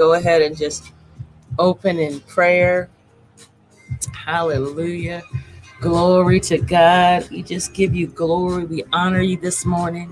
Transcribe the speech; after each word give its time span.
go 0.00 0.14
ahead 0.14 0.40
and 0.40 0.56
just 0.56 0.94
open 1.58 1.98
in 1.98 2.20
prayer. 2.20 2.88
Hallelujah. 4.14 5.22
Glory 5.82 6.40
to 6.40 6.56
God. 6.56 7.28
We 7.28 7.42
just 7.42 7.74
give 7.74 7.94
you 7.94 8.06
glory. 8.06 8.64
We 8.64 8.82
honor 8.94 9.20
you 9.20 9.36
this 9.36 9.66
morning. 9.66 10.10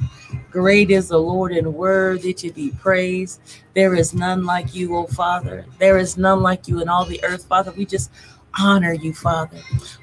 Great 0.50 0.90
is 0.90 1.08
the 1.08 1.18
Lord 1.18 1.52
and 1.52 1.72
worthy 1.72 2.34
to 2.34 2.52
be 2.52 2.68
praised. 2.72 3.40
There 3.74 3.94
is 3.94 4.12
none 4.12 4.44
like 4.44 4.74
you, 4.74 4.94
O 4.94 5.06
Father. 5.06 5.64
There 5.78 5.96
is 5.96 6.18
none 6.18 6.42
like 6.42 6.68
you 6.68 6.82
in 6.82 6.90
all 6.90 7.06
the 7.06 7.24
earth, 7.24 7.46
Father. 7.46 7.72
We 7.72 7.86
just 7.86 8.10
honor 8.58 8.92
you, 8.94 9.12
Father. 9.12 9.58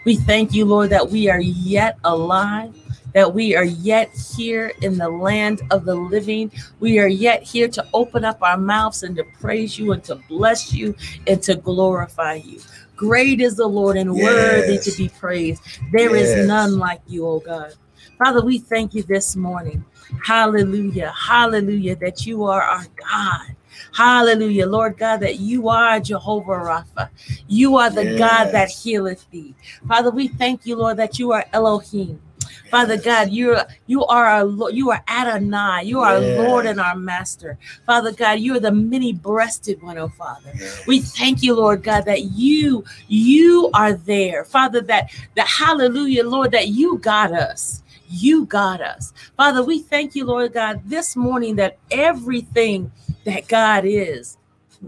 We 0.06 0.16
thank 0.16 0.54
you, 0.54 0.66
Lord, 0.66 0.90
that 0.92 1.10
we 1.10 1.30
are 1.30 1.40
yet 1.40 1.98
alive, 2.04 2.74
that 3.14 3.34
we 3.34 3.56
are 3.56 3.64
yet 3.66 4.10
here 4.36 4.71
in 4.82 4.98
the 4.98 5.10
land 5.10 5.62
of 5.71 5.86
the 5.86 5.96
living. 5.96 6.52
We 6.80 7.00
are 7.00 7.07
yet 7.07 7.44
here 7.44 7.68
to 7.70 7.86
open 7.94 8.26
up 8.26 8.42
our 8.42 8.57
mouths 8.57 9.04
and 9.04 9.16
to 9.18 9.24
praise 9.39 9.78
you 9.80 9.92
and 9.94 10.04
to 10.06 10.16
bless 10.30 10.74
you 10.74 10.96
and 11.28 11.42
to 11.44 11.56
glorify 11.56 12.36
you. 12.36 12.60
Great 12.96 13.42
is 13.42 13.56
the 13.57 13.68
Lord 13.68 13.98
and 13.98 14.14
worthy 14.15 14.78
to 14.79 14.92
be 14.98 15.10
praised. 15.10 15.62
There 15.92 16.15
is 16.15 16.36
Yes. 16.36 16.48
none 16.48 16.78
like 16.79 17.01
you, 17.07 17.28
oh 17.28 17.40
God. 17.40 17.74
Father, 18.18 18.42
we 18.42 18.60
thank 18.60 18.93
you 18.93 19.04
this 19.04 19.36
morning. 19.36 19.84
Hallelujah. 20.24 21.12
Hallelujah. 21.18 21.96
That 21.98 22.26
you 22.26 22.46
are 22.46 22.62
our 22.62 22.86
God. 23.12 23.56
Hallelujah. 23.93 24.68
Lord 24.68 24.97
God, 24.97 25.18
that 25.18 25.39
you 25.39 25.70
are 25.70 26.00
Jehovah 26.00 26.52
Rapha. 26.52 27.10
You 27.47 27.78
are 27.78 27.89
the 27.89 28.15
God 28.18 28.51
that 28.51 28.70
healeth 28.70 29.29
thee. 29.32 29.56
Father, 29.88 30.11
we 30.11 30.28
thank 30.28 30.65
you, 30.65 30.75
Lord, 30.75 30.98
that 30.98 31.20
you 31.20 31.32
are 31.32 31.46
Elohim. 31.54 32.22
Father 32.70 32.98
God, 32.98 33.31
you're 33.31 33.64
you 33.88 34.06
are 34.06 34.25
our 34.25 34.72
you 34.72 34.92
are 34.92 35.03
Adonai, 35.08 35.84
you 35.84 36.02
are 36.02 36.16
our 36.16 36.20
Lord 36.20 36.66
and 36.66 36.80
our 36.80 36.95
Master. 36.95 37.58
Father 37.86 38.11
God, 38.11 38.39
you 38.39 38.56
are 38.56 38.59
the 38.59 38.72
many-breasted 38.72 39.81
one, 39.81 39.98
oh 39.98 40.09
Father. 40.09 40.52
Yes. 40.56 40.86
We 40.88 41.00
thank 41.02 41.44
you, 41.44 41.56
Lord 41.56 41.84
God, 41.84 42.06
that 42.06 42.23
you 42.23 42.84
you 43.08 43.70
are 43.73 43.94
there, 43.94 44.44
Father. 44.46 44.81
That 44.81 45.12
that 45.36 45.48
hallelujah, 45.48 46.28
Lord, 46.28 46.52
that 46.52 46.70
you 46.70 46.98
got 46.98 47.31
us. 47.31 47.84
You 48.08 48.46
got 48.46 48.81
us, 48.81 49.14
Father. 49.36 49.64
We 49.64 49.80
thank 49.80 50.16
you, 50.16 50.26
Lord 50.26 50.53
God, 50.53 50.81
this 50.86 51.16
morning 51.16 51.56
that 51.56 51.78
everything 51.92 52.92
that 53.26 53.48
God 53.48 53.84
is, 53.86 54.38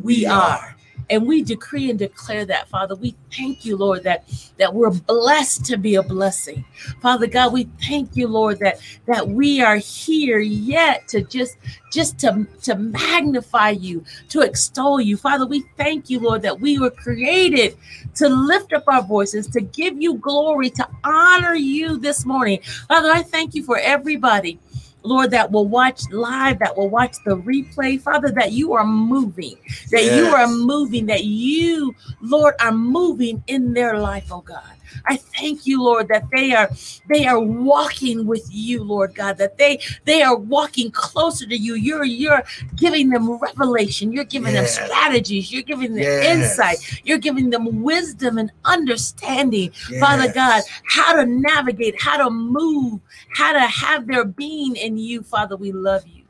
we, 0.04 0.26
are. 0.26 0.78
And 1.10 1.26
we 1.26 1.42
decree 1.42 1.90
and 1.90 1.98
declare 1.98 2.46
that, 2.46 2.68
Father. 2.68 2.96
We 2.96 3.16
thank 3.36 3.64
you, 3.66 3.78
Lord, 3.78 4.04
that 4.04 4.26
that 4.58 4.74
we're 4.74 4.92
blessed 4.92 5.64
to 5.66 5.78
be 5.78 5.96
a 5.96 6.04
blessing. 6.04 6.66
Father 7.02 7.28
God, 7.28 7.54
we 7.54 7.70
thank 7.88 8.16
you, 8.16 8.28
Lord, 8.28 8.60
that 8.60 8.80
that 9.06 9.28
we 9.28 9.62
are 9.62 9.78
here 9.78 10.40
yet 10.40 11.08
to 11.10 11.22
just 11.22 11.58
just 11.92 12.20
to, 12.20 12.46
to 12.64 12.76
magnify 12.76 13.70
you, 13.70 14.04
to 14.30 14.42
extol 14.42 15.00
you. 15.00 15.16
Father, 15.16 15.46
we 15.46 15.62
thank 15.78 16.10
you, 16.10 16.20
Lord, 16.20 16.42
that 16.42 16.60
we 16.60 16.78
were 16.78 16.92
created 16.92 17.78
to 18.16 18.28
lift 18.28 18.74
up 18.74 18.84
our 18.88 19.02
voices, 19.02 19.48
to 19.48 19.62
give 19.62 20.02
you 20.02 20.16
glory, 20.16 20.70
to 20.72 20.88
honor 21.06 21.56
you 21.56 21.98
this 21.98 22.26
morning. 22.26 22.60
Father, 22.90 23.10
I 23.10 23.24
thank 23.24 23.56
you 23.56 23.64
for 23.64 23.78
everybody. 23.78 24.60
Lord, 25.08 25.32
that 25.32 25.52
will 25.52 25.68
watch 25.68 26.02
live, 26.12 26.60
that 26.60 26.78
will 26.78 26.90
watch 26.90 27.18
the 27.26 27.38
replay, 27.38 28.00
Father, 28.00 28.30
that 28.32 28.52
you 28.52 28.74
are 28.74 28.86
moving, 28.86 29.56
that 29.92 30.04
you 30.04 30.28
are 30.28 30.48
moving, 30.48 31.06
that 31.08 31.24
you, 31.24 31.96
Lord, 32.22 32.56
are 32.60 32.72
moving 32.72 33.44
in 33.48 33.74
their 33.74 33.98
life, 34.00 34.28
oh 34.32 34.42
God. 34.42 34.77
I 35.06 35.18
thank 35.18 35.66
you, 35.66 35.84
Lord, 35.84 36.08
that 36.10 36.30
they 36.32 36.54
are 36.54 36.70
they 37.10 37.26
are 37.28 37.40
walking 37.40 38.26
with 38.26 38.48
you, 38.52 38.84
Lord 38.84 39.16
God, 39.16 39.38
that 39.38 39.58
they 39.58 39.80
they 40.06 40.22
are 40.22 40.36
walking 40.36 40.92
closer 40.92 41.46
to 41.46 41.58
you. 41.58 41.76
You're 41.76 42.04
you're 42.06 42.44
giving 42.76 43.10
them 43.10 43.38
revelation, 43.38 44.12
you're 44.12 44.24
giving 44.24 44.54
Yes. 44.54 44.78
them 44.78 44.86
strategies, 44.88 45.52
you're 45.52 45.64
giving 45.64 45.94
them 45.94 46.04
Yes. 46.04 46.26
insight, 46.26 47.02
you're 47.04 47.18
giving 47.18 47.50
them 47.50 47.84
wisdom 47.84 48.38
and 48.38 48.52
understanding, 48.66 49.72
Father 50.00 50.32
God, 50.32 50.64
how 50.86 51.14
to 51.14 51.26
navigate, 51.26 52.02
how 52.02 52.18
to 52.18 52.30
move, 52.30 53.00
how 53.34 53.54
to 53.54 53.62
have 53.62 54.08
their 54.08 54.26
being 54.26 54.76
in 54.76 54.98
you, 54.98 55.22
Father. 55.24 55.56
We 55.56 55.72
love 55.72 56.06
you. 56.08 56.24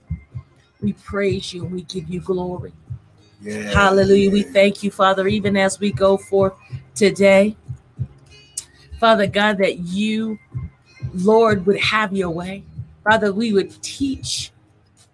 We 0.81 0.93
praise 0.93 1.53
you 1.53 1.63
and 1.63 1.71
we 1.73 1.83
give 1.83 2.07
you 2.09 2.19
glory. 2.21 2.71
Yes. 3.41 3.73
Hallelujah. 3.73 4.31
We 4.31 4.43
thank 4.43 4.83
you, 4.83 4.91
Father, 4.91 5.27
even 5.27 5.57
as 5.57 5.79
we 5.79 5.91
go 5.91 6.17
forth 6.17 6.53
today. 6.95 7.55
Father 8.99 9.27
God, 9.27 9.57
that 9.59 9.79
you, 9.79 10.39
Lord, 11.13 11.65
would 11.65 11.79
have 11.79 12.13
your 12.13 12.29
way. 12.29 12.63
Father, 13.03 13.31
we 13.33 13.53
would 13.53 13.81
teach. 13.83 14.51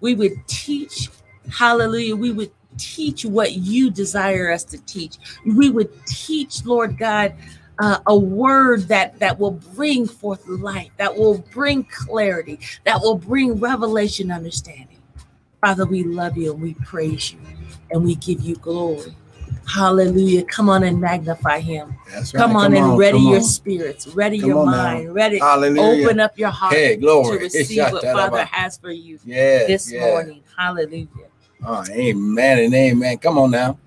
We 0.02 0.16
would 0.16 0.48
teach. 0.48 1.10
Hallelujah. 1.52 2.16
We 2.16 2.32
would 2.32 2.52
teach 2.78 3.26
what 3.26 3.54
you 3.54 3.92
desire 3.92 4.52
us 4.52 4.64
to 4.66 4.78
teach. 4.80 5.18
We 5.46 5.70
would 5.70 5.92
teach, 6.06 6.66
Lord 6.66 6.98
God, 6.98 7.36
uh, 7.80 8.00
a 8.08 8.16
word 8.18 8.84
that 8.90 9.20
that 9.20 9.40
will 9.40 9.52
bring 9.76 10.08
forth 10.08 10.48
life, 10.48 10.92
that 10.98 11.16
will 11.16 11.40
bring 11.40 11.84
clarity, 11.86 12.60
that 12.86 13.02
will 13.02 13.18
bring 13.18 13.60
revelation, 13.60 14.32
understanding. 14.32 14.98
Father, 15.62 15.86
we 15.86 16.04
love 16.04 16.38
you 16.38 16.54
and 16.54 16.62
we 16.62 16.74
praise 16.76 17.34
you 17.34 17.40
and 17.92 18.04
we 18.04 18.16
give 18.16 18.42
you 18.42 18.56
glory. 18.58 19.16
Hallelujah. 19.68 20.44
Come 20.46 20.70
on 20.70 20.84
and 20.84 21.00
magnify 21.00 21.60
him. 21.60 21.96
Right. 22.14 22.32
Come 22.34 22.56
on 22.56 22.74
and 22.74 22.98
ready 22.98 23.18
come 23.18 23.28
your 23.28 23.38
on. 23.38 23.44
spirits, 23.44 24.08
ready 24.08 24.40
Come 24.40 24.50
your 24.50 24.60
on 24.60 24.66
now. 24.72 24.72
mind, 24.72 25.14
ready. 25.14 25.40
Hallelujah. 25.40 26.06
Open 26.08 26.20
up 26.20 26.38
your 26.38 26.50
heart 26.50 26.74
Hey, 26.74 26.96
to 26.98 27.38
receive 27.42 27.92
what 27.92 28.04
Father 28.04 28.46
has 28.46 28.78
for 28.78 28.92
you 28.92 29.20
Yes. 29.26 29.68
this 29.68 29.92
yes. 29.92 30.02
morning. 30.02 30.44
Hallelujah. 30.58 31.08
Oh, 31.66 31.84
amen 31.92 32.60
and 32.60 32.74
amen. 32.74 33.18
Come 33.20 33.38
on 33.38 33.52
now. 33.52 33.78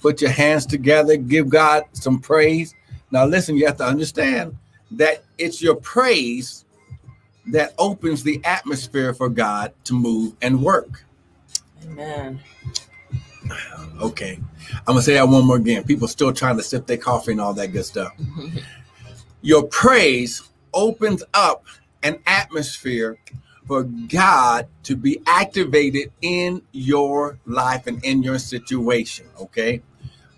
Put 0.00 0.20
your 0.20 0.30
hands 0.30 0.66
together. 0.66 1.16
Give 1.16 1.48
God 1.48 1.84
some 1.92 2.20
praise. 2.20 2.74
Now, 3.10 3.24
listen, 3.24 3.56
you 3.56 3.66
have 3.66 3.76
to 3.78 3.84
understand 3.86 4.56
that 4.92 5.24
it's 5.38 5.60
your 5.62 5.74
praise 5.76 6.64
that 7.46 7.74
opens 7.78 8.22
the 8.22 8.40
atmosphere 8.44 9.12
for 9.14 9.28
God 9.28 9.72
to 9.84 9.94
move 9.94 10.34
and 10.42 10.62
work. 10.62 11.04
Amen. 11.84 12.40
Okay. 14.00 14.40
I'm 14.70 14.94
going 14.94 14.98
to 14.98 15.02
say 15.04 15.14
that 15.14 15.28
one 15.28 15.46
more 15.46 15.56
again. 15.56 15.84
People 15.84 16.08
still 16.08 16.32
trying 16.32 16.56
to 16.56 16.64
sip 16.64 16.84
their 16.84 16.96
coffee 16.96 17.30
and 17.30 17.40
all 17.40 17.54
that 17.54 17.68
good 17.68 17.84
stuff. 17.84 18.12
Your 19.40 19.62
praise 19.68 20.42
opens 20.72 21.22
up 21.32 21.64
an 22.02 22.18
atmosphere 22.26 23.18
for 23.66 23.84
God 23.84 24.66
to 24.82 24.96
be 24.96 25.22
activated 25.26 26.12
in 26.22 26.60
your 26.72 27.38
life 27.46 27.86
and 27.86 28.04
in 28.04 28.22
your 28.22 28.38
situation. 28.38 29.26
Okay. 29.40 29.80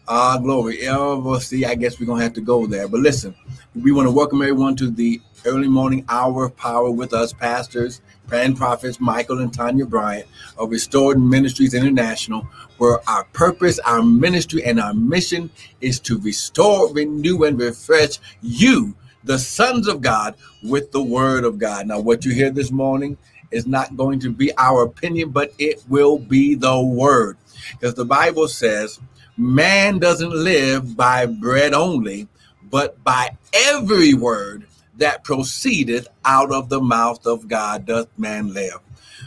Ah, 0.07 0.39
glory. 0.39 0.87
Oh, 0.89 1.19
well, 1.19 1.41
see, 1.41 1.65
I 1.65 1.75
guess 1.75 1.99
we're 1.99 2.07
going 2.07 2.19
to 2.19 2.25
have 2.25 2.35
to 2.35 2.41
go 2.41 2.67
there. 2.67 2.87
But 2.87 3.01
listen, 3.01 3.35
we 3.75 3.91
want 3.91 4.07
to 4.07 4.13
welcome 4.13 4.43
everyone 4.43 4.77
to 4.77 4.91
the 4.91 5.21
early 5.45 5.69
morning 5.69 6.05
hour 6.09 6.45
of 6.45 6.57
power 6.57 6.91
with 6.91 7.13
us, 7.13 7.33
pastors 7.33 8.01
and 8.33 8.57
prophets 8.57 9.01
Michael 9.01 9.41
and 9.41 9.53
Tanya 9.53 9.87
Bryant 9.87 10.27
of 10.59 10.71
Restored 10.71 11.21
Ministries 11.21 11.75
International, 11.75 12.47
where 12.79 12.99
our 13.09 13.25
purpose, 13.33 13.79
our 13.81 14.03
ministry, 14.03 14.65
and 14.65 14.81
our 14.81 14.95
mission 14.95 15.51
is 15.81 16.01
to 16.01 16.19
restore, 16.21 16.93
renew, 16.93 17.45
and 17.45 17.59
refresh 17.59 18.19
you, 18.43 18.95
the 19.25 19.39
sons 19.39 19.89
of 19.89 20.01
God, 20.01 20.35
with 20.63 20.93
the 20.93 21.03
word 21.03 21.45
of 21.45 21.59
God. 21.59 21.87
Now, 21.87 22.01
what 22.01 22.25
you 22.25 22.33
hear 22.33 22.51
this 22.51 22.71
morning 22.71 23.17
is 23.51 23.67
not 23.67 23.97
going 23.97 24.21
to 24.21 24.31
be 24.31 24.57
our 24.57 24.83
opinion, 24.83 25.31
but 25.31 25.53
it 25.59 25.83
will 25.89 26.19
be 26.19 26.55
the 26.55 26.81
word. 26.81 27.37
Because 27.73 27.95
the 27.95 28.05
Bible 28.05 28.49
says, 28.49 29.01
man 29.37 29.99
doesn't 29.99 30.33
live 30.33 30.97
by 30.97 31.27
bread 31.27 31.75
only, 31.75 32.29
but 32.71 33.03
by 33.05 33.37
every 33.53 34.15
word 34.15 34.67
that 34.99 35.25
proceedeth 35.25 36.09
out 36.25 36.51
of 36.51 36.69
the 36.69 36.81
mouth 36.81 37.27
of 37.27 37.49
God 37.49 37.87
doth 37.87 38.09
man 38.19 38.53
live. 38.53 38.81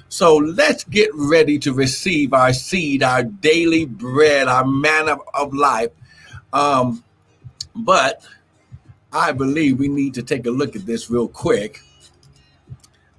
So 0.09 0.37
let's 0.37 0.83
get 0.83 1.11
ready 1.13 1.59
to 1.59 1.71
receive 1.71 2.33
our 2.33 2.51
seed, 2.51 3.03
our 3.03 3.23
daily 3.23 3.85
bread, 3.85 4.47
our 4.47 4.65
manna 4.65 5.17
of 5.35 5.53
life. 5.53 5.91
Um, 6.51 7.03
but 7.75 8.23
I 9.13 9.31
believe 9.31 9.77
we 9.77 9.87
need 9.87 10.15
to 10.15 10.23
take 10.23 10.47
a 10.47 10.51
look 10.51 10.75
at 10.75 10.87
this 10.87 11.11
real 11.11 11.27
quick. 11.27 11.81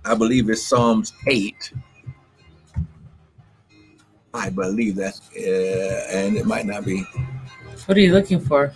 I 0.05 0.17
believe 0.17 0.51
it's 0.51 0.67
Psalms 0.67 1.13
8. 1.29 1.73
I 4.35 4.51
believe 4.51 4.97
that's, 4.97 5.21
uh, 5.37 6.07
and 6.11 6.37
it 6.37 6.47
might 6.47 6.67
not 6.67 6.85
be. 6.85 7.03
What 7.87 7.97
are 7.97 8.01
you 8.01 8.13
looking 8.13 8.41
for? 8.41 8.73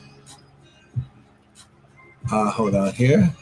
Uh, 2.31 2.51
hold 2.51 2.75
on 2.75 2.93
here. 2.93 3.33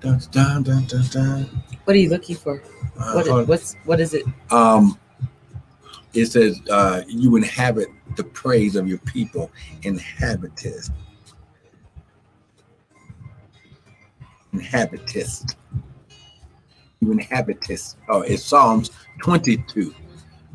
Dun, 0.00 0.20
dun, 0.30 0.62
dun, 0.62 0.84
dun, 0.84 1.04
dun. 1.10 1.62
What 1.84 1.94
are 1.94 1.98
you 1.98 2.10
looking 2.10 2.36
for? 2.36 2.62
Uh, 2.98 3.12
What 3.22 3.48
what's 3.48 3.74
what 3.84 4.00
is 4.00 4.14
it? 4.14 4.24
um, 4.50 4.98
it 6.14 6.26
says 6.26 6.60
uh, 6.70 7.02
you 7.06 7.36
inhabit 7.36 7.88
the 8.16 8.24
praise 8.24 8.74
of 8.76 8.88
your 8.88 8.98
people, 8.98 9.50
inhabitest, 9.82 10.90
inhabitest, 14.52 15.56
you 17.00 17.12
inhabitest. 17.12 17.98
Oh, 18.08 18.22
it's 18.22 18.42
Psalms 18.42 18.90
22. 19.22 19.94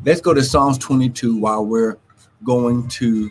Let's 0.04 0.20
go 0.20 0.34
to 0.34 0.42
Psalms 0.42 0.76
22 0.78 1.36
while 1.38 1.64
we're 1.64 1.96
going 2.42 2.86
to 2.88 3.30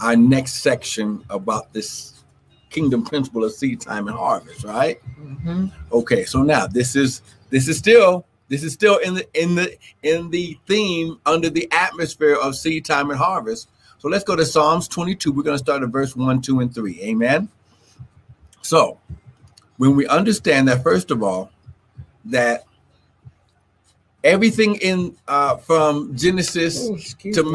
our 0.00 0.16
next 0.16 0.54
section 0.54 1.24
about 1.30 1.72
this 1.72 2.24
kingdom 2.70 3.04
principle 3.04 3.44
of 3.44 3.52
seed 3.52 3.80
time 3.80 4.08
and 4.08 4.16
harvest, 4.16 4.64
right? 4.64 5.00
Mm-hmm. 5.20 5.66
Okay, 5.92 6.24
so 6.24 6.42
now 6.42 6.66
this 6.66 6.96
is 6.96 7.22
this 7.50 7.68
is 7.68 7.78
still 7.78 8.26
this 8.48 8.62
is 8.62 8.72
still 8.72 8.96
in 8.98 9.14
the 9.14 9.28
in 9.40 9.54
the 9.54 9.76
in 10.02 10.30
the 10.30 10.58
theme 10.66 11.18
under 11.26 11.50
the 11.50 11.68
atmosphere 11.70 12.34
of 12.34 12.56
seed 12.56 12.84
time 12.84 13.10
and 13.10 13.18
harvest. 13.18 13.68
So 13.98 14.08
let's 14.08 14.24
go 14.24 14.36
to 14.36 14.46
Psalms 14.46 14.88
22. 14.88 15.32
We're 15.32 15.42
going 15.42 15.54
to 15.58 15.62
start 15.62 15.82
at 15.82 15.88
verse 15.88 16.14
1, 16.14 16.40
2, 16.40 16.60
and 16.60 16.72
3. 16.72 17.00
Amen. 17.02 17.48
So 18.62 19.00
when 19.76 19.96
we 19.96 20.06
understand 20.06 20.68
that, 20.68 20.84
first 20.84 21.10
of 21.10 21.22
all, 21.22 21.50
that 22.26 22.64
everything 24.22 24.76
in 24.76 25.16
uh, 25.26 25.56
from 25.56 26.16
Genesis 26.16 26.88
Oh, 26.88 26.96
to 27.32 27.42
me. 27.42 27.50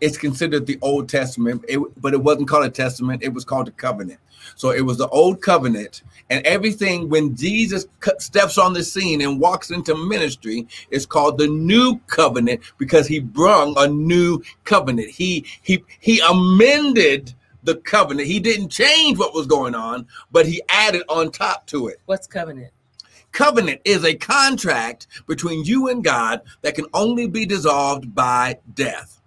Is 0.00 0.16
considered 0.16 0.66
the 0.66 0.78
Old 0.80 1.08
Testament, 1.08 1.64
it, 1.68 1.80
but 2.00 2.14
it 2.14 2.22
wasn't 2.22 2.48
called 2.48 2.66
a 2.66 2.70
testament, 2.70 3.22
it 3.22 3.34
was 3.34 3.44
called 3.44 3.66
a 3.68 3.72
covenant. 3.72 4.20
So 4.54 4.70
it 4.70 4.82
was 4.82 4.98
the 4.98 5.08
old 5.08 5.42
covenant, 5.42 6.02
and 6.30 6.44
everything 6.46 7.08
when 7.08 7.34
Jesus 7.36 7.86
steps 8.18 8.58
on 8.58 8.72
the 8.72 8.82
scene 8.82 9.20
and 9.20 9.40
walks 9.40 9.70
into 9.70 9.94
ministry 9.96 10.66
is 10.90 11.06
called 11.06 11.38
the 11.38 11.48
new 11.48 11.98
covenant 12.06 12.60
because 12.78 13.06
he 13.06 13.20
brung 13.20 13.74
a 13.76 13.88
new 13.88 14.42
covenant. 14.64 15.10
He 15.10 15.44
he 15.62 15.84
he 16.00 16.20
amended 16.20 17.34
the 17.64 17.76
covenant. 17.76 18.28
He 18.28 18.40
didn't 18.40 18.70
change 18.70 19.18
what 19.18 19.34
was 19.34 19.46
going 19.46 19.74
on, 19.74 20.06
but 20.30 20.46
he 20.46 20.62
added 20.68 21.02
on 21.08 21.30
top 21.30 21.66
to 21.66 21.88
it. 21.88 22.00
What's 22.06 22.26
covenant? 22.26 22.72
Covenant 23.32 23.80
is 23.84 24.04
a 24.04 24.14
contract 24.14 25.06
between 25.26 25.64
you 25.64 25.88
and 25.88 26.02
God 26.02 26.40
that 26.62 26.74
can 26.74 26.86
only 26.94 27.26
be 27.26 27.44
dissolved 27.44 28.14
by 28.14 28.58
death. 28.74 29.17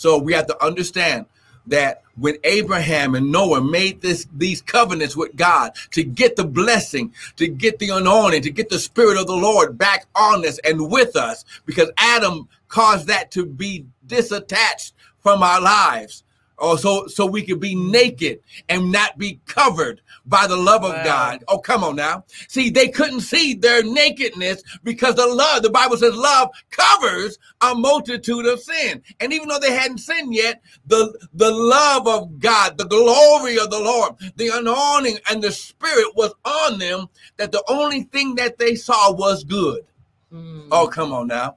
So 0.00 0.16
we 0.16 0.32
have 0.32 0.46
to 0.46 0.64
understand 0.64 1.26
that 1.66 2.04
when 2.16 2.38
Abraham 2.44 3.14
and 3.14 3.30
Noah 3.30 3.60
made 3.60 4.00
this 4.00 4.26
these 4.34 4.62
covenants 4.62 5.14
with 5.14 5.36
God 5.36 5.72
to 5.90 6.02
get 6.02 6.36
the 6.36 6.44
blessing, 6.46 7.12
to 7.36 7.46
get 7.46 7.78
the 7.78 7.90
anointing, 7.90 8.40
to 8.44 8.50
get 8.50 8.70
the 8.70 8.78
spirit 8.78 9.20
of 9.20 9.26
the 9.26 9.36
Lord 9.36 9.76
back 9.76 10.06
on 10.14 10.46
us 10.46 10.58
and 10.60 10.90
with 10.90 11.16
us, 11.16 11.44
because 11.66 11.90
Adam 11.98 12.48
caused 12.68 13.08
that 13.08 13.30
to 13.32 13.44
be 13.44 13.84
disattached 14.06 14.92
from 15.22 15.42
our 15.42 15.60
lives. 15.60 16.24
Oh, 16.62 16.76
so 16.76 17.06
so 17.06 17.24
we 17.24 17.42
could 17.42 17.58
be 17.58 17.74
naked 17.74 18.40
and 18.68 18.92
not 18.92 19.16
be 19.16 19.40
covered 19.46 20.02
by 20.26 20.46
the 20.46 20.56
love 20.56 20.84
of 20.84 20.92
Wow. 20.92 21.04
God. 21.04 21.44
Oh, 21.48 21.58
come 21.58 21.82
on 21.82 21.96
now. 21.96 22.24
See, 22.48 22.68
they 22.68 22.88
couldn't 22.88 23.20
see 23.22 23.54
their 23.54 23.82
nakedness 23.82 24.62
because 24.84 25.14
the 25.14 25.26
love, 25.26 25.62
the 25.62 25.70
Bible 25.70 25.96
says 25.96 26.14
love 26.14 26.50
covers 26.70 27.38
a 27.62 27.74
multitude 27.74 28.44
of 28.46 28.60
sin. 28.60 29.02
And 29.20 29.32
even 29.32 29.48
though 29.48 29.58
they 29.58 29.72
hadn't 29.72 29.98
sinned 29.98 30.34
yet, 30.34 30.60
the, 30.86 31.18
the 31.32 31.50
love 31.50 32.06
of 32.06 32.38
God, 32.38 32.76
the 32.76 32.86
glory 32.86 33.58
of 33.58 33.70
the 33.70 33.80
Lord, 33.80 34.12
the 34.36 34.48
anointing 34.48 35.18
and 35.30 35.42
the 35.42 35.52
spirit 35.52 36.14
was 36.14 36.34
on 36.44 36.78
them 36.78 37.08
that 37.38 37.52
the 37.52 37.64
only 37.68 38.02
thing 38.04 38.34
that 38.34 38.58
they 38.58 38.74
saw 38.74 39.12
was 39.12 39.44
good. 39.44 39.84
Mm. 40.32 40.68
Oh, 40.70 40.86
come 40.88 41.12
on 41.12 41.26
now. 41.26 41.56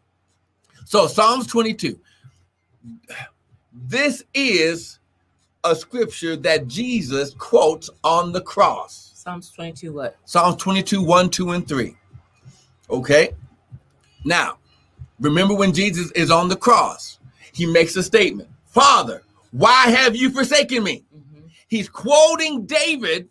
So 0.85 1.07
Psalms 1.07 1.47
22. 1.47 2.00
This 3.85 4.24
is 4.33 5.00
a 5.65 5.75
scripture 5.75 6.38
that 6.38 6.68
Jesus 6.68 7.33
quotes 7.33 7.89
on 8.03 8.31
the 8.31 8.39
cross. 8.39 9.12
Psalms 9.13 9.51
22, 9.51 9.91
what? 9.91 10.18
Psalms 10.24 10.62
22, 10.62 11.03
1, 11.03 11.30
2, 11.30 11.51
and 11.51 11.68
3. 11.68 11.95
Okay. 12.89 13.33
Now, 14.24 14.57
remember 15.19 15.53
when 15.53 15.74
Jesus 15.74 16.12
is 16.12 16.31
on 16.31 16.47
the 16.47 16.56
cross, 16.56 17.19
he 17.51 17.65
makes 17.65 17.95
a 17.97 18.03
statement 18.03 18.50
Father, 18.68 19.21
why 19.51 19.89
have 19.89 20.15
you 20.15 20.29
forsaken 20.29 20.83
me? 20.83 21.03
hmm 21.12 21.47
He's 21.68 21.89
quoting 21.89 22.65
David 22.65 23.27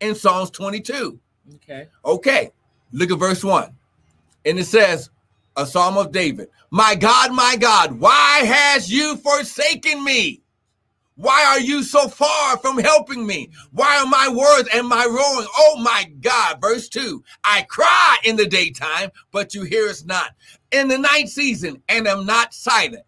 in 0.00 0.14
Psalms 0.14 0.50
22. 0.50 1.18
Okay. 1.56 1.88
Okay, 2.04 2.50
look 2.92 3.10
at 3.10 3.18
verse 3.18 3.44
1. 3.44 3.74
And 4.46 4.58
it 4.58 4.64
says, 4.64 5.10
a 5.56 5.66
psalm 5.66 5.96
of 5.96 6.12
David 6.12 6.48
My 6.70 6.94
God, 6.94 7.32
my 7.32 7.56
God, 7.56 7.98
why 7.98 8.40
has 8.44 8.90
you 8.92 9.16
forsaken 9.16 10.04
me? 10.04 10.42
Why 11.16 11.44
are 11.46 11.60
you 11.60 11.82
so 11.82 12.08
far 12.08 12.58
from 12.58 12.78
helping 12.78 13.26
me? 13.26 13.48
Why 13.72 13.98
are 13.98 14.06
my 14.06 14.28
words 14.28 14.68
and 14.74 14.86
my 14.86 15.06
roaring? 15.06 15.48
Oh 15.58 15.78
my 15.80 16.04
God. 16.20 16.60
Verse 16.60 16.88
2 16.90 17.24
I 17.42 17.62
cry 17.62 18.18
in 18.24 18.36
the 18.36 18.46
daytime, 18.46 19.10
but 19.32 19.54
you 19.54 19.64
hear 19.64 19.88
us 19.88 20.04
not. 20.04 20.32
In 20.72 20.88
the 20.88 20.98
night 20.98 21.28
season, 21.28 21.82
and 21.88 22.06
am 22.06 22.26
not 22.26 22.52
silent. 22.52 23.04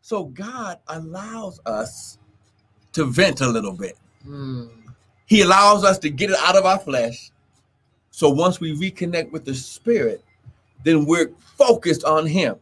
So 0.00 0.24
God 0.24 0.78
allows 0.88 1.60
us 1.64 2.18
to 2.94 3.04
vent 3.04 3.40
a 3.40 3.48
little 3.48 3.72
bit. 3.72 3.96
Mm. 4.26 4.68
He 5.26 5.42
allows 5.42 5.84
us 5.84 5.98
to 6.00 6.10
get 6.10 6.30
it 6.30 6.36
out 6.40 6.56
of 6.56 6.66
our 6.66 6.80
flesh. 6.80 7.30
So 8.10 8.28
once 8.28 8.60
we 8.60 8.76
reconnect 8.76 9.30
with 9.30 9.44
the 9.44 9.54
spirit, 9.54 10.24
then 10.84 11.06
we're 11.06 11.30
focused 11.56 12.04
on 12.04 12.26
him. 12.26 12.56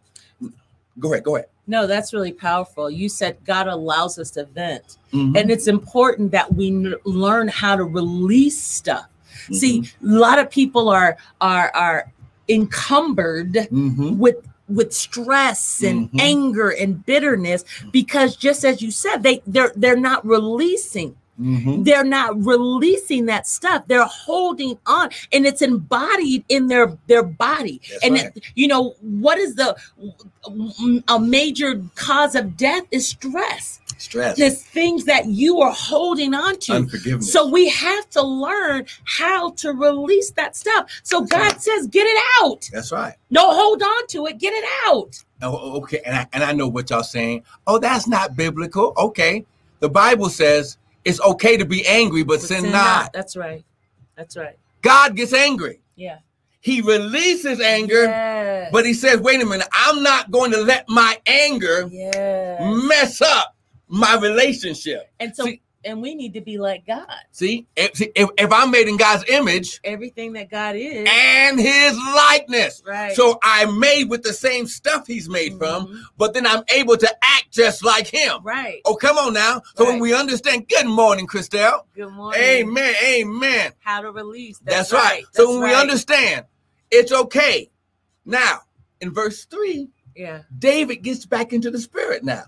Go 0.99 1.13
ahead, 1.13 1.25
go 1.25 1.37
ahead. 1.37 1.49
No, 1.67 1.87
that's 1.87 2.13
really 2.13 2.33
powerful. 2.33 2.91
You 2.91 3.09
said 3.09 3.37
God 3.45 3.69
allows 3.69 4.19
us 4.19 4.31
to 4.33 4.45
vent. 4.45 4.99
Mhm. 5.13 5.39
And 5.39 5.51
it's 5.51 5.69
important 5.69 6.33
that 6.33 6.53
we 6.55 6.69
n- 6.69 6.95
learn 7.05 7.49
how 7.49 7.77
to 7.77 7.85
release 7.85 8.61
stuff. 8.63 9.07
See, 9.53 9.81
Mm-hmm. 9.83 10.15
a 10.17 10.19
lot 10.19 10.39
of 10.39 10.51
people 10.51 10.89
are 10.89 11.17
are 11.41 11.71
are 11.75 12.13
encumbered 12.49 13.53
Mhm. 13.55 14.17
with 14.19 14.37
with 14.69 14.93
stress 14.93 15.83
and 15.83 16.11
Mhm. 16.13 16.21
anger 16.21 16.71
and 16.71 17.05
bitterness 17.05 17.65
because 17.91 18.37
just 18.37 18.65
as 18.65 18.81
you 18.83 18.91
said 18.93 19.23
they 19.23 19.43
they're 19.47 19.73
they're 19.75 19.97
not 19.97 20.25
releasing 20.25 21.17
Mhm. 21.41 21.85
they're 21.85 22.05
not 22.05 22.37
releasing 22.45 23.27
that 23.27 23.47
stuff 23.47 23.83
they're 23.87 24.05
holding 24.05 24.79
on 24.87 25.09
and 25.33 25.47
it's 25.47 25.63
embodied 25.63 26.45
in 26.49 26.67
their 26.67 26.99
their 27.07 27.23
body 27.23 27.81
That's 27.91 28.05
and 28.05 28.15
right. 28.15 28.25
it- 28.37 28.43
you 28.55 28.69
know 28.69 28.95
what 29.01 29.39
is 29.39 29.55
the 29.55 29.75
a 31.09 31.19
major 31.21 31.83
cause 31.95 32.35
of 32.35 32.57
death 32.57 32.85
is 32.91 33.09
stress 33.09 33.81
Stress, 33.99 34.39
there's 34.39 34.63
things 34.63 35.05
that 35.05 35.27
you 35.27 35.61
are 35.61 35.73
holding 35.73 36.33
on 36.35 36.59
to 36.61 36.73
unforgiveness. 36.73 37.31
so 37.31 37.47
we 37.47 37.69
have 37.69 38.09
to 38.11 38.23
learn 38.23 38.87
how 39.05 39.51
to 39.51 39.73
release 39.73 40.31
that 40.31 40.57
stuff 40.57 40.91
so 41.03 41.21
That's 41.21 41.31
god 41.33 41.53
right. 41.53 41.61
says 41.63 41.87
get 41.87 42.07
it 42.07 42.23
out 42.43 42.69
That's 42.73 42.93
right. 42.93 43.15
no 43.31 43.53
hold 43.55 43.83
on 43.83 44.07
to 44.09 44.27
it 44.27 44.39
get 44.39 44.53
it 44.55 44.65
out 44.87 45.23
Oh, 45.43 45.79
okay, 45.79 46.03
and 46.05 46.15
I, 46.17 46.27
and 46.35 46.45
I 46.45 46.53
know 46.53 46.69
what 46.69 46.91
y'all 46.91 47.03
saying. 47.03 47.45
Oh, 47.67 47.79
that's 47.79 48.07
not 48.07 48.37
biblical. 48.37 48.93
Okay, 48.99 49.47
the 49.79 49.89
Bible 49.89 50.29
says 50.29 50.77
it's 51.05 51.21
okay 51.21 51.57
to 51.57 51.65
be 51.65 51.87
angry, 51.87 52.23
but, 52.23 52.41
But 52.41 52.49
sin, 52.49 52.71
not. 52.71 53.13
that's 53.13 53.37
right 53.37 53.65
that's 54.17 54.37
right 54.37 54.57
God 54.83 55.17
gets 55.17 55.33
angry. 55.33 55.81
yeah 55.97 56.19
He 56.61 56.81
releases 56.83 57.61
anger, 57.61 58.05
yes. 58.05 58.71
but 58.73 58.85
he 58.85 58.93
says, 58.95 59.19
"Wait 59.21 59.41
a 59.43 59.47
minute, 59.47 59.67
I'm 59.73 60.03
not 60.03 60.31
going 60.31 60.51
to 60.53 60.61
let 60.63 60.89
my 60.89 61.19
anger 61.27 61.89
yeah 61.91 62.59
mess 62.87 63.23
up 63.23 63.57
my 63.89 64.15
relationship." 64.17 65.11
and 65.21 65.35
so 65.35 65.45
See- 65.45 65.63
and 65.85 66.03
we 66.03 66.15
need 66.15 66.35
to 66.35 66.41
be 66.41 66.59
like 66.59 66.87
god 66.87 67.07
See, 67.31 67.67
if, 67.77 67.95
see, 67.97 68.11
if, 68.15 68.29
if 68.39 68.53
I'm 68.53 68.71
made 68.71 68.89
in 68.89 68.97
God's 68.97 69.25
image 69.29 69.81
everything 69.85 70.35
that 70.35 70.51
god 70.51 70.77
is 70.77 71.09
and 71.11 71.59
His 71.59 71.97
likeness, 72.15 72.83
right 72.87 73.15
so 73.17 73.39
I'm 73.43 73.79
made 73.79 74.11
with 74.11 74.23
the 74.23 74.33
same 74.33 74.67
stuff 74.67 75.07
He's 75.07 75.29
made 75.29 75.57
from, 75.59 75.87
Mhm. 75.87 76.01
but 76.19 76.35
then 76.35 76.47
I'm 76.47 76.63
able 76.75 76.97
to 76.97 77.09
act 77.23 77.51
just 77.51 77.85
like 77.85 78.07
Him. 78.07 78.39
right 78.43 78.81
Oh, 78.85 78.95
come 78.95 79.19
on 79.19 79.33
now. 79.35 79.63
So 79.77 79.85
when 79.85 79.99
we 80.01 80.15
understand, 80.15 80.69
good 80.69 80.87
morning, 80.87 81.27
Christelle. 81.27 81.85
good 81.95 82.11
morning 82.13 82.41
Amen. 82.41 82.95
Amen. 83.05 83.73
how 83.81 84.01
to 84.03 84.11
release 84.11 84.59
That's, 84.61 84.91
that's, 84.91 84.93
right. 84.93 85.25
That's 85.33 85.37
So 85.37 85.53
when 85.59 85.69
we 85.69 85.75
understand, 85.75 86.47
it's 86.91 87.13
okay. 87.13 87.71
Now, 88.25 88.61
in 89.01 89.13
verse 89.13 89.45
three, 89.45 89.89
yeah 90.15 90.43
David 90.59 90.97
gets 91.03 91.25
back 91.27 91.53
into 91.53 91.71
the 91.71 91.79
spirit 91.81 92.23
now. 92.25 92.45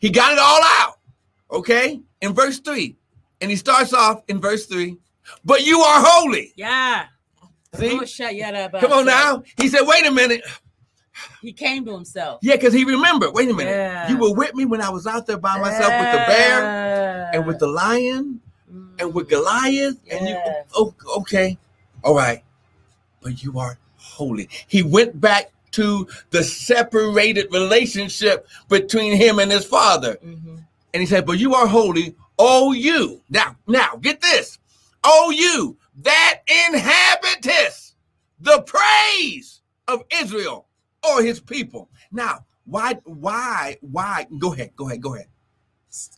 He 0.00 0.10
got 0.10 0.32
it 0.32 0.38
all 0.38 0.60
out. 0.62 0.98
Okay? 1.50 2.00
In 2.20 2.32
verse 2.34 2.58
three. 2.60 2.96
And 3.40 3.50
he 3.50 3.56
starts 3.56 3.92
off 3.92 4.22
in 4.28 4.40
verse 4.40 4.66
three. 4.66 4.96
But 5.44 5.64
you 5.64 5.80
are 5.80 6.02
holy. 6.04 6.52
yeah 6.56 7.06
See? 7.78 8.00
Yeah, 8.32 8.68
Come 8.80 8.92
on 8.92 9.06
now. 9.06 9.42
He 9.56 9.68
said, 9.68 9.82
wait 9.82 10.04
a 10.04 10.10
minute. 10.10 10.42
he 11.40 11.52
came 11.52 11.84
to 11.84 11.92
himself 11.92 12.40
Yeah, 12.42 12.56
because 12.56 12.72
he 12.74 12.84
remembered. 12.84 13.30
Wait 13.32 13.48
a 13.48 13.54
minute. 13.54 13.70
Yeah. 13.70 14.08
You 14.10 14.18
were 14.18 14.34
with 14.34 14.54
me 14.54 14.64
when 14.64 14.80
I 14.82 14.90
was 14.90 15.06
out 15.06 15.26
there 15.26 15.36
by 15.38 15.58
myself 15.58 15.92
with 15.92 16.12
the 16.12 16.24
bear 16.26 17.30
and 17.32 17.46
with 17.46 17.58
the 17.60 17.68
lion 17.68 18.40
and 18.98 19.14
with 19.14 19.26
Mm. 19.26 19.30
Goliath. 19.30 19.96
And 20.10 20.28
you 20.28 20.36
oh, 20.74 20.94
okay. 21.18 21.58
All 22.02 22.14
right. 22.16 22.42
But 23.22 23.42
you 23.42 23.58
are 23.58 23.78
holy. 23.96 24.48
He 24.66 24.82
went 24.82 25.20
back 25.20 25.50
to 25.72 26.08
the 26.30 26.42
separated 26.42 27.46
relationship 27.52 28.48
between 28.68 29.16
him 29.16 29.38
and 29.38 29.50
his 29.52 29.64
father. 29.64 30.16
Mhm. 30.24 30.64
And 30.92 31.00
he 31.00 31.06
said, 31.06 31.26
But 31.26 31.38
you 31.38 31.54
are 31.54 31.66
holy, 31.66 32.14
oh 32.38 32.72
you. 32.72 33.22
Now, 33.28 33.56
now 33.66 33.96
get 33.96 34.20
this. 34.20 34.58
Oh 35.04 35.30
you 35.30 35.76
that 36.02 36.40
inhabiteth 36.72 37.94
the 38.40 38.62
praise 38.62 39.60
of 39.88 40.02
Israel 40.20 40.66
or 41.08 41.22
his 41.22 41.40
people. 41.40 41.88
Now, 42.12 42.44
Why? 42.64 42.94
Why? 43.04 43.76
Why? 43.80 44.26
Go 44.38 44.52
ahead. 44.52 44.72
Go 44.76 44.88
ahead. 44.88 45.02
Go 45.02 45.14
ahead. 45.14 45.26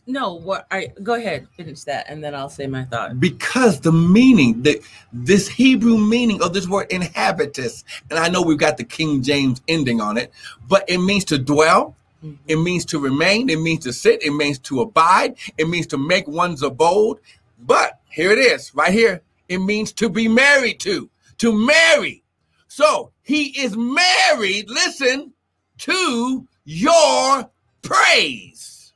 No, 0.05 0.35
what? 0.35 0.67
I 0.69 0.89
go 1.01 1.15
ahead, 1.15 1.47
finish 1.57 1.81
that, 1.85 2.05
and 2.07 2.23
then 2.23 2.35
I'll 2.35 2.49
say 2.49 2.67
my 2.67 2.85
thought. 2.85 3.19
Because 3.19 3.79
the 3.79 3.91
meaning, 3.91 4.61
the 4.61 4.79
this 5.11 5.47
Hebrew 5.47 5.97
meaning 5.97 6.43
of 6.43 6.53
this 6.53 6.67
word 6.67 6.91
inhabitest, 6.91 7.83
and 8.11 8.19
I 8.19 8.29
know 8.29 8.43
we've 8.43 8.59
got 8.59 8.77
the 8.77 8.83
King 8.83 9.23
James 9.23 9.61
ending 9.67 9.99
on 9.99 10.17
it, 10.17 10.31
but 10.67 10.83
it 10.87 10.99
means 10.99 11.25
to 11.25 11.39
dwell. 11.39 11.95
Mhm. 12.23 12.37
It 12.47 12.55
means 12.57 12.85
to 12.85 12.99
remain. 12.99 13.49
It 13.49 13.59
means 13.59 13.83
to 13.83 13.93
sit. 13.93 14.23
It 14.23 14.31
means 14.31 14.59
to 14.59 14.81
abide. 14.81 15.35
It 15.57 15.67
means 15.67 15.87
to 15.87 15.97
make 15.97 16.27
one's 16.27 16.63
abode. 16.63 17.19
But 17.59 17.99
here 18.09 18.31
it 18.31 18.39
is, 18.39 18.73
right 18.73 18.93
here. 18.93 19.21
It 19.49 19.59
means 19.59 19.91
to 19.93 20.09
be 20.09 20.27
married 20.27 20.79
to, 20.81 21.09
to 21.39 21.53
marry. 21.53 22.23
So 22.67 23.11
he 23.23 23.47
is 23.59 23.75
married, 23.77 24.69
listen, 24.69 25.33
to 25.79 26.47
your 26.63 27.49
praise. 27.81 28.93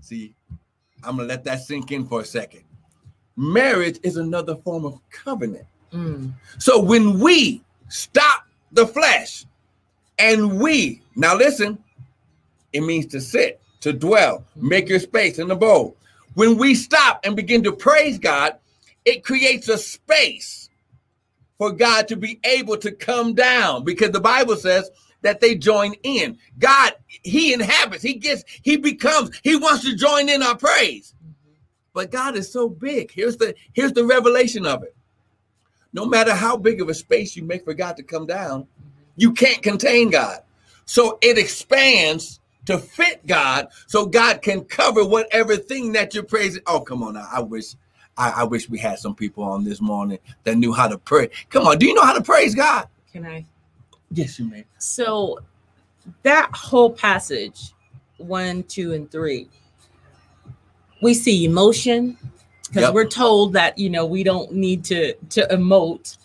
See, 0.00 0.34
I'm 1.02 1.16
going 1.16 1.28
to 1.28 1.34
let 1.34 1.44
that 1.44 1.60
sink 1.60 1.90
in 1.90 2.06
for 2.06 2.20
a 2.20 2.24
second. 2.24 2.64
Marriage 3.36 3.98
is 4.02 4.18
another 4.18 4.56
form 4.56 4.84
of 4.84 5.00
covenant. 5.10 5.66
Mm. 5.92 6.32
So 6.58 6.80
when 6.80 7.18
we 7.18 7.62
stop 7.88 8.46
the 8.72 8.86
flesh 8.86 9.46
and 10.22 10.60
we, 10.60 11.02
now 11.16 11.36
listen, 11.36 11.82
it 12.72 12.82
means 12.82 13.06
to 13.06 13.20
sit, 13.20 13.60
to 13.80 13.92
dwell, 13.92 14.44
make 14.54 14.88
your 14.88 15.00
space 15.00 15.40
in 15.40 15.48
the 15.48 15.56
bowl. 15.56 15.96
When 16.34 16.56
we 16.56 16.76
stop 16.76 17.20
and 17.24 17.34
begin 17.34 17.64
to 17.64 17.72
praise 17.72 18.20
God, 18.20 18.56
it 19.04 19.24
creates 19.24 19.68
a 19.68 19.76
space 19.76 20.70
for 21.58 21.72
God 21.72 22.06
to 22.06 22.16
be 22.16 22.38
able 22.44 22.76
to 22.78 22.92
come 22.92 23.34
down 23.34 23.82
because 23.82 24.12
the 24.12 24.20
Bible 24.20 24.54
says 24.54 24.88
that 25.22 25.40
they 25.40 25.56
join 25.56 25.94
in. 26.04 26.38
God, 26.60 26.94
He 27.08 27.52
inhabits, 27.52 28.04
He 28.04 28.14
gets, 28.14 28.44
He 28.62 28.76
becomes, 28.76 29.36
He 29.42 29.56
wants 29.56 29.84
to 29.84 29.96
join 29.96 30.28
in 30.28 30.40
our 30.40 30.56
praise. 30.56 31.14
But 31.94 32.12
God 32.12 32.36
is 32.36 32.50
so 32.50 32.68
big. 32.68 33.10
Here's 33.10 33.36
the 33.36 33.54
here's 33.72 33.92
the 33.92 34.04
revelation 34.04 34.66
of 34.66 34.84
it. 34.84 34.94
No 35.92 36.06
matter 36.06 36.32
how 36.32 36.56
big 36.56 36.80
of 36.80 36.88
a 36.88 36.94
space 36.94 37.36
you 37.36 37.42
make 37.42 37.64
for 37.64 37.74
God 37.74 37.96
to 37.96 38.04
come 38.04 38.24
down, 38.24 38.68
you 39.16 39.32
can't 39.32 39.62
contain 39.62 40.10
God. 40.10 40.40
So 40.84 41.18
it 41.22 41.38
expands 41.38 42.40
to 42.66 42.78
fit 42.78 43.26
God 43.26 43.68
so 43.86 44.06
God 44.06 44.42
can 44.42 44.64
cover 44.64 45.04
whatever 45.04 45.56
thing 45.56 45.92
that 45.92 46.14
you're 46.14 46.22
praising. 46.22 46.62
Oh, 46.66 46.80
come 46.80 47.02
on 47.02 47.14
now. 47.14 47.28
I 47.32 47.40
wish 47.40 47.74
I, 48.16 48.30
I 48.30 48.44
wish 48.44 48.68
we 48.68 48.78
had 48.78 48.98
some 48.98 49.14
people 49.14 49.42
on 49.42 49.64
this 49.64 49.80
morning 49.80 50.18
that 50.44 50.56
knew 50.56 50.72
how 50.72 50.86
to 50.88 50.98
pray. 50.98 51.30
Come 51.50 51.66
on, 51.66 51.78
do 51.78 51.86
you 51.86 51.94
know 51.94 52.04
how 52.04 52.12
to 52.12 52.22
praise 52.22 52.54
God? 52.54 52.86
Can 53.12 53.24
I? 53.24 53.44
Yes, 54.10 54.38
you 54.38 54.44
may. 54.44 54.64
So 54.78 55.40
that 56.22 56.50
whole 56.54 56.90
passage, 56.90 57.72
one, 58.18 58.64
two, 58.64 58.92
and 58.92 59.10
three, 59.10 59.48
we 61.00 61.14
see 61.14 61.44
emotion 61.44 62.18
because 62.68 62.82
Yep. 62.82 62.94
we're 62.94 63.06
told 63.06 63.52
that 63.54 63.76
you 63.76 63.90
know 63.90 64.06
we 64.06 64.22
don't 64.22 64.52
need 64.52 64.84
to 64.84 65.14
to 65.30 65.46
emote. 65.50 66.16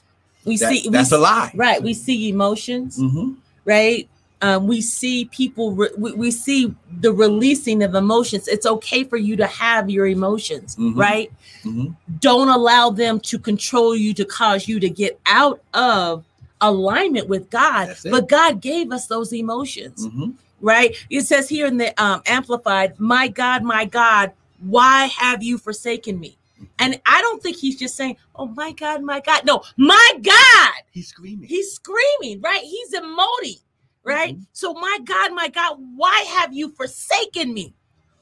We 0.47 0.57
That- 0.57 0.71
see 0.73 0.81
we 0.87 0.91
that's 0.91 1.11
a 1.11 1.17
lie. 1.17 1.51
right. 1.55 1.81
We 1.83 1.93
see 1.93 2.29
emotions, 2.29 2.97
hmm 2.97 3.33
right? 3.65 4.07
Um, 4.41 4.67
we 4.67 4.81
see 4.81 5.25
people. 5.25 5.71
Re- 5.73 5.89
we, 5.97 6.13
we 6.13 6.31
see 6.31 6.73
the 7.01 7.11
releasing 7.11 7.83
of 7.83 7.95
emotions. 7.95 8.47
It's 8.47 8.65
okay 8.65 9.03
for 9.03 9.17
you 9.17 9.35
to 9.35 9.47
have 9.47 9.89
your 9.89 10.07
emotions, 10.07 10.75
Mhm. 10.75 10.95
right? 10.95 11.31
hmm 11.63 11.87
don't 12.21 12.47
allow 12.47 12.89
them 12.89 13.19
to 13.19 13.37
control 13.37 13.93
you 13.95 14.13
to 14.13 14.23
cause 14.23 14.67
you 14.69 14.79
to 14.79 14.89
get 14.89 15.19
out 15.25 15.61
of 15.73 16.23
alignment 16.61 17.27
with 17.27 17.49
God. 17.49 17.95
But 18.05 18.29
God 18.29 18.61
gave 18.61 18.91
us 18.93 19.07
those 19.07 19.33
emotions, 19.33 20.05
hmm 20.07 20.29
right? 20.61 20.95
It 21.09 21.23
says 21.23 21.49
here 21.49 21.67
in 21.67 21.77
the 21.77 21.91
um, 22.01 22.21
Amplified, 22.25 22.99
My 22.99 23.27
God, 23.27 23.63
my 23.63 23.83
God, 23.85 24.31
why 24.61 25.05
have 25.07 25.43
you 25.43 25.57
forsaken 25.57 26.19
me? 26.19 26.37
And 26.79 26.99
I 27.05 27.21
don't 27.21 27.41
think 27.41 27.57
he's 27.57 27.77
just 27.77 27.95
saying, 27.95 28.17
Oh 28.35 28.47
my 28.47 28.71
God, 28.71 29.01
my 29.03 29.19
God. 29.19 29.45
No, 29.45 29.63
my 29.77 30.13
God. 30.21 30.73
He's 30.91 31.07
screaming. 31.09 31.47
He's 31.47 31.73
screaming, 31.73 32.41
right? 32.41 32.61
He's 32.61 32.93
emoting, 32.93 33.61
right? 34.03 34.37
Mhm. 34.37 34.47
So, 34.53 34.73
my 34.73 34.99
God, 35.03 35.33
my 35.33 35.47
God, 35.49 35.77
why 35.95 36.21
have 36.21 36.53
you 36.53 36.69
forsaken 36.69 37.53
me? 37.53 37.73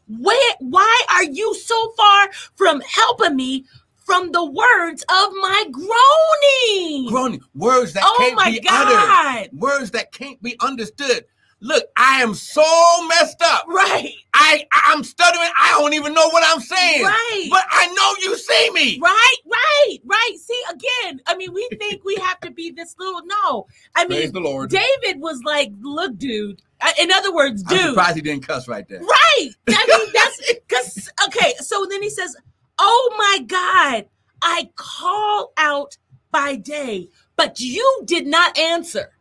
Where, 0.08 0.56
why 0.60 1.02
are 1.10 1.24
you 1.24 1.56
so 1.56 1.92
far 1.98 2.32
from 2.56 2.82
helping 2.82 3.36
me 3.36 3.66
from 4.06 4.32
the 4.32 4.46
words 4.46 5.02
of 5.04 5.34
my 5.42 5.66
groaning? 5.72 7.08
Groaning 7.12 7.42
words 7.56 7.94
that 7.94 8.04
oh 8.06 8.16
can't 8.20 8.36
my 8.36 8.52
be 8.52 8.70
uttered. 8.70 8.94
God. 8.98 9.50
Words 9.54 9.92
that 9.92 10.12
can't 10.12 10.42
be 10.44 10.56
understood. 10.62 11.26
Look, 11.62 11.86
I 11.98 12.22
am 12.22 12.34
so 12.34 12.64
messed 13.08 13.42
up. 13.42 13.64
Right, 13.68 14.12
I 14.34 14.66
I'm 14.88 15.04
stuttering. 15.04 15.50
I 15.58 15.72
don't 15.80 15.94
even 15.94 16.14
know 16.14 16.28
what 16.30 16.44
I'm 16.46 16.62
saying. 16.62 17.04
right. 17.04 17.48
But 17.50 17.66
I 17.72 17.88
know 17.88 18.16
you 18.22 18.38
see 18.38 18.70
me. 18.72 19.00
Right, 19.02 19.36
right, 19.46 19.98
right. 20.06 20.36
See, 20.38 20.62
again, 20.70 21.22
I 21.28 21.36
mean, 21.36 21.54
we 21.54 21.68
think 21.80 22.04
we 22.04 22.16
have 22.16 22.40
to 22.42 22.52
be 22.52 22.72
this 22.72 22.96
little. 23.00 23.22
No, 23.26 23.66
I 23.96 24.06
Praise 24.06 24.26
mean, 24.26 24.34
the 24.34 24.40
Lord. 24.42 24.70
David 24.70 25.22
was 25.22 25.42
like, 25.44 25.72
"Look, 25.82 26.18
dude." 26.18 26.62
In 27.00 27.12
other 27.12 27.34
words, 27.34 27.64
I'm 27.68 27.76
dude, 27.78 27.86
surprised 27.90 28.16
he 28.18 28.22
didn't 28.22 28.46
cuss 28.46 28.68
right 28.68 28.88
there. 28.88 29.00
Right. 29.00 29.50
I 29.70 29.86
mean, 29.88 30.12
that's 30.14 30.54
because, 30.54 31.10
okay. 31.28 31.54
So 31.60 31.88
then 31.90 32.04
he 32.04 32.10
says, 32.10 32.36
Oh 32.78 33.14
my 33.18 33.46
God, 33.46 34.06
I 34.42 34.70
call 34.76 35.54
out 35.58 35.98
by 36.32 36.58
day, 36.58 37.10
but 37.38 37.60
you 37.60 38.02
did 38.06 38.28
not 38.28 38.58
answer. 38.58 39.12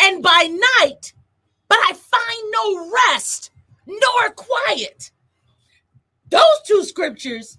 And 0.00 0.22
by 0.22 0.48
night, 0.80 1.12
but 1.68 1.78
I 1.78 1.92
find 1.94 2.52
no 2.52 2.92
rest 3.08 3.50
nor 3.86 4.30
quiet. 4.30 5.10
Those 6.30 6.42
two 6.66 6.84
scriptures, 6.84 7.58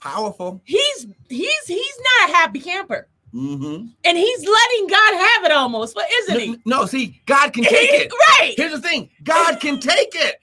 Powerful. 0.00 0.60
he's 0.64 1.06
he's 1.28 1.66
he's 1.66 1.98
not 2.20 2.30
a 2.30 2.32
happy 2.34 2.60
camper. 2.60 3.08
Mm-hmm. 3.34 3.86
And 4.04 4.16
he's 4.18 4.48
letting 4.48 4.86
God 4.86 5.14
have 5.18 5.44
it 5.44 5.52
almost, 5.52 5.94
but 5.94 6.06
isn't 6.20 6.40
he? 6.40 6.56
No, 6.64 6.86
see, 6.86 7.20
God 7.26 7.52
can 7.52 7.64
take 7.64 7.90
it. 7.90 8.12
right. 8.40 8.54
Here's 8.56 8.72
the 8.72 8.80
thing: 8.80 9.10
God 9.24 9.60
can 9.60 9.78
take 9.78 10.14
it. 10.14 10.36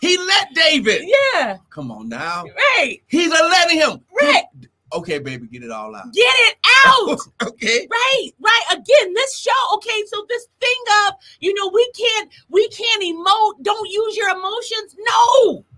He 0.00 0.18
let 0.18 0.48
David. 0.54 1.02
Yeah. 1.34 1.56
Come 1.70 1.90
on 1.90 2.08
now. 2.08 2.44
Right. 2.78 3.00
He's 3.06 3.30
letting 3.30 3.78
him. 3.78 4.00
Right. 4.20 4.44
Okay, 4.92 5.18
baby, 5.18 5.46
get 5.46 5.62
it 5.62 5.70
all 5.70 5.94
out. 5.94 6.12
Get 6.12 6.34
it 6.38 6.56
out. 6.84 7.18
okay. 7.48 7.86
Right, 7.90 8.30
right. 8.40 8.62
Again, 8.72 9.14
this 9.14 9.38
show, 9.38 9.74
okay, 9.74 10.02
so 10.06 10.24
this 10.28 10.46
thing 10.60 10.82
of, 11.06 11.14
you 11.40 11.54
know, 11.54 11.68
we 11.68 11.90
can't 11.96 12.30
we 12.48 12.68
can't 12.68 13.02
emote, 13.02 13.62
don't 13.62 13.90
use 13.90 14.16
your 14.16 14.30
emotions. 14.30 14.96
No. 14.98 15.64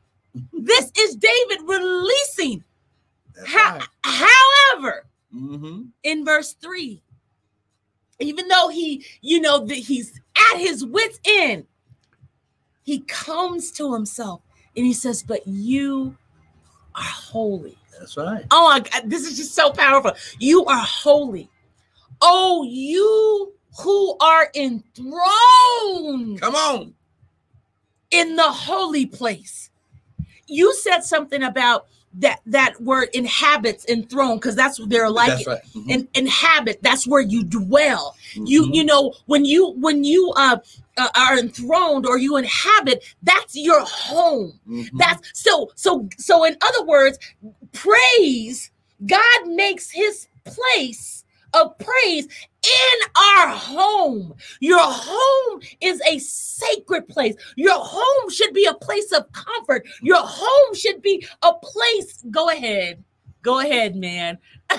This 0.52 0.92
is 0.98 1.16
David 1.16 1.58
releasing. 1.66 2.62
How, 3.46 3.78
right. 3.78 3.88
however, 4.04 5.06
Mm-hmm. 5.34 5.82
in 6.04 6.24
verse 6.24 6.52
3, 6.54 7.02
even 8.20 8.48
though 8.48 8.68
he, 8.68 9.04
you 9.20 9.40
know, 9.40 9.64
that 9.66 9.74
he's 9.76 10.20
at 10.52 10.58
his 10.58 10.84
wits 10.84 11.18
end, 11.24 11.66
he 12.82 13.00
comes 13.00 13.70
to 13.72 13.92
himself 13.94 14.42
and 14.76 14.86
he 14.86 14.92
says, 14.92 15.22
"But 15.22 15.46
you 15.46 16.16
are 16.94 17.02
holy." 17.02 17.77
That's 17.98 18.16
right. 18.16 18.44
Oh 18.50 18.68
my 18.68 18.80
God, 18.80 19.02
this 19.10 19.26
is 19.26 19.36
just 19.36 19.54
so 19.54 19.70
powerful. 19.70 20.12
You 20.38 20.64
are 20.66 20.78
holy. 20.78 21.48
Oh, 22.20 22.64
you 22.64 23.52
who 23.80 24.16
are 24.20 24.48
enthroned 24.54 26.40
Come 26.40 26.54
on. 26.54 26.94
in 28.10 28.36
the 28.36 28.42
holy 28.50 29.06
place. 29.06 29.70
You 30.46 30.74
said 30.74 31.00
something 31.00 31.42
about 31.42 31.86
that 32.14 32.40
that 32.46 32.80
word 32.80 33.08
inhabits 33.12 33.84
enthroned 33.86 34.40
because 34.40 34.56
that's 34.56 34.80
what 34.80 34.88
they're 34.88 35.10
like 35.10 35.28
That's 35.28 35.46
right. 35.46 35.60
Mhm. 35.76 35.90
in, 35.90 36.08
inhabit 36.14 36.78
that's 36.82 37.06
where 37.06 37.20
you 37.20 37.44
dwell 37.44 38.16
you 38.34 38.62
Mhm. 38.64 38.74
you 38.74 38.84
know 38.84 39.12
when 39.26 39.44
you 39.44 39.72
when 39.72 40.04
you 40.04 40.32
uh, 40.34 40.56
uh 40.96 41.08
are 41.14 41.38
enthroned 41.38 42.06
or 42.06 42.16
you 42.16 42.38
inhabit 42.38 43.04
that's 43.24 43.54
your 43.54 43.82
home 43.84 44.58
Mhm. 44.66 44.88
that's 44.94 45.20
so 45.38 45.70
so 45.74 46.08
so 46.16 46.44
in 46.44 46.56
other 46.62 46.82
words, 46.86 47.18
praise, 47.72 48.70
God 49.06 49.46
makes 49.48 49.90
his 49.90 50.28
place 50.44 51.24
of 51.54 51.78
praise 51.78 52.26
in 52.26 53.08
our 53.16 53.48
home. 53.48 54.34
Your 54.60 54.80
home 54.82 55.60
is 55.80 56.00
a 56.02 56.18
sacred 56.18 57.08
place. 57.08 57.34
Your 57.56 57.78
home 57.78 58.30
should 58.30 58.52
be 58.52 58.66
a 58.66 58.74
place 58.74 59.12
of 59.12 59.30
comfort. 59.32 59.86
Your 60.02 60.20
home 60.22 60.74
should 60.74 61.00
be 61.00 61.26
a 61.42 61.52
place. 61.54 62.24
Go 62.30 62.50
ahead. 62.50 63.02
Go 63.42 63.60
ahead, 63.60 63.96
man. 63.96 64.38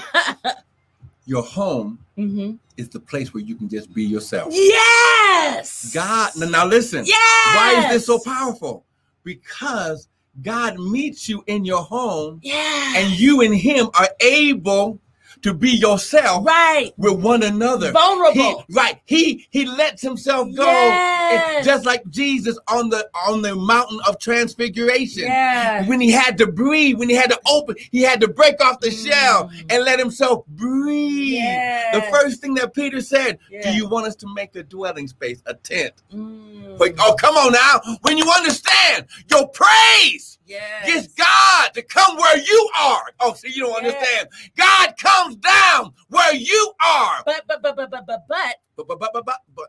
Your 1.25 1.43
home 1.43 1.99
Mhm. 2.17 2.57
is 2.77 2.89
the 2.89 2.99
place 2.99 3.33
where 3.33 3.43
you 3.43 3.55
can 3.55 3.69
just 3.69 3.93
be 3.93 4.03
yourself. 4.03 4.49
Yes. 4.51 5.91
God, 5.93 6.31
now, 6.35 6.47
now 6.49 6.65
listen. 6.65 7.05
Yes. 7.05 7.55
Why 7.55 7.83
is 7.83 7.89
this 7.93 8.05
so 8.07 8.19
powerful? 8.19 8.83
Because 9.23 10.07
God 10.41 10.79
meets 10.79 11.27
you 11.27 11.43
in 11.47 11.65
your 11.65 11.83
home 11.83 12.39
Yeah. 12.43 12.93
and 12.97 13.19
you 13.19 13.41
and 13.41 13.55
him 13.55 13.89
are 13.93 14.09
able 14.21 14.99
to 15.41 15.53
be 15.53 15.71
yourself 15.71 16.45
Right. 16.45 16.91
with 16.97 17.19
one 17.21 17.43
another. 17.43 17.91
Vulnerable. 17.91 18.65
He, 18.67 18.73
right. 18.75 18.99
He 19.05 19.47
he 19.49 19.65
lets 19.65 20.01
himself 20.01 20.47
go. 20.55 20.65
Yes. 20.65 21.65
Just 21.65 21.85
like 21.85 22.01
Jesus 22.09 22.57
on 22.67 22.89
the 22.89 23.07
on 23.27 23.41
the 23.41 23.55
mountain 23.55 23.99
of 24.07 24.19
transfiguration. 24.19 25.23
Yeah. 25.23 25.85
When 25.87 26.01
he 26.01 26.11
had 26.11 26.37
to 26.39 26.47
breathe, 26.47 26.97
when 26.97 27.09
he 27.09 27.15
had 27.15 27.29
to 27.29 27.39
open, 27.47 27.75
he 27.91 28.01
had 28.01 28.19
to 28.21 28.27
break 28.27 28.61
off 28.63 28.79
the 28.79 28.91
shell 28.91 29.49
Mm. 29.49 29.65
and 29.73 29.83
let 29.83 29.99
himself 29.99 30.45
breathe. 30.47 31.33
Yes. 31.33 31.95
The 31.95 32.01
first 32.11 32.41
thing 32.41 32.53
that 32.55 32.73
Peter 32.73 33.01
said, 33.01 33.39
Yeah. 33.51 33.71
Do 33.71 33.77
you 33.77 33.87
want 33.87 34.07
us 34.07 34.15
to 34.17 34.33
make 34.33 34.55
a 34.55 34.63
dwelling 34.63 35.07
space, 35.07 35.41
a 35.45 35.53
tent? 35.53 35.93
Mm. 36.13 36.77
But 36.77 36.93
oh, 36.99 37.15
come 37.19 37.35
on 37.35 37.53
now. 37.53 37.81
When 38.01 38.17
you 38.17 38.29
understand 38.31 39.05
your 39.29 39.47
praise 39.49 40.38
Yes. 40.49 40.85
gets 40.87 41.13
God 41.13 41.73
to 41.75 41.81
come 41.83 42.17
where 42.17 42.37
you 42.37 42.69
are. 42.79 43.03
Oh, 43.19 43.33
see, 43.35 43.49
you 43.53 43.63
don't 43.67 43.83
Yes. 43.83 43.93
understand. 43.95 44.29
God 44.57 44.93
comes 44.97 45.35
down 45.37 45.93
where 46.09 46.33
you 46.33 46.73
are. 46.83 47.21
But 47.25 47.43
but 47.47 47.61
but 47.61 47.75
but 47.75 47.91
but 47.91 48.05
but 48.07 48.27
but 48.27 48.55
But, 48.75 48.87
but, 48.87 48.99
but, 48.99 49.13
but, 49.13 49.25
but, 49.25 49.37
but 49.55 49.67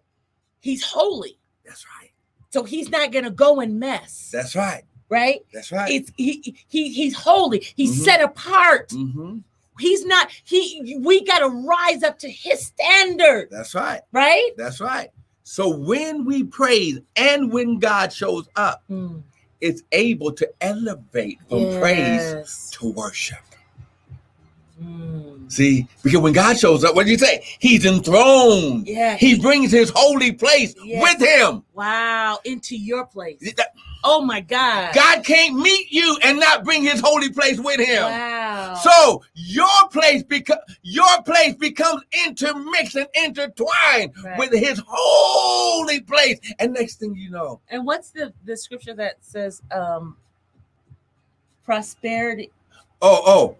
he's 0.60 0.82
holy. 0.82 1.38
that's 1.64 1.84
right. 2.00 2.10
So 2.52 2.64
he's 2.64 2.88
not 2.88 3.12
gonna 3.12 3.30
go 3.30 3.60
and 3.60 3.78
mess. 3.78 4.30
That's 4.32 4.56
right. 4.56 4.82
right. 5.10 5.44
That's 5.52 5.70
right. 5.70 5.90
It's 5.92 6.10
he 6.16 6.56
he 6.68 6.88
he's 6.92 7.14
holy. 7.14 7.60
He's 7.76 8.00
Mhm. 8.00 8.04
set 8.04 8.20
apart. 8.22 8.88
Mm-hmm. 8.88 9.38
He's 9.78 10.04
not 10.06 10.30
he 10.44 10.96
we 11.00 11.24
gotta 11.24 11.48
rise 11.48 12.02
up 12.02 12.18
to 12.20 12.30
his 12.30 12.64
standard, 12.66 13.48
That's 13.50 13.74
right. 13.74 14.00
right? 14.12 14.50
That's 14.56 14.80
right. 14.80 15.10
So 15.44 15.68
when 15.68 16.24
we 16.24 16.44
praise 16.44 17.00
and 17.16 17.52
when 17.52 17.78
God 17.78 18.12
shows 18.12 18.48
up, 18.56 18.82
Mm. 18.90 19.22
It's 19.60 19.82
able 19.92 20.32
to 20.32 20.50
elevate 20.60 21.38
from 21.48 21.78
praise 21.80 22.70
to 22.72 22.90
worship. 22.92 23.38
Mm. 24.82 25.50
See, 25.52 25.86
because 26.02 26.20
when 26.20 26.32
God 26.32 26.58
shows 26.58 26.84
up, 26.84 26.94
what 26.94 27.04
do 27.04 27.12
you 27.12 27.18
say? 27.18 27.44
He's 27.58 27.84
enthroned. 27.84 28.86
Yeah. 28.86 29.16
He 29.16 29.38
brings 29.38 29.70
his 29.70 29.90
holy 29.94 30.32
place 30.32 30.74
Yes. 30.82 31.02
with 31.02 31.28
him. 31.28 31.64
wow 31.74 32.38
into 32.44 32.76
your 32.76 33.04
place. 33.06 33.38
That- 33.56 33.74
Oh 34.02 34.22
my 34.22 34.40
God. 34.40 34.94
God 34.94 35.24
can't 35.24 35.56
meet 35.56 35.90
you 35.90 36.16
and 36.22 36.38
not 36.38 36.64
bring 36.64 36.82
his 36.82 37.00
holy 37.00 37.30
place 37.30 37.58
with 37.58 37.80
him. 37.80 38.02
Wow. 38.04 38.74
So 38.82 39.22
your 39.34 39.88
place 39.92 40.22
become 40.22 40.58
your 40.82 41.22
place 41.24 41.54
becomes 41.54 42.02
intermixed 42.26 42.96
and 42.96 43.08
intertwined 43.14 44.14
Right. 44.24 44.38
with 44.38 44.52
his 44.52 44.80
holy 44.86 46.00
place. 46.00 46.38
And 46.58 46.72
next 46.72 46.96
thing 46.96 47.14
you 47.14 47.30
know, 47.30 47.60
and 47.68 47.84
what's 47.86 48.10
the 48.10 48.32
the 48.44 48.56
scripture 48.56 48.94
that 48.94 49.16
says 49.20 49.62
um 49.70 50.16
prosperity? 51.64 52.50
oh, 53.02 53.22
oh, 53.26 53.56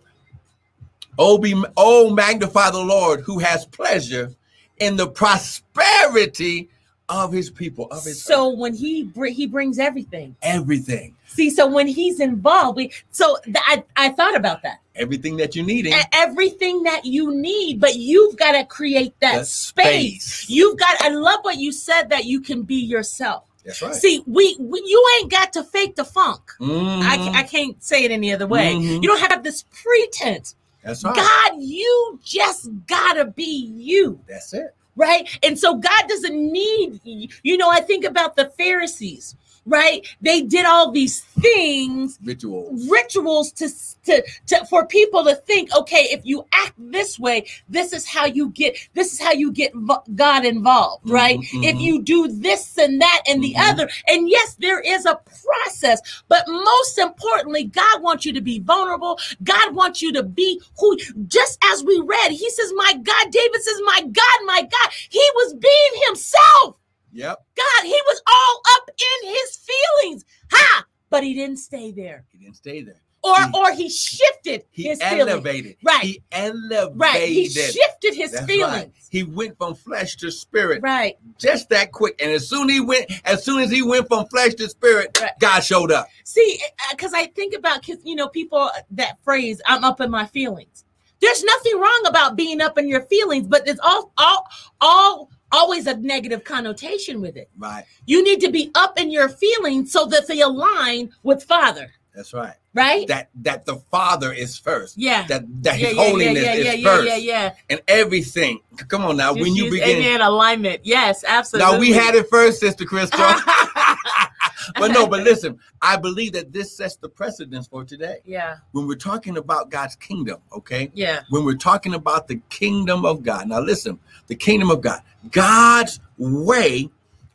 oh, 1.18 1.38
be 1.38 1.54
oh, 1.76 2.10
magnify 2.14 2.70
the 2.70 2.78
Lord 2.80 3.20
who 3.20 3.38
has 3.38 3.66
pleasure 3.66 4.34
in 4.78 4.96
the 4.96 5.08
prosperity 5.08 6.68
of 7.10 7.32
his 7.32 7.50
people, 7.50 7.86
of 7.90 8.04
his 8.04 8.22
So 8.22 8.48
when 8.50 8.72
he 8.74 9.02
br- 9.04 9.26
he 9.26 9.46
brings 9.46 9.78
everything. 9.78 10.36
everything, 10.42 11.16
See, 11.26 11.50
so 11.50 11.66
when 11.66 11.86
he's 11.86 12.20
involved, 12.20 12.76
we 12.76 12.92
so 13.10 13.36
th- 13.44 13.56
I 13.58 13.82
I 13.96 14.08
thought 14.10 14.36
about 14.36 14.62
that. 14.62 14.80
everything 14.94 15.36
that 15.38 15.54
you 15.56 15.62
need. 15.62 15.92
Everything 16.12 16.82
that 16.84 17.04
you 17.04 17.34
need, 17.34 17.80
but 17.80 17.96
you've 17.96 18.36
got 18.36 18.52
to 18.52 18.64
create 18.64 19.14
that 19.20 19.46
space. 19.46 20.24
space. 20.24 20.50
You've 20.50 20.78
got. 20.78 21.00
I 21.02 21.08
love 21.08 21.40
what 21.42 21.56
you 21.58 21.72
said 21.72 22.10
that 22.10 22.24
you 22.24 22.40
can 22.40 22.62
be 22.62 22.76
yourself. 22.76 23.44
That's 23.64 23.82
right. 23.82 23.94
See, 23.94 24.22
we, 24.26 24.56
we 24.58 24.82
you 24.86 25.04
ain't 25.20 25.30
got 25.30 25.52
to 25.54 25.64
fake 25.64 25.94
the 25.96 26.04
funk. 26.04 26.40
I, 26.60 26.64
Mhm. 26.64 27.34
I 27.34 27.42
can't 27.42 27.82
say 27.82 28.04
it 28.04 28.10
any 28.10 28.32
other 28.32 28.46
way. 28.46 28.74
Mhm. 28.74 29.02
You 29.02 29.08
don't 29.08 29.30
have 29.30 29.42
this 29.42 29.64
pretense. 29.70 30.54
That's 30.82 31.04
right. 31.04 31.14
God, 31.14 31.52
you 31.58 32.18
just 32.24 32.70
gotta 32.86 33.26
be 33.26 33.66
you, 33.74 34.18
That's 34.26 34.54
it. 34.54 34.74
Right? 34.96 35.28
And 35.42 35.58
so 35.58 35.76
God 35.76 36.08
doesn't 36.08 36.34
need. 36.34 37.32
You 37.42 37.56
know, 37.56 37.70
I 37.70 37.80
think 37.80 38.04
about 38.04 38.36
the 38.36 38.50
Pharisees, 38.58 39.36
right? 39.66 40.06
They 40.20 40.42
did 40.42 40.66
all 40.66 40.90
these 40.90 41.20
things 41.20 42.18
Rituals. 42.24 42.88
rituals 42.88 43.52
to, 43.52 43.68
to 44.04 44.22
to 44.46 44.64
for 44.66 44.86
people 44.86 45.24
to 45.24 45.34
think 45.34 45.74
okay 45.76 46.08
if 46.10 46.20
you 46.24 46.44
act 46.52 46.74
this 46.78 47.18
way 47.18 47.46
this 47.68 47.92
is 47.92 48.06
how 48.06 48.24
you 48.24 48.50
get 48.50 48.76
this 48.94 49.12
is 49.12 49.20
how 49.20 49.32
you 49.32 49.52
get 49.52 49.72
god 50.14 50.44
involved 50.44 51.08
right 51.08 51.38
Mhm, 51.40 51.64
if 51.64 51.80
you 51.80 52.02
do 52.02 52.28
this 52.28 52.76
and 52.78 53.00
that 53.00 53.22
and 53.28 53.42
the 53.42 53.54
Mhm. 53.56 53.70
other 53.70 53.90
and 54.08 54.28
yes 54.28 54.56
there 54.58 54.80
is 54.80 55.06
a 55.06 55.20
process 55.44 56.00
but 56.28 56.44
most 56.48 56.98
importantly 56.98 57.64
god 57.64 58.02
wants 58.02 58.24
you 58.24 58.32
to 58.32 58.40
be 58.40 58.58
vulnerable 58.60 59.18
god 59.44 59.74
wants 59.74 60.02
you 60.02 60.12
to 60.12 60.22
be 60.22 60.60
who 60.78 60.96
just 61.26 61.58
as 61.72 61.84
we 61.84 62.00
read 62.00 62.30
he 62.32 62.50
says 62.50 62.72
my 62.76 62.92
god 62.94 63.30
david 63.30 63.62
says 63.62 63.80
my 63.84 64.00
god 64.02 64.38
my 64.46 64.62
god 64.62 64.90
he 65.10 65.22
was 65.36 65.54
being 65.54 66.02
himself 66.06 66.76
Yep. 67.12 67.38
god 67.56 67.84
he 67.84 68.00
was 68.06 68.22
all 68.26 68.62
up 68.76 68.90
in 68.90 69.28
his 69.28 69.56
feelings 69.56 70.24
ha 70.52 70.84
but 71.10 71.22
he 71.24 71.34
didn't 71.34 71.58
stay 71.58 71.90
there 71.92 72.24
He 72.32 72.38
didn't 72.38 72.56
stay 72.56 72.82
there. 72.82 73.00
or 73.22 73.34
He- 73.36 73.50
or 73.54 73.72
he 73.72 73.88
shifted 73.90 74.64
He 74.70 74.84
his 74.84 75.02
feelings. 75.02 75.28
elevated. 75.28 75.76
Right. 75.82 76.02
He 76.04 76.22
elevated. 76.32 76.98
Right. 77.00 77.28
He 77.28 77.48
shifted 77.50 78.14
his 78.14 78.30
That's 78.32 78.46
feelings. 78.46 78.72
right. 78.72 78.92
He 79.10 79.24
went 79.24 79.58
from 79.58 79.74
flesh 79.74 80.16
to 80.18 80.30
spirit 80.30 80.82
Right. 80.82 81.18
just 81.38 81.68
that 81.68 81.92
quick. 81.92 82.14
And 82.22 82.30
as 82.30 82.48
soon 82.48 82.68
he 82.70 82.80
went, 82.80 83.10
as 83.26 83.44
soon 83.44 83.60
as 83.60 83.70
he 83.70 83.82
went 83.82 84.06
from 84.08 84.26
flesh 84.28 84.54
to 84.54 84.68
spirit, 84.68 85.18
Right. 85.20 85.32
God 85.40 85.60
showed 85.60 85.90
up. 85.92 86.08
See, 86.24 86.58
uh, 86.62 86.92
because 86.92 87.12
I 87.12 87.26
think 87.26 87.54
about 87.54 87.84
'cause, 87.84 87.98
you 88.04 88.14
know 88.14 88.28
people 88.28 88.58
uh, 88.58 88.70
that 88.92 89.18
phrase 89.24 89.60
"I'm 89.66 89.84
up 89.84 90.00
in 90.00 90.10
my 90.10 90.24
feelings." 90.26 90.84
There's 91.20 91.44
nothing 91.44 91.78
wrong 91.78 92.02
about 92.06 92.36
being 92.36 92.62
up 92.62 92.78
in 92.78 92.88
your 92.88 93.02
feelings, 93.02 93.46
but 93.46 93.68
it's 93.68 93.80
all 93.82 94.12
all 94.16 94.46
all 94.80 95.30
always 95.52 95.86
a 95.86 95.96
negative 95.96 96.44
connotation 96.44 97.20
with 97.20 97.36
it. 97.36 97.48
Right. 97.58 97.84
You 98.06 98.22
need 98.22 98.40
to 98.40 98.50
be 98.50 98.70
up 98.74 98.98
in 98.98 99.10
your 99.10 99.28
feelings 99.28 99.92
so 99.92 100.06
that 100.06 100.26
they 100.26 100.40
align 100.40 101.12
with 101.22 101.42
Father, 101.44 101.92
That's 102.14 102.32
right. 102.34 102.54
right? 102.74 103.06
That 103.08 103.30
that 103.42 103.64
the 103.66 103.76
Father 103.90 104.32
is 104.32 104.58
first. 104.58 104.96
yeah. 104.98 105.26
That 105.26 105.44
that 105.62 105.78
yeah, 105.78 105.88
His 105.88 105.96
yeah, 105.96 106.02
holiness 106.04 106.44
yeah, 106.44 106.52
is 106.54 106.64
yeah, 106.64 106.72
yeah, 106.72 106.88
first. 106.88 107.08
yeah, 107.08 107.16
yeah. 107.16 107.54
And 107.68 107.82
everything. 107.88 108.60
Come 108.88 109.04
on 109.04 109.16
now. 109.16 109.34
Just 109.34 109.42
when 109.42 109.54
you 109.54 109.70
begin. 109.70 109.98
amen, 109.98 110.20
alignment. 110.20 110.80
Yes, 110.84 111.24
absolutely. 111.26 111.72
Now 111.72 111.78
we 111.78 111.90
had 111.92 112.14
it 112.14 112.28
first, 112.30 112.60
Sister 112.60 112.84
Crystal. 112.84 113.18
but 114.74 114.92
no, 114.92 115.06
but 115.06 115.22
listen, 115.24 115.58
I 115.80 115.96
believe 115.96 116.32
that 116.32 116.52
this 116.52 116.76
sets 116.76 116.96
the 116.96 117.08
precedence 117.08 117.66
for 117.66 117.84
today. 117.84 118.18
yeah, 118.24 118.56
When 118.72 118.86
we're 118.86 118.94
talking 118.96 119.36
about 119.36 119.70
God's 119.70 119.96
kingdom, 119.96 120.40
okay? 120.52 120.90
yeah, 120.94 121.22
When 121.30 121.44
we're 121.44 121.56
talking 121.56 121.94
about 121.94 122.28
the 122.28 122.40
kingdom 122.48 123.04
of 123.04 123.22
God. 123.22 123.48
Now 123.48 123.60
listen, 123.60 123.98
the 124.26 124.34
kingdom 124.34 124.70
of 124.70 124.80
God, 124.80 125.00
God's 125.30 126.00
way 126.18 126.90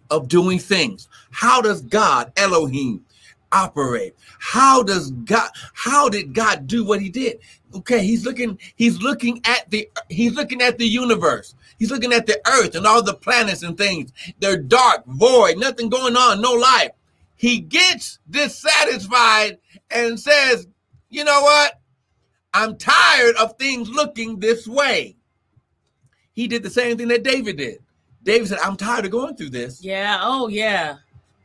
of 0.10 0.28
doing 0.28 0.60
things. 0.60 1.08
How 1.32 1.62
does 1.62 1.82
God, 1.82 2.32
Elohim, 2.38 3.06
operate? 3.52 4.16
How 4.40 4.84
does 4.84 5.12
God 5.12 5.50
how 5.74 6.10
did 6.10 6.34
God 6.34 6.68
do 6.68 6.84
what 6.86 7.02
he 7.02 7.10
did? 7.10 7.40
Okay, 7.74 8.06
he's 8.06 8.26
looking 8.26 8.60
he's 8.76 9.02
looking 9.02 9.42
at 9.46 9.70
the 9.70 9.90
he's 10.10 10.34
looking 10.34 10.62
at 10.62 10.78
the 10.78 10.86
universe. 10.88 11.56
He's 11.78 11.92
looking 11.92 12.14
at 12.14 12.26
the 12.26 12.40
earth 12.48 12.76
and 12.76 12.86
all 12.86 13.04
the 13.04 13.14
planets 13.14 13.64
and 13.64 13.78
things. 13.78 14.14
They're 14.40 14.58
dark, 14.58 15.06
void, 15.08 15.58
nothing 15.58 15.90
going 15.90 16.16
on, 16.16 16.42
no 16.42 16.54
life. 16.54 16.92
He 17.36 17.60
gets 17.60 18.20
dissatisfied 18.30 19.60
and 19.92 20.20
says, 20.20 20.68
"You 21.10 21.24
know 21.24 21.42
what? 21.42 21.80
I'm 22.54 22.78
tired 22.78 23.36
of 23.36 23.58
things 23.58 23.90
looking 23.90 24.40
this 24.40 24.68
way." 24.68 25.18
He 26.34 26.48
did 26.48 26.64
the 26.64 26.70
same 26.70 26.98
thing 26.98 27.08
that 27.10 27.24
David 27.24 27.58
did. 27.58 27.80
David 28.24 28.48
said, 28.48 28.60
"I'm 28.60 28.78
tired 28.78 29.06
of 29.06 29.12
going 29.12 29.36
through 29.36 29.52
this." 29.52 29.84
yeah. 29.84 30.20
Oh, 30.22 30.48
yeah. 30.48 30.98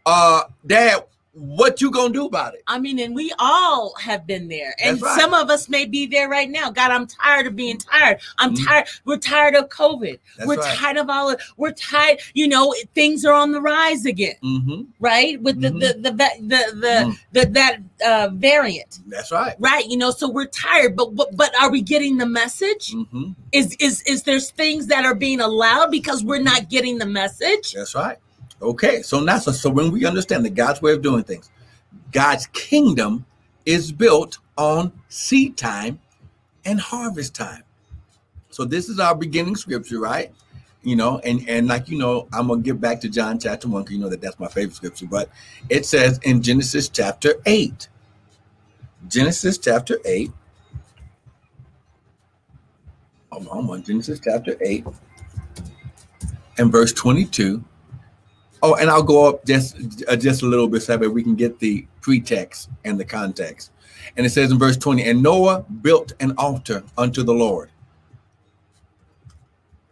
Uh, 0.07 0.45
Dad, 0.67 1.05
what 1.41 1.81
you 1.81 1.91
gonna 1.91 2.13
do 2.13 2.27
about 2.27 2.55
it? 2.55 2.63
I 2.67 2.79
mean, 2.79 2.99
and 2.99 3.15
we 3.15 3.33
all 3.39 3.95
have 3.99 4.27
been 4.27 4.49
there. 4.49 4.75
And 4.79 5.01
right. 5.01 5.19
some 5.19 5.33
of 5.33 5.49
us 5.49 5.69
may 5.71 5.87
be 5.87 6.07
there 6.07 6.29
right 6.29 6.51
now. 6.51 6.71
God, 6.71 6.91
I'm 6.91 7.07
tired 7.07 7.47
of 7.47 7.57
being 7.57 7.79
tired. 7.79 8.19
I'm 8.39 8.55
Mhm. 8.55 8.67
tired. 8.67 8.89
We're 9.07 9.17
tired 9.17 9.55
of 9.55 9.71
COVID. 9.71 10.19
That's 10.37 10.47
we're 10.47 10.57
right. 10.57 10.77
tired 10.77 10.97
of 10.99 11.09
all 11.09 11.31
of, 11.31 11.41
we're 11.57 11.73
tired, 11.73 12.19
you 12.35 12.47
know, 12.47 12.75
things 12.95 13.25
are 13.25 13.33
on 13.33 13.53
the 13.53 13.61
rise 13.61 14.05
again, 14.05 14.35
Mm-hmm. 14.45 14.83
right? 15.01 15.41
With 15.41 15.57
Mhm. 15.57 15.63
the, 15.63 15.71
the, 15.71 15.93
the, 15.95 16.11
the, 16.11 16.31
the, 16.41 16.75
the, 16.75 16.87
Mhm. 16.87 17.19
the, 17.33 17.47
that 17.47 17.77
uh, 18.05 18.29
variant. 18.35 18.99
That's 19.07 19.33
right. 19.33 19.55
Right, 19.59 19.87
you 19.87 19.97
know, 19.97 20.11
so 20.11 20.29
we're 20.29 20.47
tired, 20.47 20.95
but 20.97 21.15
but, 21.15 21.35
but 21.37 21.53
are 21.61 21.71
we 21.71 21.81
getting 21.81 22.19
the 22.19 22.27
message? 22.27 22.93
Mm-hmm. 22.93 23.33
Is 23.53 23.77
is 23.81 24.03
is 24.03 24.23
there's 24.25 24.51
things 24.51 24.87
that 24.89 25.05
are 25.05 25.15
being 25.15 25.41
allowed 25.41 25.91
because 25.91 26.23
we're 26.23 26.43
not 26.43 26.69
getting 26.69 26.99
the 26.99 27.07
message? 27.07 27.73
That's 27.73 27.95
right. 27.95 28.19
Okay, 28.63 29.03
so 29.03 29.21
now, 29.21 29.39
so, 29.39 29.53
so 29.53 29.71
when 29.71 29.91
we 29.91 30.05
understand 30.05 30.45
that 30.45 30.55
God's 30.55 30.83
way 30.83 30.93
of 30.93 31.03
doing 31.03 31.25
things, 31.25 31.51
God's 32.13 32.47
kingdom 32.49 33.25
is 33.65 33.91
built 33.91 34.39
on 34.59 34.93
seed 35.09 35.57
time 35.57 36.01
and 36.65 36.79
harvest 36.81 37.35
time. 37.35 37.63
So 38.51 38.65
this 38.65 38.89
is 38.89 38.99
our 38.99 39.15
beginning 39.15 39.57
scripture, 39.57 39.99
right? 39.99 40.33
You 40.83 40.97
know, 40.97 41.19
and 41.21 41.47
and 41.49 41.69
like 41.69 41.89
you 41.89 41.99
know, 41.99 42.27
I'm 42.33 42.49
gonna 42.49 42.63
get 42.63 42.81
back 42.81 43.01
to 43.03 43.09
John 43.09 43.39
chapter 43.39 43.69
one 43.69 43.83
because 43.83 43.95
you 43.95 44.01
know 44.01 44.09
that 44.09 44.21
that's 44.21 44.39
my 44.39 44.49
favorite 44.49 44.75
scripture. 44.75 45.07
But 45.07 45.31
it 45.69 45.87
says 45.87 46.19
in 46.23 46.43
Genesis 46.43 46.89
chapter 46.89 47.35
eight, 47.47 47.89
Genesis 49.09 49.59
chapter 49.59 49.99
eight. 50.05 50.33
Hold 53.31 53.71
on, 53.71 53.83
Genesis 53.85 54.21
chapter 54.23 54.57
8 54.61 54.85
and 56.59 56.73
verse 56.73 56.93
22. 56.93 57.63
Oh, 58.63 58.75
and 58.75 58.91
I'll 58.91 59.03
go 59.03 59.29
up 59.29 59.45
just 59.47 60.05
uh, 60.09 60.17
just 60.17 60.43
a 60.43 60.47
little 60.47 60.69
bit 60.69 60.83
so 60.83 60.97
that 60.97 61.11
we 61.11 61.23
can 61.23 61.35
get 61.35 61.59
the 61.59 61.87
pretext 62.01 62.69
and 62.85 63.01
the 63.01 63.05
context. 63.05 63.73
And 64.17 64.27
it 64.27 64.31
says 64.31 64.51
in 64.51 64.59
verse 64.59 64.77
20, 64.77 65.03
and 65.05 65.23
Noah 65.23 65.65
built 65.83 66.13
an 66.21 66.35
altar 66.37 66.83
unto 66.99 67.23
the 67.23 67.33
Lord. 67.33 67.71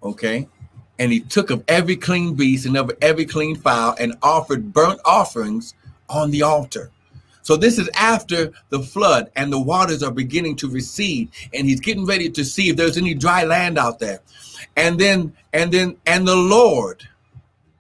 Okay. 0.03 0.49
And 0.99 1.13
he 1.13 1.21
took 1.21 1.51
of 1.51 1.63
every 1.69 1.97
clean 1.97 2.35
beast 2.35 2.67
and 2.67 2.77
of 2.77 2.91
every 3.01 3.25
clean 3.25 3.57
fowl 3.57 3.95
and 3.99 4.17
offered 4.23 4.73
burnt 4.73 5.01
offerings 5.05 5.75
on 6.09 6.31
the 6.31 6.43
altar. 6.43 6.91
So 7.43 7.57
this 7.57 7.79
is 7.79 7.89
after 7.95 8.53
the 8.69 8.81
flood 8.81 9.31
and 9.37 9.51
the 9.53 9.61
waters 9.61 10.03
are 10.03 10.11
beginning 10.11 10.57
to 10.57 10.69
recede 10.69 11.31
and 11.55 11.67
he's 11.67 11.81
getting 11.81 12.05
ready 12.05 12.29
to 12.31 12.45
see 12.45 12.69
if 12.69 12.77
there's 12.77 12.99
any 12.99 13.15
dry 13.15 13.45
land 13.45 13.79
out 13.79 13.99
there. 13.99 14.21
And 14.77 14.99
then 14.99 15.33
and 15.53 15.73
then 15.73 15.97
and 16.05 16.27
the 16.27 16.37
Lord 16.37 17.09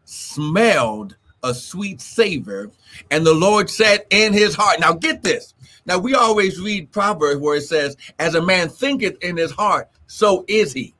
smelled 0.08 1.16
a 1.42 1.54
sweet 1.54 2.00
savor 2.00 2.70
and 3.10 3.24
the 3.24 3.34
Lord 3.34 3.70
said 3.70 4.06
in 4.10 4.32
his 4.32 4.54
heart. 4.54 4.80
Now 4.80 4.92
get 4.94 5.22
this. 5.22 5.54
Now 5.86 5.98
we 5.98 6.14
always 6.14 6.60
read 6.60 6.90
Proverbs 6.90 7.40
where 7.40 7.56
it 7.56 7.62
says 7.62 7.96
as 8.18 8.34
a 8.34 8.42
man 8.42 8.68
thinketh 8.68 9.22
in 9.22 9.36
his 9.36 9.52
heart, 9.52 9.88
so 10.06 10.44
is 10.48 10.72
he. 10.72 10.94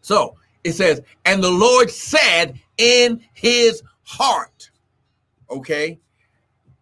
So 0.00 0.36
it 0.64 0.72
says, 0.72 1.02
and 1.24 1.42
the 1.42 1.50
Lord 1.50 1.90
said 1.90 2.58
in 2.78 3.22
his 3.34 3.82
heart. 4.04 4.70
Okay. 5.50 5.98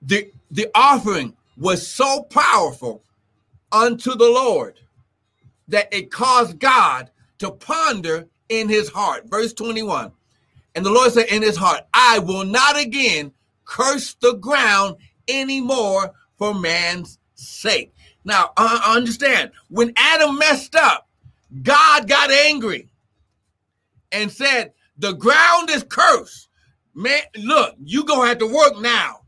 The 0.03 0.31
the 0.51 0.69
offering 0.75 1.35
was 1.57 1.87
so 1.87 2.23
powerful 2.25 3.03
unto 3.73 4.15
the 4.15 4.29
Lord 4.29 4.79
that 5.69 5.93
it 5.93 6.11
caused 6.11 6.59
God 6.59 7.11
to 7.39 7.51
ponder 7.51 8.29
in 8.51 8.69
his 8.69 8.91
heart. 8.91 9.29
Verse 9.29 9.53
21. 9.53 10.13
And 10.75 10.85
the 10.85 10.91
Lord 10.91 11.13
said 11.13 11.27
in 11.27 11.43
his 11.43 11.57
heart, 11.57 11.83
I 11.93 12.19
will 12.19 12.45
not 12.45 12.79
again 12.79 13.33
curse 13.65 14.15
the 14.15 14.35
ground 14.35 14.97
anymore 15.29 16.13
for 16.37 16.55
man's 16.55 17.19
sake. 17.35 17.95
Now, 18.25 18.53
uh, 18.57 18.81
understand, 18.87 19.53
when 19.69 19.93
Adam 19.97 20.39
messed 20.39 20.75
up, 20.75 21.09
God 21.63 22.09
got 22.09 22.31
angry 22.31 22.89
and 24.11 24.31
said, 24.31 24.73
The 24.99 25.13
ground 25.13 25.71
is 25.71 25.85
cursed. 25.89 26.49
Man, 26.95 27.21
look, 27.37 27.75
you 27.85 28.05
gonna 28.05 28.29
have 28.29 28.39
to 28.39 28.47
work 28.47 28.81
now. 28.81 29.21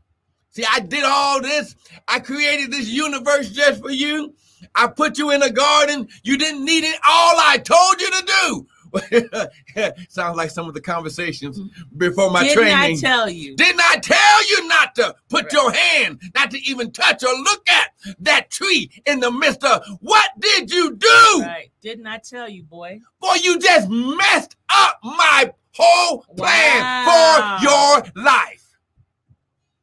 See, 0.49 0.65
I 0.69 0.79
did 0.79 1.03
all 1.03 1.41
this. 1.41 1.75
I 2.07 2.19
created 2.19 2.71
this 2.71 2.87
universe 2.87 3.51
just 3.51 3.81
for 3.81 3.91
you. 3.91 4.33
I 4.73 4.87
put 4.87 5.17
you 5.17 5.31
in 5.31 5.43
a 5.43 5.51
garden. 5.51 6.07
You 6.23 6.37
didn't 6.37 6.65
need 6.65 6.83
it. 6.83 6.95
All 7.07 7.35
I 7.37 7.57
told 7.57 8.01
you 8.01 8.09
to 8.09 8.25
do 8.25 8.67
Sounds 10.09 10.37
like 10.37 10.49
some 10.49 10.67
of 10.67 10.73
the 10.73 10.81
conversations 10.81 11.59
before 11.95 12.31
my 12.31 12.41
training. 12.53 12.73
Didn't. 12.73 12.79
I 12.79 12.95
tell 12.95 13.29
you? 13.29 13.55
Didn't 13.55 13.81
I 13.81 13.95
tell 13.97 14.49
you 14.49 14.67
not 14.67 14.95
to 14.95 15.15
put 15.29 15.45
Right. 15.45 15.53
your 15.53 15.71
hand, 15.71 16.21
not 16.35 16.51
to 16.51 16.59
even 16.61 16.91
touch 16.91 17.23
or 17.23 17.33
look 17.33 17.67
at 17.69 17.91
that 18.19 18.49
tree 18.49 18.89
in 19.05 19.19
the 19.19 19.31
midst 19.31 19.63
of 19.63 19.83
what 20.01 20.29
did 20.39 20.71
you 20.71 20.95
do? 20.95 21.41
Right. 21.41 21.71
Didn't 21.81 22.07
I 22.07 22.17
tell 22.17 22.49
you, 22.49 22.63
boy? 22.63 22.99
Boy, 23.21 23.35
you 23.41 23.59
just 23.59 23.89
messed 23.89 24.55
up 24.69 24.99
my 25.03 25.51
whole 25.75 26.21
plan 26.35 26.81
Wow. 26.83 27.57
for 27.59 27.63
your 27.63 28.23
life. 28.23 28.63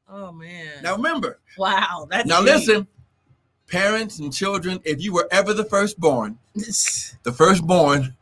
Oh 0.09 0.33
man. 0.33 0.83
Now 0.83 0.97
remember, 0.97 1.41
wow. 1.59 2.07
That's 2.11 2.27
now 2.29 2.41
deep. 2.41 2.47
listen, 2.55 2.87
parents 3.69 4.19
and 4.19 4.33
children, 4.33 4.81
if 4.85 5.03
you 5.03 5.13
were 5.13 5.27
ever 5.31 5.53
the 5.55 5.65
firstborn, 5.65 6.39
the 6.55 7.33
firstborn 7.37 8.15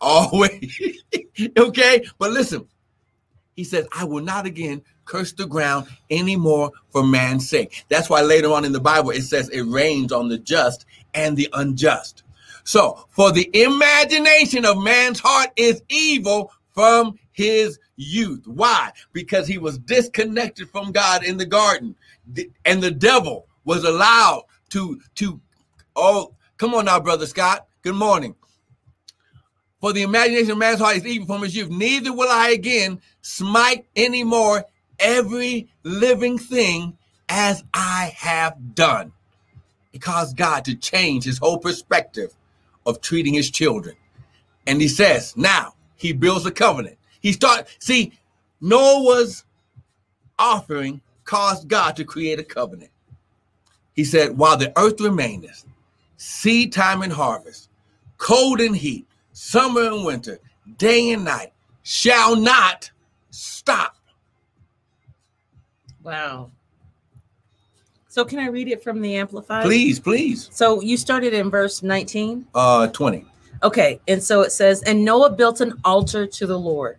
always. 0.00 1.00
Okay? 1.58 2.04
But 2.18 2.30
listen 2.30 2.68
he 3.56 3.64
says 3.64 3.86
i 3.92 4.04
will 4.04 4.22
not 4.22 4.46
again 4.46 4.82
curse 5.04 5.32
the 5.32 5.46
ground 5.46 5.86
anymore 6.10 6.72
for 6.88 7.04
man's 7.04 7.46
sake. 7.48 7.84
That's 7.90 8.08
why 8.08 8.22
later 8.22 8.50
on 8.52 8.64
in 8.64 8.72
the 8.72 8.80
bible 8.80 9.10
it 9.10 9.22
says 9.22 9.50
it 9.50 9.62
rains 9.62 10.12
on 10.12 10.28
the 10.28 10.38
just 10.38 10.86
and 11.12 11.36
the 11.36 11.48
unjust. 11.52 12.22
So 12.64 13.06
for 13.10 13.30
the 13.30 13.50
imagination 13.52 14.64
of 14.64 14.82
man's 14.82 15.20
heart 15.20 15.50
is 15.56 15.82
evil 15.90 16.50
from 16.72 17.18
his 17.32 17.78
youth. 17.96 18.46
Why? 18.46 18.92
Because 19.12 19.46
he 19.46 19.58
was 19.58 19.76
disconnected 19.78 20.70
from 20.70 20.90
god 20.90 21.22
in 21.22 21.36
the 21.36 21.46
garden. 21.46 21.94
And 22.64 22.82
the 22.82 22.90
devil 22.90 23.46
was 23.64 23.84
allowed 23.84 24.44
to 24.70 24.98
to 25.16 25.38
oh 25.96 26.34
come 26.56 26.74
on 26.74 26.86
now 26.86 26.98
brother 26.98 27.26
scott. 27.26 27.66
Good 27.82 27.96
morning 27.96 28.34
for 29.84 29.92
the 29.92 30.00
imagination 30.00 30.52
of 30.52 30.56
man's 30.56 30.80
heart 30.80 30.96
is 30.96 31.06
evil 31.06 31.26
from 31.26 31.42
his 31.42 31.54
youth. 31.54 31.68
Neither 31.68 32.10
will 32.10 32.30
I 32.30 32.52
again 32.52 33.02
smite 33.20 33.84
any 33.94 34.24
more 34.24 34.64
every 34.98 35.68
living 35.82 36.38
thing 36.38 36.96
as 37.28 37.62
I 37.74 38.14
have 38.16 38.74
done. 38.74 39.12
It 39.92 40.00
caused 40.00 40.38
God 40.38 40.64
to 40.64 40.74
change 40.74 41.24
his 41.24 41.36
whole 41.36 41.58
perspective 41.58 42.32
of 42.86 43.02
treating 43.02 43.34
his 43.34 43.50
children. 43.50 43.94
And 44.66 44.80
he 44.80 44.88
says, 44.88 45.36
now 45.36 45.74
he 45.96 46.14
builds 46.14 46.46
a 46.46 46.50
covenant. 46.50 46.96
He 47.20 47.32
start 47.32 47.66
see, 47.78 48.14
Noah's 48.62 49.44
offering 50.38 51.02
caused 51.24 51.68
God 51.68 51.94
to 51.96 52.06
create 52.06 52.38
a 52.38 52.44
covenant. 52.44 52.90
He 53.92 54.04
said, 54.04 54.38
while 54.38 54.56
the 54.56 54.72
earth 54.78 54.98
remaineth, 54.98 55.66
seed 56.16 56.72
time 56.72 57.02
and 57.02 57.12
harvest, 57.12 57.68
cold 58.16 58.62
and 58.62 58.74
heat, 58.74 59.06
summer 59.34 59.82
and 59.82 60.04
winter, 60.06 60.38
day 60.78 61.10
and 61.12 61.24
night, 61.24 61.52
shall 61.82 62.34
not 62.36 62.90
stop. 63.30 63.96
Wow. 66.02 66.50
So 68.08 68.24
can 68.24 68.38
I 68.38 68.46
read 68.46 68.68
it 68.68 68.82
from 68.82 69.00
the 69.02 69.16
Amplified? 69.16 69.64
Please, 69.64 69.98
please. 69.98 70.48
So 70.52 70.80
you 70.80 70.96
started 70.96 71.34
in 71.34 71.50
verse 71.50 71.82
19. 71.82 72.46
Uh 72.54 72.86
20. 72.88 73.26
Okay, 73.62 74.00
and 74.06 74.22
so 74.22 74.42
it 74.42 74.52
says, 74.52 74.82
and 74.82 75.04
Noah 75.04 75.30
built 75.30 75.60
an 75.60 75.74
altar 75.84 76.26
to 76.26 76.46
the 76.46 76.58
Lord, 76.58 76.98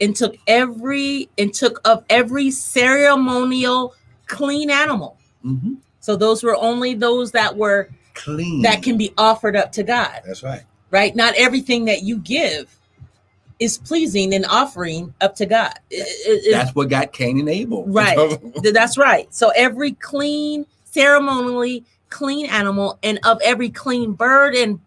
and 0.00 0.14
took 0.14 0.36
every 0.46 1.28
and 1.38 1.52
took 1.52 1.80
of 1.86 2.04
every 2.10 2.50
ceremonial 2.50 3.94
clean 4.26 4.70
animal. 4.70 5.16
Mhm. 5.44 5.78
So 6.00 6.14
those 6.16 6.42
were 6.42 6.56
only 6.56 6.94
those 6.94 7.32
that 7.32 7.56
were 7.56 7.88
Clean. 8.12 8.60
that 8.62 8.82
can 8.82 8.98
be 8.98 9.12
offered 9.16 9.56
up 9.56 9.72
to 9.72 9.82
God, 9.82 10.20
That's 10.26 10.42
right. 10.42 10.62
Right? 10.94 11.14
Not 11.16 11.34
everything 11.36 11.86
that 11.86 12.04
you 12.04 12.18
give 12.18 12.78
is 13.58 13.78
pleasing 13.78 14.32
and 14.32 14.46
offering 14.46 15.12
up 15.20 15.34
to 15.36 15.44
God. 15.44 15.72
It- 15.90 16.06
it- 16.06 16.46
it- 16.46 16.52
That's 16.52 16.72
what 16.74 16.88
got 16.88 17.12
Cain 17.12 17.40
and 17.40 17.48
Abel. 17.48 17.82
Right. 17.88 18.16
That's 18.72 18.96
right. 18.96 19.26
So 19.34 19.50
every 19.56 19.92
clean, 19.92 20.64
ceremonially 20.84 21.84
clean 22.10 22.46
animal 22.46 22.96
and 23.02 23.18
of 23.24 23.40
every 23.42 23.70
clean 23.70 24.12
bird 24.12 24.54
and 24.54 24.78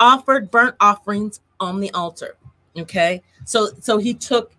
offered 0.00 0.50
burnt 0.50 0.74
offerings 0.80 1.38
on 1.60 1.78
the 1.78 1.90
altar. 1.92 2.34
Okay. 2.76 3.22
So 3.44 3.68
so 3.80 3.98
he 3.98 4.12
took 4.12 4.50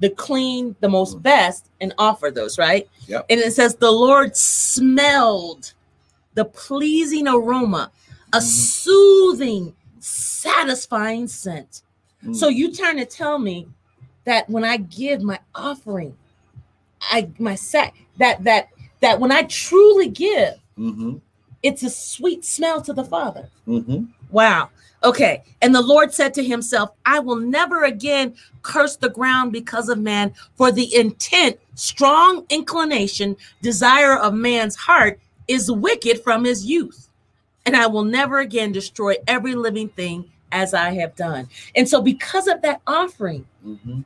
the 0.00 0.10
clean, 0.10 0.76
the 0.80 0.88
most 0.88 1.22
best, 1.22 1.70
and 1.80 1.94
offered 1.96 2.34
those, 2.34 2.58
right? 2.58 2.86
Yep. 3.06 3.24
And 3.30 3.40
it 3.40 3.54
says 3.54 3.76
the 3.76 3.90
Lord 3.90 4.36
smelled 4.36 5.72
the 6.34 6.44
pleasing 6.44 7.26
aroma, 7.26 7.90
a 8.34 8.38
Mhm. 8.38 8.42
soothing, 8.42 9.74
satisfying 10.42 11.28
scent. 11.28 11.82
Mm. 12.24 12.34
So 12.34 12.48
you 12.48 12.72
trying 12.72 12.96
to 12.98 13.06
tell 13.06 13.38
me 13.38 13.68
that 14.24 14.48
when 14.48 14.64
I 14.64 14.76
give 14.76 15.22
my 15.22 15.38
offering, 15.54 16.16
I 17.00 17.28
my 17.38 17.54
sac 17.54 17.94
that 18.18 18.44
that 18.44 18.68
that 19.00 19.18
when 19.20 19.32
I 19.32 19.42
truly 19.44 20.08
give, 20.08 20.54
Mhm. 20.78 21.20
it's 21.62 21.82
a 21.82 21.90
sweet 21.90 22.44
smell 22.44 22.80
to 22.82 22.92
the 22.92 23.04
Father. 23.04 23.48
Mhm. 23.66 24.08
Wow. 24.30 24.70
Okay. 25.04 25.42
And 25.60 25.74
the 25.74 25.82
Lord 25.82 26.14
said 26.14 26.32
to 26.34 26.44
himself, 26.44 26.90
I 27.04 27.18
will 27.18 27.36
never 27.36 27.84
again 27.84 28.34
curse 28.62 28.96
the 28.96 29.10
ground 29.10 29.52
because 29.52 29.88
of 29.88 29.98
man, 29.98 30.32
for 30.54 30.70
the 30.70 30.94
intent, 30.94 31.58
strong 31.74 32.46
inclination, 32.48 33.36
desire 33.62 34.16
of 34.16 34.34
man's 34.34 34.76
heart 34.76 35.18
is 35.48 35.70
wicked 35.70 36.22
from 36.22 36.44
his 36.44 36.64
youth. 36.64 37.08
And 37.64 37.76
I 37.76 37.86
will 37.86 38.04
never 38.04 38.38
again 38.40 38.72
destroy 38.72 39.14
every 39.26 39.54
living 39.54 39.88
thing 39.88 40.30
as 40.50 40.74
I 40.74 40.90
have 40.94 41.14
done. 41.16 41.48
And 41.74 41.88
so, 41.88 42.02
because 42.02 42.48
of 42.48 42.60
that 42.62 42.80
offering, 42.86 43.46
Mhm. 43.66 44.04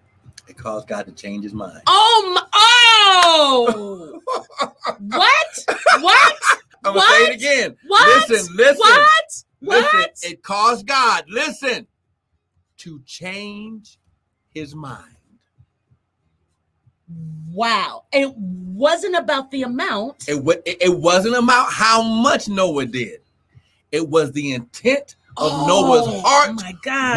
It 0.49 0.57
caused 0.57 0.87
God 0.87 1.07
to 1.07 1.13
change 1.13 1.43
his 1.43 1.53
mind. 1.55 1.81
oh, 1.89 2.33
my, 2.35 2.47
oh, 2.55 4.21
what? 5.01 5.67
What? 6.01 6.37
I'm 6.85 6.95
gonna 6.95 7.01
say 7.01 7.25
it 7.27 7.35
again. 7.35 7.77
What? 7.89 8.29
Listen, 8.31 8.55
listen. 8.57 8.77
What? 8.79 9.45
Listen, 9.61 9.99
What? 10.01 10.19
it 10.23 10.43
caused 10.45 10.87
God, 10.87 11.25
listen, 11.29 11.89
to 12.77 13.01
change 13.05 13.99
his 14.51 14.75
mind. 14.77 15.17
Wow. 17.51 18.05
It 18.13 18.33
wasn't 18.37 19.17
about 19.17 19.51
the 19.51 19.63
amount. 19.63 20.29
It, 20.29 20.45
it, 20.65 20.77
it 20.83 20.97
wasn't 20.99 21.37
about 21.37 21.73
how 21.73 22.03
much 22.03 22.49
Noah 22.49 22.87
did. 22.87 23.21
It 23.93 24.09
was 24.09 24.33
the 24.33 24.53
intent 24.53 25.17
of 25.39 25.53
Oh, 25.53 25.67
Noah's 25.67 26.23
heart 26.25 26.51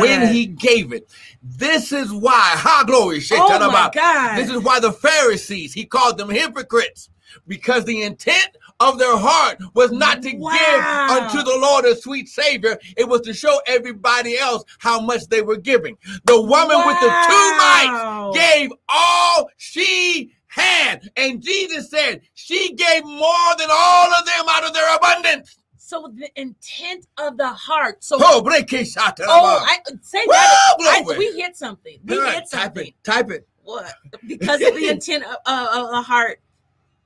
when 0.01 0.33
he 0.33 0.45
gave 0.45 0.91
it. 0.91 1.09
This 1.41 1.91
is 1.91 2.11
why, 2.11 2.51
high 2.55 2.83
glory, 2.83 3.21
Oh 3.31 3.59
my. 3.59 3.89
God. 3.93 4.37
This 4.37 4.49
is 4.49 4.59
why 4.61 4.79
the 4.79 4.91
Pharisees, 4.91 5.73
he 5.73 5.85
called 5.85 6.17
them 6.17 6.29
hypocrites, 6.29 7.09
because 7.47 7.85
the 7.85 8.03
intent 8.03 8.49
of 8.79 8.97
their 8.97 9.15
heart 9.15 9.57
was 9.73 9.91
not 9.91 10.21
to 10.23 10.33
Wow. 10.33 10.51
give 10.51 11.17
unto 11.17 11.43
the 11.43 11.57
Lord 11.59 11.85
a 11.85 11.95
sweet 11.95 12.27
Savior. 12.27 12.77
It 12.97 13.07
was 13.07 13.21
to 13.21 13.33
show 13.33 13.61
everybody 13.67 14.37
else 14.37 14.63
how 14.79 14.99
much 14.99 15.27
they 15.27 15.41
were 15.41 15.57
giving. 15.57 15.97
The 16.25 16.41
woman 16.41 16.85
with 16.85 16.99
the 16.99 17.09
two 17.21 17.55
mites 17.57 18.39
gave 18.39 18.71
all 18.89 19.49
she 19.57 20.31
had. 20.47 21.09
And 21.15 21.41
Jesus 21.41 21.89
said, 21.89 22.21
she 22.33 22.73
gave 22.73 23.05
more 23.05 23.55
than 23.57 23.69
all 23.71 24.13
of 24.13 24.25
them 24.25 24.45
out 24.49 24.65
of 24.65 24.73
their 24.73 24.95
abundance. 24.95 25.57
So 25.89 26.13
the 26.15 26.29
intent 26.39 27.07
of 27.17 27.35
the 27.37 27.47
heart. 27.49 28.03
So 28.03 28.17
Oh, 28.21 28.43
break 28.43 28.71
it, 28.73 28.85
shot, 28.85 29.19
oh, 29.23 29.59
I 29.65 29.79
say 30.03 30.23
that. 30.27 30.75
I, 30.81 31.03
we 31.17 31.31
hit 31.31 31.57
something. 31.57 31.97
We 32.05 32.15
All 32.15 32.21
right, 32.25 32.35
hit 32.35 32.43
type 32.51 32.61
something. 32.75 32.87
it. 32.89 33.03
Type 33.03 33.31
it. 33.31 33.47
What? 33.63 33.91
Because 34.27 34.61
of 34.61 34.75
the 34.75 34.87
intent 34.91 35.23
of, 35.23 35.37
of, 35.47 35.67
of 35.85 35.89
the 35.89 36.01
heart. 36.03 36.41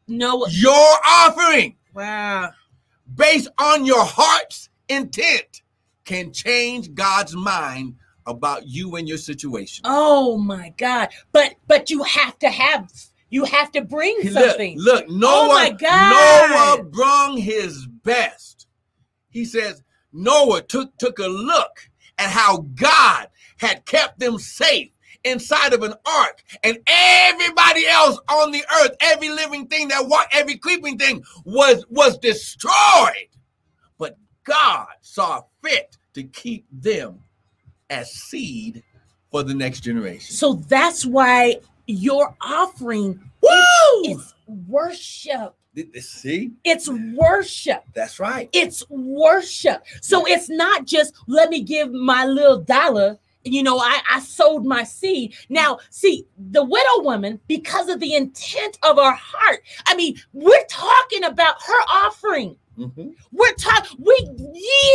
No. 0.10 0.46
Your 0.50 0.96
offering, 1.08 1.78
Wow. 1.94 2.52
based 3.16 3.48
on 3.58 3.86
your 3.86 4.04
heart's 4.04 4.68
intent, 4.90 5.62
can 6.04 6.34
change 6.34 6.94
God's 6.94 7.38
mind 7.38 7.96
about 8.26 8.68
you 8.68 8.98
and 8.98 9.08
your 9.08 9.18
situation. 9.18 9.84
Oh 9.88 10.36
my 10.38 10.74
God. 10.78 11.08
But 11.32 11.56
but 11.68 11.90
you 11.90 12.04
have 12.04 12.38
to 12.40 12.50
have 12.50 12.92
you 13.30 13.46
have 13.46 13.72
to 13.72 13.82
bring 13.82 14.30
something. 14.30 14.78
look, 14.78 15.10
Noah, 15.10 15.32
oh, 15.32 15.48
my 15.48 15.70
God. 15.70 16.80
Noah 16.82 16.84
brung 16.84 17.38
his 17.38 17.88
best. 17.88 18.53
He 19.34 19.46
says 19.46 19.84
Noah 20.14 20.62
took 20.62 20.96
took 20.98 21.20
a 21.20 21.28
look 21.28 21.90
at 22.18 22.30
how 22.30 22.58
God 22.76 23.28
had 23.58 23.86
kept 23.86 24.20
them 24.20 24.38
safe 24.38 24.92
inside 25.24 25.74
of 25.74 25.82
an 25.84 25.94
ark, 26.06 26.44
and 26.64 26.78
everybody 26.86 27.88
else 27.88 28.20
on 28.30 28.52
the 28.52 28.64
earth, 28.82 28.92
every 29.02 29.30
living 29.30 29.68
thing 29.68 29.88
that 29.88 30.08
walked, 30.08 30.36
every 30.36 30.58
creeping 30.58 30.98
thing 30.98 31.24
was 31.46 31.86
was 31.90 32.18
destroyed. 32.20 33.30
But 33.98 34.18
God 34.44 34.88
saw 35.02 35.42
fit 35.64 35.98
to 36.14 36.24
keep 36.24 36.66
them 36.72 37.20
as 37.90 38.12
seed 38.12 38.84
for 39.32 39.44
the 39.44 39.54
next 39.54 39.80
generation. 39.80 40.36
So 40.36 40.54
that's 40.68 41.06
why 41.06 41.60
your 41.88 42.36
offering 42.40 43.32
Woo! 43.42 43.50
is 44.06 44.34
worship. 44.46 45.56
See, 46.00 46.52
It's 46.64 46.88
worship. 46.90 47.84
that's 47.94 48.20
right. 48.20 48.50
It's 48.54 48.88
worship. 48.90 49.84
So 50.02 50.26
it's 50.28 50.50
not 50.50 50.86
just 50.86 51.16
let 51.28 51.50
me 51.50 51.62
give 51.64 51.92
my 51.92 52.26
little 52.26 52.60
dollar. 52.60 53.18
You 53.46 53.62
know, 53.64 53.78
I, 53.78 54.00
I 54.10 54.20
sowed 54.22 54.64
my 54.66 54.84
seed. 54.84 55.36
Now, 55.50 55.80
see, 55.90 56.26
the 56.52 56.64
widow 56.64 57.02
woman, 57.04 57.40
because 57.48 57.90
of 57.90 58.00
the 58.00 58.16
intent 58.16 58.78
of 58.84 58.98
her 58.98 59.12
heart, 59.20 59.62
I 59.88 59.96
mean, 59.96 60.16
we're 60.32 60.66
talking 60.70 61.24
about 61.26 61.56
her 61.62 61.82
offering. 61.92 62.56
Mhm. 62.80 63.14
We're 63.32 63.54
talking, 63.56 63.98
we 64.00 64.16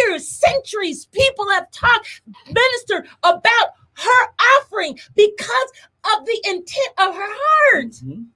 years, 0.08 0.26
centuries, 0.26 1.06
people 1.06 1.48
have 1.50 1.70
talked, 1.72 2.22
ministered 2.46 3.08
about 3.22 3.68
her 3.94 4.26
offering 4.60 4.98
because 5.14 5.72
of 6.16 6.24
the 6.24 6.40
intent 6.48 6.88
of 6.98 7.14
her 7.14 7.20
heart. 7.30 7.90
Mhm. 8.04 8.26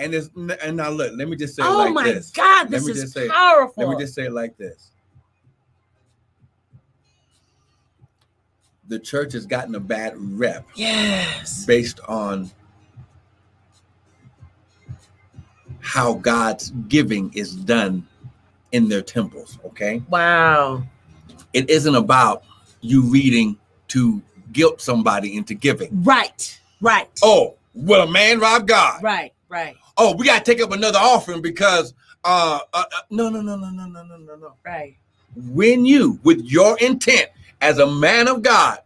And 0.00 0.14
it's 0.14 0.30
and 0.62 0.76
now 0.78 0.88
look, 0.88 1.12
let 1.14 1.28
me 1.28 1.36
just 1.36 1.54
say 1.54 1.62
oh 1.62 1.76
like 1.76 1.92
my 1.92 2.04
this. 2.04 2.30
God, 2.30 2.70
Let 2.70 2.70
this 2.70 2.86
me 2.86 2.92
is 2.92 3.02
just 3.02 3.12
say- 3.12 3.28
powerful. 3.28 3.86
Let 3.86 3.96
me 3.96 4.02
just 4.02 4.14
say 4.14 4.24
it 4.24 4.32
like 4.32 4.56
this. 4.56 4.92
The 8.88 8.98
church 8.98 9.34
has 9.34 9.44
gotten 9.46 9.74
a 9.74 9.80
bad 9.80 10.14
rep 10.16 10.66
yes. 10.74 11.64
based 11.66 12.00
on 12.08 12.50
how 15.80 16.14
God's 16.14 16.70
giving 16.88 17.30
is 17.34 17.54
done 17.54 18.06
in 18.72 18.88
their 18.88 19.02
temples, 19.02 19.58
okay? 19.64 20.02
Wow. 20.08 20.82
It 21.52 21.68
isn't 21.68 21.94
about 21.94 22.42
you 22.80 23.02
reading 23.02 23.56
to 23.88 24.22
guilt 24.52 24.80
somebody 24.80 25.36
into 25.36 25.54
giving. 25.54 26.02
Right. 26.02 26.58
Right. 26.80 27.08
Oh, 27.22 27.56
will 27.74 28.02
a 28.02 28.10
man 28.10 28.40
rob 28.40 28.66
God? 28.66 29.02
Right. 29.02 29.32
Right. 29.48 29.76
Oh, 30.02 30.16
we 30.16 30.24
got 30.24 30.42
to 30.42 30.50
take 30.50 30.62
up 30.62 30.72
another 30.72 30.98
offering 30.98 31.42
because 31.42 31.92
uh, 32.24 32.60
uh, 32.72 32.84
uh 32.90 33.00
no 33.10 33.28
no 33.28 33.42
no 33.42 33.54
no 33.56 33.68
no 33.68 33.86
no 33.86 34.02
no 34.02 34.16
no 34.16 34.36
no. 34.36 34.54
Right. 34.64 34.96
when 35.36 35.84
you, 35.84 36.18
with 36.22 36.40
your 36.42 36.78
intent 36.78 37.28
as 37.60 37.78
a 37.78 37.86
man 37.86 38.26
of 38.26 38.40
God, 38.42 38.78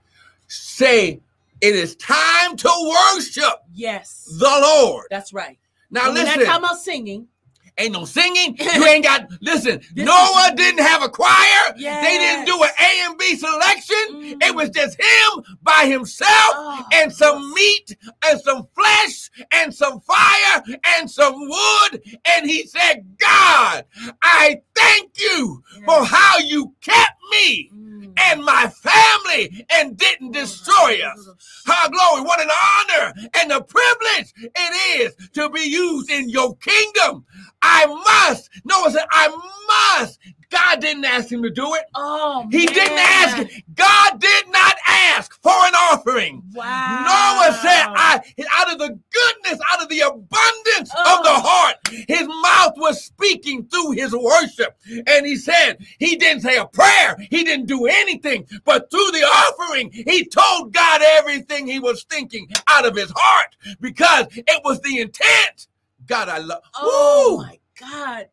say 0.49 1.21
it 1.61 1.77
is 1.77 1.95
time 1.97 2.57
to 2.57 2.95
worship 3.15 3.63
Yes. 3.73 4.25
the 4.41 4.45
Lord. 4.61 5.07
That's 5.09 5.33
right. 5.33 5.57
Now 5.89 6.07
And 6.07 6.15
we're 6.15 6.25
not 6.25 6.37
listen, 6.37 6.47
talking 6.47 6.65
about 6.65 6.79
singing. 6.81 7.29
Ain't 7.79 7.93
no 7.93 8.05
singing. 8.05 8.57
You 8.75 8.85
ain't 8.87 9.05
got 9.05 9.29
listen. 9.41 9.81
Noah 9.95 10.49
is- 10.49 10.55
didn't 10.57 10.83
have 10.85 11.03
a 11.03 11.09
choir. 11.09 11.75
They 11.77 12.19
didn't 12.19 12.47
do 12.47 12.61
an 12.63 12.71
A 12.81 13.07
and 13.07 13.19
B 13.19 13.37
selection. 13.37 13.97
Mm. 14.13 14.43
It 14.43 14.55
was 14.55 14.71
just 14.71 14.99
him 15.01 15.45
by 15.63 15.87
himself 15.87 16.31
Oh, 16.31 16.85
and 16.95 17.13
some 17.13 17.53
meat 17.55 17.97
and 18.27 18.41
some 18.41 18.67
flesh 18.75 19.31
and 19.53 19.73
some 19.75 20.01
fire 20.01 20.63
and 20.99 21.11
some 21.11 21.35
wood. 21.39 22.03
And 22.27 22.47
he 22.51 22.67
said, 22.67 23.05
God, 23.19 23.85
I 24.23 24.61
thank 24.77 25.13
you 25.21 25.63
for 25.85 26.05
how 26.05 26.39
you 26.39 26.75
kept 26.81 27.21
me 27.31 27.71
and 28.19 28.45
my 28.45 28.69
family 28.69 29.67
and 29.75 29.97
didn't 29.97 30.33
destroy 30.33 31.01
us. 31.05 31.63
How 31.67 31.89
glory, 31.89 32.23
what 32.23 32.41
an 32.41 32.51
honor 32.51 33.15
and 33.37 33.53
a 33.53 33.63
privilege 33.63 34.33
it 34.39 35.01
is 35.01 35.29
to 35.33 35.49
be 35.51 35.61
used 35.61 36.11
in 36.11 36.29
your 36.29 36.57
kingdom. 36.57 37.25
I 37.63 37.87
must, 37.87 38.51
Noah 38.65 38.91
said, 38.91 39.07
I 39.11 39.99
must. 39.99 40.19
God 40.51 40.81
didn't 40.81 41.05
ask 41.05 41.31
him 41.31 41.43
to 41.43 41.51
do 41.51 41.75
it. 41.75 41.85
Oh, 41.95 42.47
He 42.51 42.67
didn't 42.67 42.99
ask. 42.99 43.37
man. 43.39 43.49
God 43.75 44.21
did 44.21 44.49
not 44.51 44.75
ask 44.87 45.41
for 45.43 45.51
an 45.53 45.75
offering. 45.75 46.43
Wow. 46.55 47.03
Noah 47.05 47.53
said, 47.61 47.85
I 47.97 48.21
out 48.53 48.73
of 48.73 48.79
the 48.79 48.89
goodness, 49.13 49.61
out 49.73 49.83
of 49.83 49.89
the 49.89 50.01
abundance 50.01 50.91
Oh. 50.97 51.19
of 51.19 51.25
the 51.25 51.49
heart, 51.49 51.77
his 52.09 52.27
mouth 52.29 52.75
was 52.77 53.05
speaking 53.05 53.67
through 53.67 53.93
his 53.93 54.15
worship. 54.15 54.77
And 55.07 55.27
he 55.27 55.37
said, 55.37 55.79
he 55.99 56.17
didn't 56.17 56.43
say 56.43 56.57
a 56.57 56.67
prayer, 56.67 57.17
he 57.31 57.43
didn't 57.45 57.67
do 57.67 57.87
anything, 57.87 58.47
but 58.65 58.91
through 58.91 59.11
the 59.13 59.23
offering, 59.23 59.91
he 59.93 60.25
told 60.25 60.73
God 60.73 61.01
everything 61.03 61.67
he 61.67 61.79
was 61.81 62.05
thinking 62.05 62.49
out 62.69 62.87
of 62.87 62.97
his 62.97 63.13
heart 63.15 63.57
because 63.81 64.27
it 64.31 64.61
was 64.65 64.81
the 64.83 65.01
intent. 65.01 65.69
God, 66.07 66.29
I 66.29 66.39
love. 66.39 66.61
Oh 66.77 67.37
Woo! 67.39 67.45
my 67.45 67.59
God. 67.81 68.29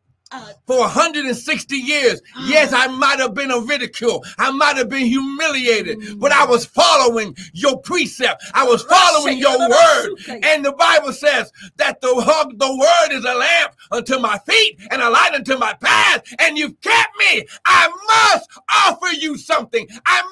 For 0.66 0.78
160 0.78 1.76
years. 1.76 2.22
Yes, 2.46 2.72
I 2.72 2.86
might 2.86 3.18
have 3.18 3.34
been 3.34 3.50
a 3.50 3.60
ridicule. 3.60 4.24
I 4.38 4.50
might 4.50 4.76
have 4.76 4.88
been 4.88 5.06
humiliated, 5.06 6.18
but 6.18 6.32
I 6.32 6.44
was 6.46 6.64
following 6.64 7.36
your 7.52 7.78
precept. 7.80 8.42
I 8.54 8.64
was 8.64 8.82
following 8.84 9.38
your 9.38 9.58
word. 9.58 10.16
And 10.42 10.64
the 10.64 10.72
Bible 10.72 11.12
says 11.12 11.52
that 11.76 12.00
the 12.00 12.14
hug, 12.14 12.58
the 12.58 12.76
word 12.76 13.16
is 13.16 13.24
a 13.24 13.34
lamp 13.34 13.74
unto 13.90 14.18
my 14.18 14.38
feet 14.46 14.80
and 14.90 15.02
a 15.02 15.10
light 15.10 15.34
unto 15.34 15.58
my 15.58 15.74
path. 15.74 16.22
And 16.38 16.56
you've 16.56 16.80
kept 16.80 17.10
me. 17.18 17.44
I 17.66 17.88
must 18.34 18.50
offer 18.86 19.14
you 19.14 19.36
something. 19.36 19.86
I 20.06 20.22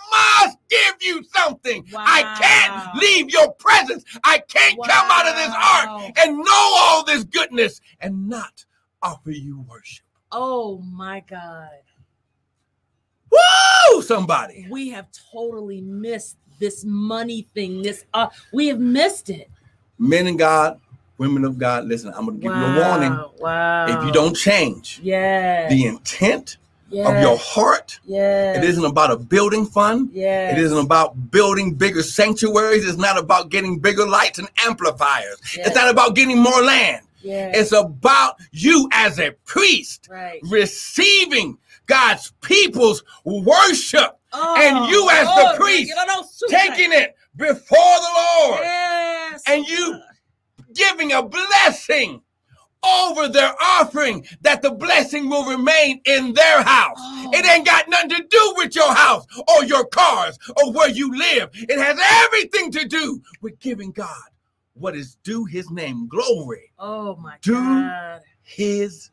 must 0.45 0.59
give 0.69 0.95
you 1.01 1.23
something. 1.37 1.85
I 1.95 2.23
can't 2.41 2.97
leave 3.03 3.31
your 3.31 3.53
presence. 3.55 4.05
I 4.25 4.39
can't 4.39 4.79
come 4.83 5.11
out 5.11 5.29
of 5.29 5.37
this 5.37 5.55
ark 5.55 6.13
and 6.19 6.39
know 6.39 6.77
all 6.79 7.05
this 7.05 7.25
goodness 7.25 7.81
and 8.01 8.29
not 8.29 8.65
offer 9.03 9.31
you 9.31 9.65
worship. 9.69 10.05
Oh 10.33 10.79
my 10.79 11.21
God. 11.21 11.69
Woo! 13.31 14.03
Somebody. 14.03 14.67
We 14.71 14.91
have 14.91 15.09
totally 15.33 15.81
missed 15.81 16.37
this 16.59 16.85
money 16.85 17.49
thing. 17.55 17.83
This 17.83 18.05
uh 18.13 18.29
we 18.53 18.69
have 18.69 18.81
missed 18.81 19.31
it. 19.31 19.51
Men 19.99 20.27
and 20.27 20.39
God, 20.39 20.81
women 21.19 21.45
of 21.45 21.59
God, 21.59 21.85
listen, 21.85 22.13
I'm 22.15 22.25
going 22.25 22.41
to 22.41 22.43
give 22.43 22.57
you 22.57 22.65
a 22.65 22.81
warning. 22.81 23.25
Wow. 23.39 23.87
If 23.87 24.07
you 24.07 24.13
don't 24.13 24.35
change 24.35 24.99
yeah. 25.03 25.69
the 25.69 25.85
intent 25.85 26.57
yes. 26.89 27.07
of 27.07 27.21
your 27.21 27.37
heart, 27.37 28.01
yeah. 28.07 28.57
it 28.57 28.65
isn't 28.65 28.85
about 28.85 29.11
a 29.11 29.17
building 29.17 29.67
fund. 29.67 30.09
Yeah. 30.15 30.53
It 30.53 30.59
isn't 30.59 30.79
about 30.79 31.31
building 31.31 31.75
bigger 31.75 32.03
sanctuaries. 32.03 32.89
It's 32.89 32.97
not 32.97 33.19
about 33.19 33.51
getting 33.51 33.79
bigger 33.79 34.07
lights 34.07 34.39
and 34.39 34.49
amplifiers. 34.65 35.39
It's 35.55 35.75
not 35.75 35.91
about 35.91 36.15
getting 36.15 36.39
more 36.39 36.63
land. 36.63 37.05
Yeah. 37.23 37.53
It's 37.55 37.73
about 37.73 38.37
you 38.53 38.89
as 38.93 39.19
a 39.19 39.33
priest 39.45 40.09
right. 40.11 40.41
receiving 40.45 41.59
God's 41.87 42.33
people's 42.41 43.03
worship 43.25 44.17
Oh, 44.33 44.57
and 44.61 44.91
you 44.91 45.09
as 45.11 45.27
the 45.27 45.55
priest 45.59 45.93
taking 46.49 46.93
it 46.93 47.17
before 47.37 47.57
the 47.79 48.09
Lord, 48.47 48.61
Yes. 48.63 49.43
and 49.47 49.67
you 49.67 50.01
giving 50.75 51.13
a 51.13 51.23
blessing 51.23 52.23
over 52.83 53.29
their 53.29 53.53
offering 53.61 54.25
that 54.43 54.63
the 54.63 54.71
blessing 54.71 55.29
will 55.29 55.45
remain 55.45 56.01
in 56.07 56.33
their 56.33 56.63
house. 56.63 56.97
Oh. 56.99 57.31
It 57.35 57.45
ain't 57.45 57.67
got 57.67 57.89
nothing 57.89 58.11
to 58.11 58.23
do 58.23 58.55
with 58.57 58.75
your 58.75 58.95
house 58.95 59.27
or 59.49 59.65
your 59.65 59.85
cars 59.87 60.39
or 60.63 60.73
where 60.73 60.89
you 60.89 61.15
live. 61.17 61.51
It 61.53 61.79
has 61.79 61.99
everything 62.25 62.71
to 62.73 62.87
do 62.87 63.21
with 63.43 63.59
giving 63.59 63.91
God 63.91 64.30
what 64.81 64.97
is 64.97 65.17
due 65.23 65.45
his 65.45 65.71
name. 65.71 66.09
Glory, 66.09 66.73
Oh 66.79 67.15
my 67.17 67.37
Do- 67.43 67.55
God. 67.55 68.23
his 68.43 69.11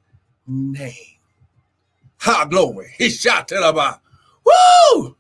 name. 0.48 0.94
Ha, 2.20 2.46
glory. 2.46 2.94
He 2.98 3.10
the 3.10 3.74
bar. 3.74 4.02
Woo! 4.46 5.16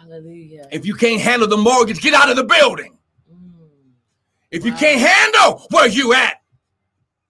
Hallelujah. 0.00 0.68
If 0.70 0.84
you 0.84 0.94
can't 0.94 1.20
handle 1.20 1.48
the 1.48 1.56
mortgage, 1.56 2.00
get 2.00 2.12
out 2.12 2.28
of 2.28 2.36
the 2.36 2.44
building. 2.44 2.98
Mm, 3.32 3.68
If 4.50 4.64
you 4.64 4.72
can't 4.74 5.00
handle 5.00 5.66
where 5.70 5.88
you 5.88 6.12
at, 6.12 6.42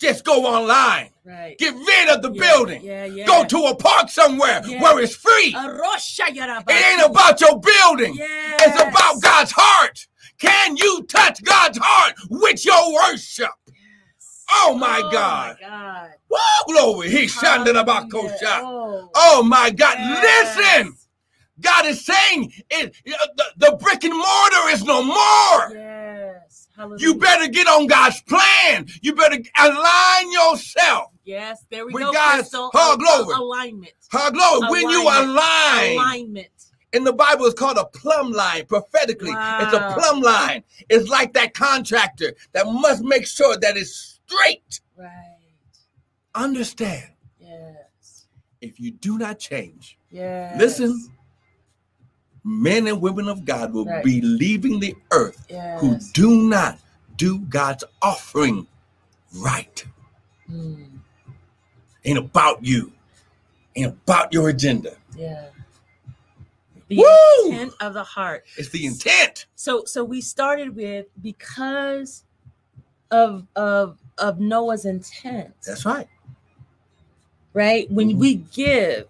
just 0.00 0.24
go 0.24 0.44
online. 0.46 1.10
right. 1.24 1.56
Get 1.58 1.74
rid 1.74 2.08
of 2.08 2.22
the 2.22 2.32
Yeah, 2.32 2.40
building. 2.42 2.82
Yeah, 2.82 3.04
yeah. 3.04 3.26
Go 3.26 3.44
to 3.44 3.58
a 3.66 3.76
park 3.76 4.08
somewhere 4.10 4.62
where 4.62 4.98
it's 5.00 5.14
free. 5.14 5.54
It 5.54 7.00
ain't 7.00 7.10
about 7.10 7.40
your 7.40 7.60
building. 7.60 8.14
Yes. 8.16 8.60
It's 8.66 8.80
about 8.82 9.22
God's 9.22 9.52
heart. 9.54 10.06
Can 10.38 10.76
you 10.76 11.04
touch 11.08 11.42
God's 11.42 11.78
heart 11.80 12.14
with 12.30 12.64
your 12.64 12.92
worship? 12.94 13.50
Yes. 13.68 14.44
Oh 14.50 14.76
my 14.78 15.00
God. 15.12 15.56
Oh 15.60 15.60
God. 15.60 15.60
My 15.60 15.68
God. 15.68 16.10
Woo, 16.68 16.74
glory. 16.74 17.10
He 17.10 17.26
shanded 17.28 17.76
about 17.76 18.10
shot. 18.10 18.62
Oh. 18.62 19.10
Oh 19.14 19.42
my 19.42 19.70
God. 19.70 19.96
Yes. 19.98 20.56
Listen. 20.56 20.96
God 21.60 21.86
is 21.86 22.04
saying 22.04 22.52
it, 22.70 22.96
uh, 23.08 23.26
the, 23.36 23.44
the 23.58 23.76
brick 23.80 24.02
and 24.02 24.12
mortar 24.12 24.68
is 24.70 24.82
no 24.82 25.04
more. 25.04 25.70
Yes. 25.72 26.68
Hallelujah. 26.76 27.06
You 27.06 27.14
better 27.14 27.46
get 27.46 27.68
on 27.68 27.86
God's 27.86 28.20
plan. 28.22 28.86
You 29.02 29.14
better 29.14 29.38
align 29.60 30.32
yourself. 30.32 31.12
Yes, 31.24 31.64
there 31.70 31.86
we 31.86 31.92
With 31.92 32.02
go. 32.02 32.12
God's- 32.12 32.40
Crystal. 32.50 32.70
oh, 32.74 32.78
uh, 32.78 32.82
Al- 32.86 32.92
uh, 32.92 32.96
glory. 32.96 33.34
Alignment. 33.36 33.92
Her 34.10 34.30
glory. 34.32 34.68
When 34.68 34.90
you 34.90 35.02
align, 35.02 35.92
Alignment. 35.92 36.63
In 36.94 37.04
the 37.04 37.12
Bible, 37.12 37.44
it's 37.46 37.58
called 37.58 37.76
a 37.76 37.84
plumb 37.86 38.30
line 38.32 38.66
prophetically. 38.66 39.32
It's 39.32 39.72
a 39.72 39.94
plumb 39.98 40.20
line. 40.22 40.62
It's 40.88 41.08
like 41.08 41.32
that 41.34 41.52
contractor 41.54 42.34
that 42.52 42.66
must 42.66 43.02
make 43.02 43.26
sure 43.26 43.56
that 43.58 43.76
it's 43.76 44.20
straight. 44.26 44.80
Right. 44.96 45.10
Understand, 46.34 47.10
Yes. 47.38 48.26
if 48.60 48.78
you 48.80 48.92
do 48.92 49.18
not 49.18 49.38
change, 49.38 49.98
Yes. 50.10 50.56
Listen. 50.58 51.10
men 52.44 52.86
and 52.86 53.00
women 53.00 53.28
of 53.28 53.44
God 53.44 53.72
will 53.72 53.84
Right. 53.86 54.04
be 54.04 54.20
leaving 54.20 54.78
the 54.80 54.94
earth 55.12 55.44
Yes. 55.48 55.80
who 55.80 55.98
do 56.12 56.48
not 56.48 56.78
do 57.16 57.38
God's 57.40 57.84
offering 58.02 58.66
right. 59.36 59.84
Mm, 60.50 61.00
Ain't 62.04 62.18
about 62.18 62.62
you. 62.64 62.92
Ain't 63.76 63.86
about 63.92 64.32
your 64.32 64.48
agenda. 64.50 64.96
yeah. 65.16 65.46
The 66.96 67.02
Woo! 67.02 67.52
intent 67.52 67.74
of 67.80 67.94
the 67.94 68.04
heart. 68.04 68.44
It's 68.56 68.68
the 68.70 68.86
intent. 68.86 69.46
So 69.56 69.84
so 69.84 70.04
we 70.04 70.20
started 70.20 70.74
with 70.76 71.06
because 71.22 72.24
of 73.10 73.46
of 73.56 73.98
of 74.18 74.40
Noah's 74.40 74.84
intent. 74.84 75.54
That's 75.66 75.84
right. 75.84 76.08
right? 77.52 77.90
When 77.90 78.10
Mhm. 78.10 78.18
we 78.18 78.34
give, 78.36 79.06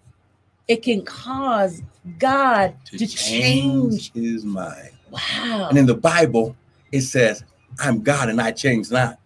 it 0.67 0.83
can 0.83 1.03
cause 1.03 1.81
God 2.19 2.75
To, 2.85 2.97
to, 2.97 3.07
change 3.07 4.11
change. 4.11 4.13
his 4.13 4.43
mind. 4.45 4.91
Wow. 5.09 5.67
And 5.69 5.77
in 5.77 5.85
the 5.85 5.95
Bible, 5.95 6.55
it 6.91 7.01
says, 7.01 7.43
I'm 7.79 8.01
God 8.01 8.29
and 8.29 8.41
I 8.41 8.51
change 8.51 8.89
not. 8.91 9.19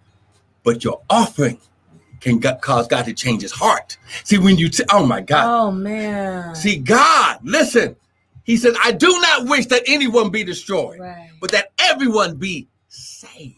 But 0.63 0.83
your 0.83 1.01
offering 1.09 1.59
can 2.19 2.39
cause 2.41 2.87
God 2.87 3.05
to 3.05 3.13
change 3.13 3.41
his 3.41 3.51
heart. 3.51 3.97
See, 4.25 4.37
when 4.37 4.57
you, 4.57 4.69
t- 4.69 4.83
oh 4.91 5.05
my 5.05 5.21
God. 5.21 5.45
oh 5.47 5.71
man. 5.71 6.55
See, 6.55 6.77
God, 6.77 7.39
listen, 7.43 7.95
he 8.43 8.57
says, 8.57 8.75
I 8.83 8.91
do 8.91 9.07
not 9.07 9.47
wish 9.47 9.67
that 9.67 9.83
anyone 9.85 10.29
be 10.29 10.43
destroyed, 10.43 10.99
right. 10.99 11.29
but 11.39 11.51
that 11.51 11.71
everyone 11.79 12.35
be 12.35 12.67
saved. 12.87 13.55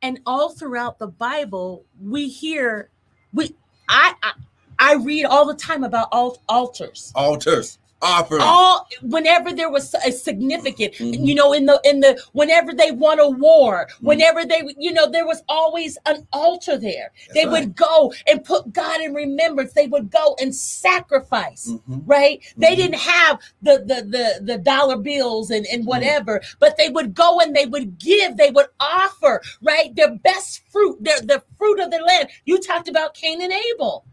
And 0.00 0.20
all 0.26 0.50
throughout 0.50 0.98
the 0.98 1.06
Bible, 1.06 1.84
we 2.00 2.28
hear 2.28 2.90
we 3.32 3.54
I 3.88 4.14
I, 4.22 4.32
I 4.78 4.94
read 4.94 5.24
all 5.26 5.46
the 5.46 5.54
time 5.54 5.84
about 5.84 6.08
al- 6.12 6.42
altars. 6.48 7.12
Altars, 7.14 7.78
offering. 8.02 8.40
all 8.42 8.86
whenever 9.02 9.52
there 9.52 9.70
was 9.70 9.94
a 10.06 10.10
significant 10.12 10.92
Mhm. 10.94 11.26
you 11.26 11.34
know 11.34 11.52
in 11.52 11.66
the 11.66 11.80
in 11.84 12.00
the 12.00 12.20
whenever 12.32 12.72
they 12.74 12.90
won 12.90 13.18
a 13.20 13.28
war 13.30 13.86
Mm-hmm. 13.92 14.06
whenever 14.06 14.44
they 14.44 14.62
you 14.76 14.92
know 14.92 15.08
there 15.08 15.26
was 15.26 15.42
always 15.48 15.96
an 16.06 16.26
altar 16.32 16.76
there 16.76 17.12
That's 17.28 17.34
they 17.34 17.44
right. 17.46 17.52
would 17.52 17.76
go 17.76 18.12
and 18.26 18.44
put 18.44 18.72
god 18.72 19.00
in 19.00 19.14
remembrance 19.14 19.72
they 19.72 19.86
would 19.86 20.10
go 20.10 20.36
and 20.40 20.54
sacrifice 20.54 21.68
Mhm. 21.70 22.02
right 22.06 22.40
they 22.56 22.72
Mhm. 22.72 22.76
didn't 22.76 22.98
have 23.00 23.38
the 23.62 23.78
the 23.86 24.02
the, 24.14 24.40
the 24.44 24.58
dollar 24.58 24.96
bills 24.96 25.50
and, 25.50 25.64
Mm-hmm. 25.64 25.74
and 25.74 25.86
whatever 25.86 26.42
but 26.58 26.76
they 26.76 26.88
would 26.88 27.14
go 27.14 27.38
and 27.40 27.54
they 27.54 27.66
would 27.66 27.98
give 27.98 28.36
they 28.36 28.50
would 28.50 28.66
offer 28.80 29.40
right 29.62 29.94
their 29.94 30.10
best 30.16 30.60
fruit 30.70 30.96
their 31.00 31.20
the 31.20 31.42
fruit 31.58 31.78
of 31.80 31.90
their 31.90 32.02
land 32.02 32.28
you 32.44 32.58
talked 32.58 32.88
about 32.88 33.14
cain 33.14 33.40
and 33.40 33.52
abel 33.52 34.04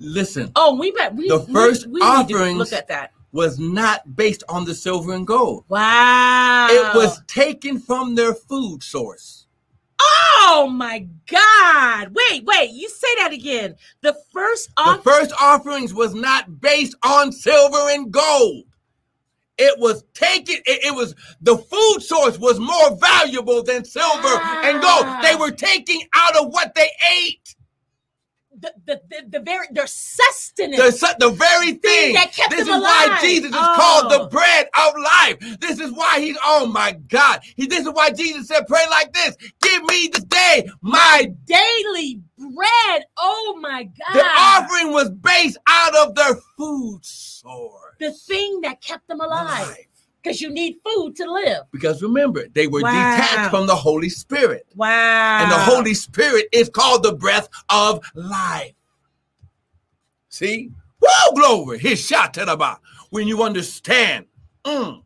Listen, 0.00 0.52
oh 0.54 0.76
we 0.76 0.92
bet 0.92 1.14
we 1.16 1.28
The 1.28 1.38
we- 1.40 1.52
first 1.52 1.86
we, 1.88 1.94
need 1.94 2.00
to 2.00 2.06
offerings- 2.06 2.58
look 2.58 2.72
at 2.72 2.86
that 2.88 3.10
was 3.32 3.58
not 3.58 4.16
based 4.16 4.44
on 4.48 4.64
the 4.64 4.74
silver 4.74 5.12
and 5.12 5.26
gold. 5.26 5.64
Wow. 5.68 6.68
It 6.70 6.96
was 6.96 7.20
taken 7.26 7.78
from 7.78 8.14
their 8.14 8.34
food 8.34 8.82
source. 8.82 9.46
Oh 10.00 10.68
my 10.72 11.06
God. 11.26 12.14
Wait, 12.14 12.44
wait. 12.44 12.70
You 12.70 12.88
say 12.88 13.08
that 13.18 13.32
again. 13.32 13.76
The 14.00 14.16
first 14.32 14.70
The 14.76 15.00
first 15.02 15.32
offerings 15.40 15.92
was 15.92 16.14
not 16.14 16.60
based 16.60 16.94
on 17.02 17.32
silver 17.32 17.90
and 17.90 18.10
gold. 18.10 18.64
It 19.58 19.76
was 19.80 20.04
taken, 20.14 20.56
it, 20.66 20.84
it 20.86 20.94
was 20.94 21.16
the 21.40 21.58
food 21.58 22.00
source 22.00 22.38
was 22.38 22.60
more 22.60 22.96
valuable 22.96 23.62
than 23.64 23.84
silver 23.84 24.40
and 24.62 24.80
gold. 24.80 25.04
They 25.22 25.34
ah. 25.34 25.38
were 25.38 25.50
taking 25.50 26.02
out 26.14 26.36
of 26.36 26.52
what 26.52 26.74
they 26.76 26.88
ate. 27.24 27.56
The, 28.60 28.72
the, 28.86 29.00
the, 29.08 29.38
the 29.38 29.40
very 29.40 29.66
their 29.70 29.86
sustenance. 29.86 30.76
The, 30.76 30.90
su- 30.92 31.14
the 31.18 31.30
very 31.30 31.72
thing. 31.72 32.14
that 32.14 32.32
kept 32.32 32.50
this 32.50 32.60
is 32.62 32.66
them 32.66 32.80
why 32.80 33.04
alive. 33.06 33.20
Jesus 33.20 33.50
is 33.50 33.56
Oh. 33.56 33.74
called 33.76 34.12
the 34.12 34.22
oh. 34.22 34.28
bread 34.28 34.68
of 34.74 34.94
life. 35.00 35.58
This 35.60 35.78
is 35.80 35.92
why 35.92 36.20
he's, 36.20 36.36
oh 36.42 36.66
my 36.66 36.92
God. 36.92 37.40
He, 37.56 37.66
this 37.66 37.86
is 37.86 37.92
why 37.92 38.10
Jesus 38.10 38.48
said, 38.48 38.66
pray 38.66 38.82
like 38.90 39.12
this. 39.12 39.36
Give 39.60 39.82
me 39.84 40.08
this 40.12 40.24
day 40.24 40.68
my 40.80 41.32
daily 41.44 42.22
bread. 42.36 43.04
Oh 43.16 43.58
my 43.60 43.84
God. 43.84 44.14
The 44.14 44.24
offering 44.24 44.92
was 44.92 45.10
based 45.10 45.58
out 45.68 45.94
of 45.96 46.14
their 46.14 46.34
food 46.56 47.04
source. 47.04 47.94
The 48.00 48.12
thing 48.12 48.60
that 48.62 48.80
kept 48.80 49.08
them 49.08 49.20
alive. 49.20 49.68
Life. 49.68 49.87
Because 50.22 50.40
you 50.40 50.50
need 50.50 50.76
food 50.84 51.14
to 51.16 51.30
live. 51.30 51.62
Because 51.72 52.02
remember, 52.02 52.48
they 52.48 52.66
were 52.66 52.82
Wow. 52.82 52.90
detached 52.90 53.50
from 53.50 53.66
the 53.66 53.74
Holy 53.74 54.08
Spirit. 54.08 54.66
Wow. 54.74 55.38
And 55.40 55.50
the 55.50 55.58
Holy 55.58 55.94
Spirit 55.94 56.46
is 56.52 56.68
called 56.68 57.02
the 57.02 57.14
breath 57.14 57.48
of 57.70 58.00
life. 58.14 58.72
See? 60.28 60.70
Whoa, 61.00 61.34
glory. 61.34 61.78
His 61.78 62.04
shot 62.04 62.34
to 62.34 62.44
the 62.44 62.56
bar. 62.56 62.80
When 63.10 63.28
you 63.28 63.42
understand, 63.42 64.26
mm, 64.64 65.02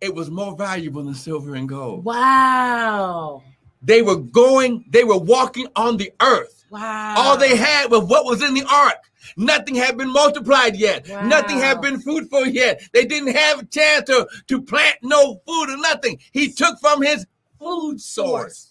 it 0.00 0.14
was 0.14 0.30
more 0.30 0.56
valuable 0.56 1.02
than 1.02 1.14
silver 1.14 1.54
and 1.54 1.68
gold. 1.68 2.04
Wow. 2.04 3.42
They 3.82 4.02
were 4.02 4.16
going, 4.16 4.84
they 4.90 5.04
were 5.04 5.18
walking 5.18 5.66
on 5.74 5.96
the 5.96 6.12
earth. 6.20 6.64
Wow. 6.70 7.14
All 7.16 7.36
they 7.36 7.56
had 7.56 7.90
was 7.90 8.04
what 8.04 8.24
was 8.24 8.42
in 8.42 8.54
the 8.54 8.64
ark. 8.70 8.96
Nothing 9.36 9.74
had 9.74 9.96
been 9.96 10.12
multiplied 10.12 10.76
yet. 10.76 11.08
Wow. 11.08 11.26
Nothing 11.26 11.58
had 11.58 11.80
been 11.80 12.00
fruitful 12.00 12.46
yet. 12.46 12.82
They 12.92 13.04
didn't 13.04 13.34
have 13.34 13.60
a 13.60 13.64
chance 13.66 14.04
to, 14.06 14.28
to 14.48 14.62
plant 14.62 14.96
no 15.02 15.40
food 15.46 15.70
or 15.70 15.76
nothing. 15.78 16.18
He 16.32 16.52
took 16.52 16.78
from 16.80 17.02
his 17.02 17.26
food 17.58 18.00
source. 18.00 18.42
source. 18.42 18.68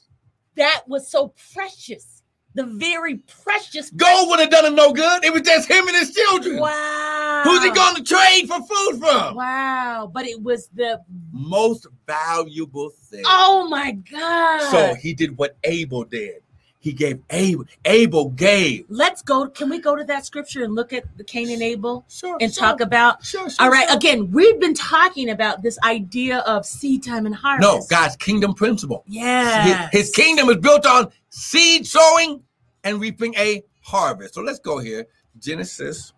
That 0.56 0.82
was 0.88 1.10
so 1.10 1.34
precious. 1.54 2.24
The 2.54 2.66
very 2.66 3.16
precious. 3.44 3.90
Gold 3.92 4.28
would 4.30 4.42
have 4.42 4.50
done 4.50 4.66
him 4.66 4.76
no 4.76 4.92
good. 4.92 5.24
It 5.24 5.32
was 5.32 5.44
just 5.44 5.70
him 5.72 5.88
and 5.88 5.96
his 5.96 6.14
children. 6.14 6.60
Wow. 6.60 7.44
Who's 7.46 7.64
he 7.64 7.72
going 7.72 7.96
to 7.96 8.04
trade 8.04 8.46
for 8.48 8.58
food 8.60 9.00
from? 9.00 9.36
Wow. 9.36 10.12
But 10.14 10.28
it 10.28 10.42
was 10.44 10.68
the 10.74 11.00
Most 11.32 11.88
valuable 12.06 12.90
thing. 12.90 13.24
oh 13.26 13.68
my 13.70 13.92
God. 13.92 14.70
So 14.70 14.96
he 14.96 15.14
did 15.14 15.38
what 15.38 15.56
Abel 15.64 16.04
did. 16.04 16.42
He 16.82 16.94
gave 16.94 17.20
Abel. 17.30 17.66
Abel 17.86 18.30
gave. 18.32 18.86
let's 18.90 19.22
go. 19.22 19.48
Can 19.48 19.70
we 19.70 19.80
go 19.80 19.96
to 19.96 20.04
that 20.06 20.26
scripture 20.26 20.64
and 20.64 20.74
look 20.74 20.92
at 20.94 21.04
the 21.16 21.24
Cain 21.24 21.52
and 21.52 21.62
Abel 21.62 22.04
Sure. 22.10 22.36
and 22.42 22.52
sure, 22.52 22.60
talk 22.64 22.82
about 22.82 23.24
Sure, 23.24 23.48
sure. 23.48 23.64
all 23.64 23.72
right, 23.72 23.88
sure. 23.88 23.98
again, 23.98 24.32
we've 24.32 24.60
been 24.60 24.74
talking 24.74 25.30
about 25.30 25.62
this 25.62 25.78
idea 25.84 26.40
of 26.40 26.66
seed 26.66 27.04
time 27.04 27.28
and 27.28 27.36
harvest. 27.36 27.62
No, 27.62 27.86
God's 27.96 28.16
kingdom 28.16 28.56
principle. 28.56 29.04
Yeah. 29.06 29.90
His, 29.92 30.08
his 30.08 30.10
kingdom 30.16 30.50
is 30.50 30.58
built 30.58 30.88
on 30.88 31.12
seed 31.30 31.86
sowing 31.86 32.42
and 32.84 33.00
reaping 33.00 33.36
a 33.36 33.62
harvest. 33.82 34.34
So 34.34 34.42
let's 34.42 34.58
go 34.60 34.80
here. 34.80 35.06
Genesis. 35.38 36.14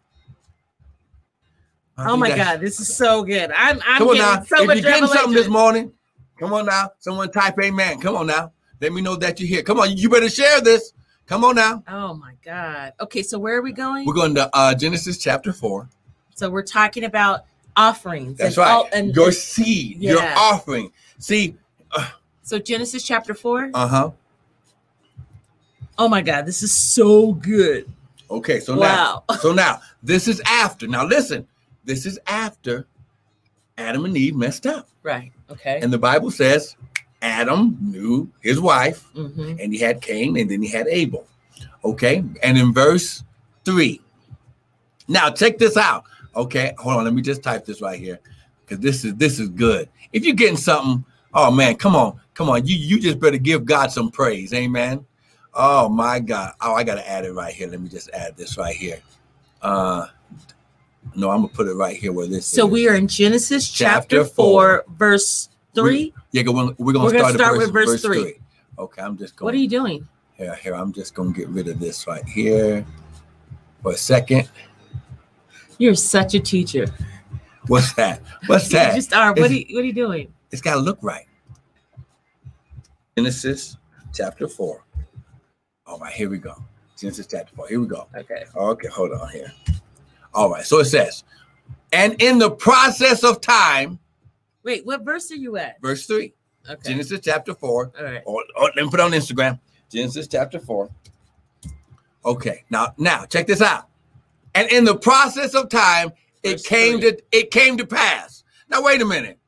I 1.98 2.10
Oh 2.10 2.16
my 2.16 2.34
God, 2.34 2.62
this 2.62 2.80
is 2.80 2.96
so 2.96 3.22
good. 3.24 3.52
I'm 3.52 3.82
I'm 3.86 3.98
Come 3.98 4.08
on 4.08 4.16
getting 4.16 4.34
now. 4.34 4.44
so 4.44 4.64
if 4.64 4.68
you're 4.68 4.82
getting 4.82 5.08
something 5.08 5.34
this 5.34 5.50
morning, 5.50 5.92
come 6.40 6.54
on 6.54 6.68
now. 6.68 6.92
Someone 7.00 7.30
type 7.34 7.56
amen. 7.62 8.00
Come 8.00 8.16
on 8.16 8.28
now. 8.28 8.53
Let 8.82 8.92
me 8.94 9.02
know 9.02 9.16
that 9.18 9.40
you're 9.40 9.48
here. 9.48 9.64
Come 9.64 9.80
on. 9.80 9.96
You 9.96 10.10
better 10.10 10.30
share 10.30 10.62
this. 10.62 10.94
Come 11.26 11.46
on 11.46 11.56
now. 11.56 11.84
Oh 11.88 12.14
my 12.14 12.34
God. 12.44 12.94
Okay, 13.00 13.24
so 13.24 13.40
where 13.40 13.58
are 13.58 13.62
we 13.62 13.72
going? 13.72 14.06
We're 14.06 14.14
going 14.14 14.36
to 14.36 14.50
uh, 14.54 14.76
Genesis 14.76 15.18
chapter 15.18 15.54
four. 15.54 15.90
so 16.36 16.50
we're 16.50 16.64
talking 16.64 17.06
about 17.06 17.46
offerings. 17.78 18.38
That's 18.38 18.58
and 18.58 18.66
right. 18.66 18.72
all- 18.72 18.90
and 18.94 19.16
your 19.16 19.32
seed, 19.32 20.02
your 20.02 20.22
offering. 20.22 20.92
See, 21.20 21.56
so 22.42 22.60
Genesis 22.60 23.04
chapter 23.04 23.34
four. 23.34 23.72
uh 23.74 23.88
huh. 23.88 24.12
Oh 25.98 26.10
my 26.10 26.22
God, 26.22 26.46
this 26.46 26.62
is 26.64 26.74
so 26.74 27.34
good. 27.34 27.90
Okay, 28.30 28.60
so 28.60 28.76
Wow. 28.78 29.24
now, 29.30 29.36
so 29.42 29.54
now 29.54 29.80
this 30.02 30.28
is 30.28 30.42
after. 30.46 30.88
Now 30.88 31.06
listen, 31.06 31.48
this 31.86 32.06
is 32.06 32.20
after 32.28 32.88
Adam 33.78 34.04
and 34.06 34.18
Eve 34.18 34.36
messed 34.36 34.66
up, 34.66 34.90
Right. 35.04 35.32
Okay. 35.50 35.80
and 35.82 35.94
the 35.94 35.98
Bible 35.98 36.32
says 36.32 36.76
Adam 37.24 37.78
knew 37.82 38.30
his 38.42 38.60
wife, 38.60 39.04
hmm 39.14 39.56
and 39.60 39.74
he 39.74 39.80
had 39.80 40.02
Cain, 40.02 40.38
and 40.38 40.52
then 40.52 40.62
he 40.62 40.68
had 40.70 40.88
Abel. 40.88 41.26
Okay, 41.84 42.24
and 42.44 42.58
in 42.58 42.74
verse 42.74 43.24
three. 43.66 44.02
Now 45.08 45.30
check 45.32 45.58
this 45.58 45.78
out. 45.78 46.04
Okay, 46.36 46.74
hold 46.78 46.98
on. 46.98 47.04
Let 47.06 47.14
me 47.14 47.22
just 47.22 47.42
type 47.44 47.66
this 47.66 47.82
right 47.82 48.00
here 48.00 48.20
because 48.62 48.80
this 48.84 49.04
is 49.06 49.16
this 49.16 49.40
is 49.40 49.50
good. 49.50 49.90
If 50.12 50.26
you're 50.26 50.36
getting 50.36 50.58
something, 50.58 51.04
oh 51.34 51.50
man, 51.52 51.76
come 51.76 51.96
on, 51.96 52.20
come 52.34 52.50
on. 52.50 52.66
You 52.66 52.76
you 52.76 53.00
just 53.00 53.20
better 53.20 53.38
give 53.38 53.66
God 53.66 53.92
some 53.92 54.12
praise, 54.12 54.54
amen. 54.54 55.06
Oh 55.54 55.88
my 55.88 56.20
God. 56.20 56.54
Oh, 56.62 56.74
I 56.74 56.84
gotta 56.84 57.08
add 57.10 57.26
it 57.26 57.34
right 57.34 57.54
here. 57.54 57.68
Let 57.68 57.80
me 57.82 57.90
just 57.90 58.10
add 58.12 58.36
this 58.36 58.58
right 58.58 58.76
here. 58.76 59.00
Uh 59.62 60.08
no, 61.16 61.30
I'm 61.30 61.42
gonna 61.42 61.50
put 61.50 61.68
it 61.68 61.74
right 61.76 61.96
here 61.96 62.12
where 62.12 62.28
this 62.28 62.46
So 62.48 62.66
is. 62.66 62.72
we 62.72 62.88
are 62.88 62.96
in 62.96 63.08
Genesis 63.08 63.70
chapter, 63.70 64.18
Chapter 64.18 64.26
four, 64.26 64.86
verse 64.98 65.50
three. 65.74 66.14
yeah, 66.32 66.44
we're, 66.48 66.74
we're 66.78 66.94
gonna 66.94 67.06
We're 67.06 67.12
gonna 67.12 67.20
start, 67.20 67.34
start 67.34 67.58
with 67.58 67.74
verse 67.74 68.02
three. 68.02 68.36
Okay, 68.78 69.02
I'm 69.02 69.18
just 69.18 69.36
going 69.36 69.48
What 69.48 69.54
are 69.54 69.58
you 69.58 69.70
doing? 69.70 70.08
Here, 70.34 70.56
here, 70.56 70.76
I'm 70.76 70.92
just 70.92 71.14
gonna 71.14 71.32
get 71.32 71.48
rid 71.50 71.68
of 71.68 71.80
this 71.80 72.08
right 72.08 72.26
here 72.26 72.86
for 73.82 73.92
a 73.92 73.98
second. 73.98 74.50
You're 75.78 75.96
such 75.96 76.34
a 76.34 76.40
teacher. 76.40 76.86
What's 77.68 77.94
that? 77.94 78.22
What's 78.48 78.72
You 78.72 78.80
that? 78.80 78.96
just 78.96 79.14
are. 79.14 79.34
What 79.34 79.50
are 79.50 79.54
you, 79.54 79.76
what 79.76 79.84
are 79.84 79.88
you 79.88 79.94
doing? 79.94 80.34
It's 80.52 80.62
gotta 80.62 80.80
look 80.80 81.00
right. 81.02 81.26
Genesis 83.18 83.78
chapter 84.14 84.48
four. 84.48 84.84
All 85.86 86.00
right, 86.00 86.14
here 86.14 86.30
we 86.30 86.38
go. 86.38 86.56
Genesis 86.98 87.28
chapter 87.28 87.56
four. 87.56 87.68
Here 87.68 87.80
we 87.80 87.88
go. 87.88 88.08
Okay. 88.16 88.44
Okay, 88.56 88.88
hold 88.88 89.12
on 89.12 89.30
here. 89.30 89.52
All 90.34 90.50
right, 90.50 90.66
so 90.66 90.80
it 90.80 90.86
says, 90.86 91.24
and 91.92 92.20
in 92.22 92.40
the 92.40 92.50
process 92.50 93.24
of 93.24 93.40
time, 93.40 94.00
Wait, 94.64 94.86
what 94.86 95.04
verse 95.04 95.30
are 95.32 95.36
you 95.36 95.58
at? 95.58 95.82
verse 95.82 96.06
three, 96.06 96.34
Okay. 96.70 96.92
Genesis 96.92 97.20
chapter 97.24 97.54
four. 97.54 97.92
All 97.98 98.06
right. 98.06 98.22
Or, 98.26 98.44
or 98.58 98.72
let 98.76 98.86
me 98.86 98.90
put 98.90 99.00
it 99.00 99.04
on 99.04 99.12
Instagram. 99.12 99.60
Genesis 99.92 100.28
chapter 100.28 100.60
four. 100.60 100.90
Okay, 102.26 102.64
now 102.70 102.94
now 102.98 103.26
check 103.26 103.48
this 103.48 103.62
out. 103.62 103.90
And 104.56 104.72
in 104.72 104.86
the 104.86 104.96
process 104.96 105.54
of 105.56 105.70
time, 105.70 106.12
it 106.42 106.64
came 106.64 107.02
three. 107.02 107.12
to 107.12 107.24
it 107.32 107.52
came 107.52 107.78
to 107.78 107.86
pass. 107.86 108.44
Now 108.70 108.82
wait 108.82 109.02
a 109.02 109.06
minute. 109.06 109.40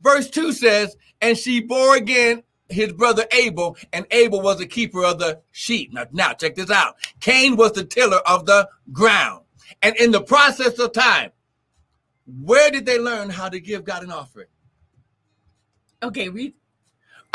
Verse 0.00 0.30
two 0.30 0.52
says, 0.52 0.96
and 1.20 1.36
she 1.36 1.60
bore 1.60 1.96
again 1.96 2.42
his 2.68 2.92
brother 2.92 3.26
Abel, 3.32 3.76
and 3.92 4.06
Abel 4.10 4.40
was 4.40 4.58
the 4.58 4.66
keeper 4.66 5.04
of 5.04 5.18
the 5.18 5.40
sheep. 5.50 5.92
Now, 5.92 6.06
now 6.10 6.32
check 6.32 6.54
this 6.54 6.70
out. 6.70 6.96
Cain 7.20 7.56
was 7.56 7.72
the 7.72 7.84
tiller 7.84 8.20
of 8.26 8.46
the 8.46 8.66
ground. 8.92 9.44
And 9.82 9.94
in 9.96 10.10
the 10.10 10.22
process 10.22 10.78
of 10.78 10.92
time, 10.92 11.30
where 12.40 12.70
did 12.70 12.86
they 12.86 12.98
learn 12.98 13.28
how 13.28 13.50
to 13.50 13.60
give 13.60 13.84
God 13.84 14.02
an 14.02 14.10
offering? 14.10 14.46
Okay. 16.02 16.28
Read. 16.28 16.54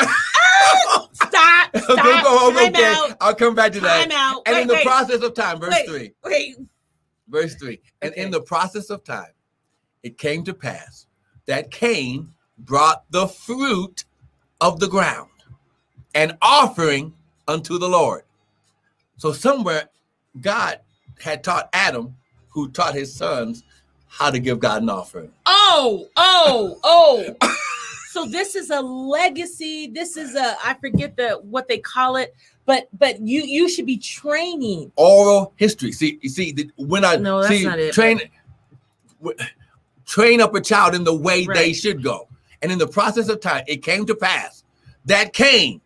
Stop. 0.00 0.10
Stop. 1.76 2.22
Oh, 2.24 2.50
okay, 2.52 2.70
go- 2.70 2.72
Time 2.72 2.74
okay. 2.74 2.84
out. 2.84 3.16
I'll 3.20 3.34
come 3.34 3.54
back 3.54 3.72
to 3.72 3.80
that. 3.80 4.08
Time 4.10 4.12
out. 4.18 4.42
And 4.46 4.54
Wait, 4.56 4.62
in 4.62 4.68
the 4.68 4.74
wait, 4.74 4.86
process 4.86 5.22
of 5.22 5.34
time, 5.34 5.58
verse 5.60 5.74
wait, 5.74 5.86
three, 5.86 6.12
Wait. 6.24 6.56
verse 7.28 7.54
three, 7.56 7.80
and 8.02 8.14
in 8.14 8.30
the 8.30 8.40
process 8.40 8.90
of 8.90 9.02
time, 9.04 9.32
it 10.02 10.18
came 10.18 10.44
to 10.44 10.54
pass 10.54 11.06
that 11.46 11.70
Cain 11.70 12.28
brought 12.58 13.10
the 13.10 13.26
fruit 13.26 14.04
of 14.60 14.80
the 14.80 14.88
ground, 14.88 15.30
an 16.14 16.36
offering 16.42 17.12
unto 17.46 17.78
the 17.78 17.88
Lord. 17.88 18.22
So 19.16 19.32
somewhere, 19.32 19.88
God 20.40 20.80
had 21.20 21.42
taught 21.42 21.68
Adam, 21.72 22.14
who 22.50 22.70
taught 22.70 22.94
his 22.94 23.14
sons 23.14 23.64
how 24.06 24.30
to 24.30 24.38
give 24.38 24.60
God 24.60 24.82
an 24.82 24.90
offering. 24.90 25.32
Oh. 25.46 26.06
Oh. 26.16 26.78
Oh. 26.84 27.36
so 28.18 28.28
this 28.28 28.54
is 28.54 28.70
a 28.70 28.80
legacy. 28.80 29.88
This 29.88 30.16
is 30.16 30.34
a. 30.34 30.56
I 30.64 30.74
forget 30.74 31.16
the 31.16 31.40
what 31.42 31.68
they 31.68 31.78
call 31.78 32.16
it. 32.16 32.34
But 32.66 32.88
but 32.98 33.20
you 33.20 33.42
you 33.42 33.68
should 33.68 33.86
be 33.86 33.96
training. 33.96 34.92
Oral 34.96 35.52
history. 35.56 35.92
See, 35.92 36.18
you 36.20 36.28
see, 36.28 36.52
the- 36.52 36.70
when 36.76 37.04
I 37.04 37.16
No, 37.16 37.40
that's 37.40 37.48
see 37.54 37.64
not 37.64 37.78
it, 37.78 37.92
train, 37.92 38.20
train 40.04 40.40
up 40.40 40.54
a 40.54 40.60
child 40.60 40.94
in 40.94 41.04
the 41.04 41.14
way 41.14 41.46
they 41.46 41.72
should 41.72 42.02
go, 42.02 42.28
and 42.62 42.70
in 42.72 42.78
the 42.78 42.88
process 42.88 43.28
of 43.28 43.40
time, 43.40 43.64
it 43.66 43.82
came 43.82 44.04
to 44.06 44.14
pass 44.14 44.64
that 45.06 45.32
Cain, 45.32 45.80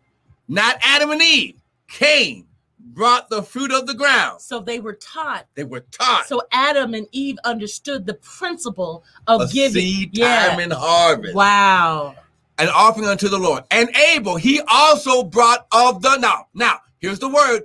not 0.47 0.77
Adam 0.81 1.11
and 1.11 1.21
Eve, 1.21 1.55
Cain 1.87 2.45
brought 2.85 3.29
the 3.29 3.41
fruit 3.41 3.71
of 3.71 3.87
the 3.87 3.93
ground. 3.93 4.41
So 4.41 4.59
they 4.59 4.79
were 4.79 4.93
taught. 4.93 5.47
They 5.55 5.63
were 5.63 5.81
taught 5.91 6.27
So 6.27 6.41
Adam 6.51 6.93
and 6.93 7.07
Eve 7.11 7.37
understood 7.45 8.05
the 8.05 8.13
principle 8.15 9.03
of 9.27 9.41
a 9.41 9.47
giving. 9.47 9.81
seed 9.81 10.17
yeah. 10.17 10.49
time 10.49 10.59
and 10.59 10.73
harvest, 10.73 11.33
Wow. 11.33 12.15
an 12.59 12.67
offering 12.69 13.07
unto 13.07 13.29
the 13.29 13.39
Lord. 13.39 13.63
And 13.71 13.89
Abel, 13.95 14.35
he 14.35 14.61
also 14.67 15.23
brought 15.23 15.65
of 15.71 16.01
the 16.01 16.17
now. 16.17 16.47
Now, 16.53 16.79
here's 16.99 17.19
the 17.19 17.29
word: 17.29 17.63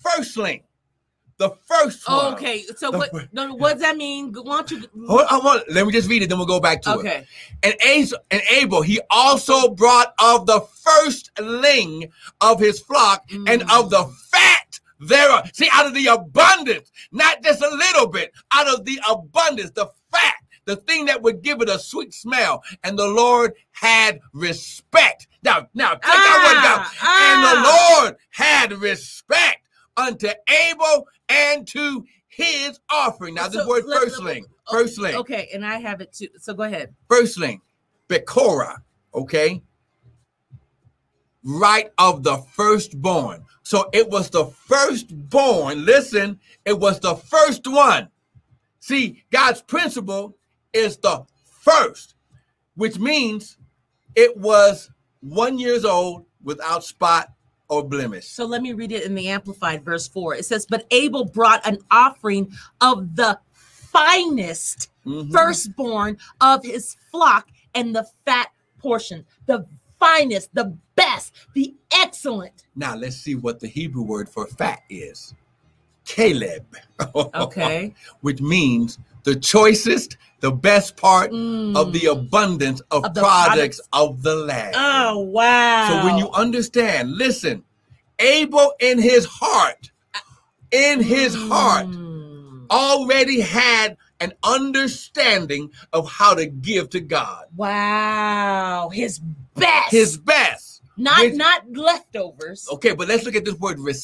firstling, 0.00 0.62
the 1.38 1.50
first 1.66 2.06
one. 2.08 2.34
Okay. 2.34 2.64
So 2.76 2.90
The 2.90 2.98
what? 2.98 3.32
No, 3.32 3.54
what 3.54 3.74
does 3.74 3.82
that 3.82 3.96
mean? 3.96 4.32
Why 4.32 4.62
don't 4.62 4.70
you? 4.70 5.06
Hold 5.06 5.22
on. 5.46 5.60
Let 5.70 5.86
me 5.86 5.92
just 5.92 6.08
read 6.08 6.22
it, 6.22 6.28
then 6.28 6.38
we'll 6.38 6.46
go 6.46 6.60
back 6.60 6.82
to 6.82 6.90
it. 6.92 6.96
Okay. 6.96 7.26
And 7.62 7.74
Abel, 7.80 8.18
and 8.30 8.42
Abel, 8.50 8.82
he 8.82 9.00
also 9.10 9.70
brought 9.70 10.14
of 10.22 10.46
the 10.46 10.60
firstling 10.60 12.10
of 12.40 12.60
his 12.60 12.80
flock 12.80 13.24
and 13.30 13.62
Mm. 13.62 13.78
of 13.80 13.90
the 13.90 14.04
fat 14.30 14.80
thereof. 15.00 15.50
See, 15.54 15.68
out 15.72 15.86
of 15.86 15.94
the 15.94 16.06
abundance, 16.08 16.90
not 17.12 17.42
just 17.42 17.62
a 17.62 17.68
little 17.68 18.08
bit, 18.08 18.32
out 18.52 18.68
of 18.68 18.84
the 18.84 19.00
abundance, 19.08 19.70
the 19.70 19.86
fat, 20.10 20.34
the 20.64 20.76
thing 20.76 21.06
that 21.06 21.22
would 21.22 21.42
give 21.42 21.62
it 21.62 21.68
a 21.68 21.78
sweet 21.78 22.12
smell. 22.12 22.62
And 22.84 22.98
the 22.98 23.06
Lord 23.06 23.54
had 23.70 24.20
respect. 24.32 25.28
Now, 25.42 25.68
now, 25.72 25.92
check 25.94 26.02
out 26.04 26.42
what 26.42 26.54
God. 26.62 26.86
Ah, 27.00 27.32
And 27.32 27.44
the 27.44 27.68
ah. 27.68 27.98
Lord 28.02 28.16
had 28.30 28.72
respect 28.72 29.58
unto 29.96 30.28
Abel 30.48 31.06
and 31.28 31.66
to 31.68 32.04
his 32.28 32.78
offering. 32.90 33.34
Now, 33.34 33.48
this 33.48 33.62
So, 33.62 33.68
word 33.68 33.84
let- 33.86 34.00
let- 34.00 34.08
firstling, 34.08 34.46
firstling 34.70 35.14
Okay, 35.16 35.48
and 35.52 35.64
I 35.64 35.76
have 35.78 36.00
it 36.00 36.12
too. 36.12 36.28
So 36.38 36.54
go 36.54 36.62
ahead. 36.64 36.94
firstling, 37.08 37.60
Bekora, 38.08 38.82
okay? 39.14 39.62
Right 41.44 41.90
of 41.98 42.22
the 42.24 42.38
firstborn. 42.54 43.44
So 43.62 43.88
it 43.92 44.08
was 44.10 44.30
the 44.30 44.46
firstborn. 44.46 45.84
Listen, 45.84 46.40
it 46.64 46.78
was 46.78 47.00
the 47.00 47.16
first 47.16 47.66
one. 47.66 48.08
See, 48.80 49.24
God's 49.30 49.62
principle 49.62 50.36
is 50.72 50.96
the 50.98 51.24
first, 51.44 52.14
which 52.74 52.98
means 52.98 53.56
it 54.14 54.36
was 54.36 54.90
one 55.20 55.58
years 55.58 55.84
old 55.84 56.26
without 56.42 56.84
spot 56.84 57.32
or 57.68 57.82
blemish. 57.86 58.26
So 58.26 58.44
let 58.44 58.62
me 58.62 58.72
read 58.72 58.92
it 58.92 59.04
in 59.04 59.14
the 59.14 59.28
Amplified, 59.28 59.84
verse 59.84 60.08
four. 60.08 60.34
It 60.34 60.44
says, 60.44 60.66
"But 60.66 60.86
Abel 60.90 61.24
brought 61.24 61.66
an 61.66 61.78
offering 61.90 62.52
of 62.80 63.16
the 63.16 63.38
finest 63.52 64.90
Mhm. 65.06 65.32
firstborn 65.32 66.18
of 66.40 66.64
his 66.64 66.96
flock 67.10 67.48
and 67.74 67.94
the 67.94 68.08
fat 68.24 68.48
portion, 68.78 69.24
the 69.46 69.66
finest, 69.98 70.54
the 70.54 70.76
best, 70.94 71.32
the 71.54 71.74
excellent." 71.90 72.64
Now 72.74 72.94
let's 72.94 73.16
see 73.16 73.34
what 73.34 73.60
the 73.60 73.68
Hebrew 73.68 74.02
word 74.02 74.28
for 74.28 74.46
fat 74.46 74.82
is. 74.88 75.34
Caleb. 76.08 76.64
Okay. 77.14 77.94
Which 78.22 78.40
means 78.40 78.98
the 79.24 79.36
choicest, 79.36 80.16
the 80.40 80.50
best 80.50 80.96
part 80.96 81.26
of 81.30 81.92
the 81.92 82.00
Mm. 82.08 82.12
abundance 82.12 82.80
of, 82.90 83.04
Of 83.04 83.14
products, 83.14 83.80
of 83.92 84.22
the 84.22 84.34
land. 84.34 84.74
Oh 84.76 85.18
wow! 85.18 85.88
So 85.88 86.06
when 86.06 86.16
you 86.18 86.30
understand, 86.30 87.12
listen, 87.12 87.62
Abel 88.18 88.72
in 88.80 88.98
his 88.98 89.26
heart, 89.26 89.90
in 90.72 91.00
his 91.02 91.34
heart, 91.34 91.86
Mm. 91.86 92.66
already 92.70 93.40
had 93.40 93.96
an 94.20 94.32
understanding 94.42 95.70
of 95.92 96.10
how 96.10 96.34
to 96.34 96.46
give 96.46 96.90
to 96.90 97.00
God. 97.00 97.44
Wow, 97.56 98.88
his 98.92 99.20
best. 99.54 99.92
His 99.92 100.16
best. 100.18 100.82
not 100.96 101.20
which- 101.20 101.34
not 101.34 101.62
leftovers. 101.72 102.66
Okay, 102.72 102.92
but 102.92 103.06
let's 103.06 103.24
look 103.24 103.36
at 103.36 103.44
this 103.44 103.54
word 103.54 103.78
word 103.78 103.94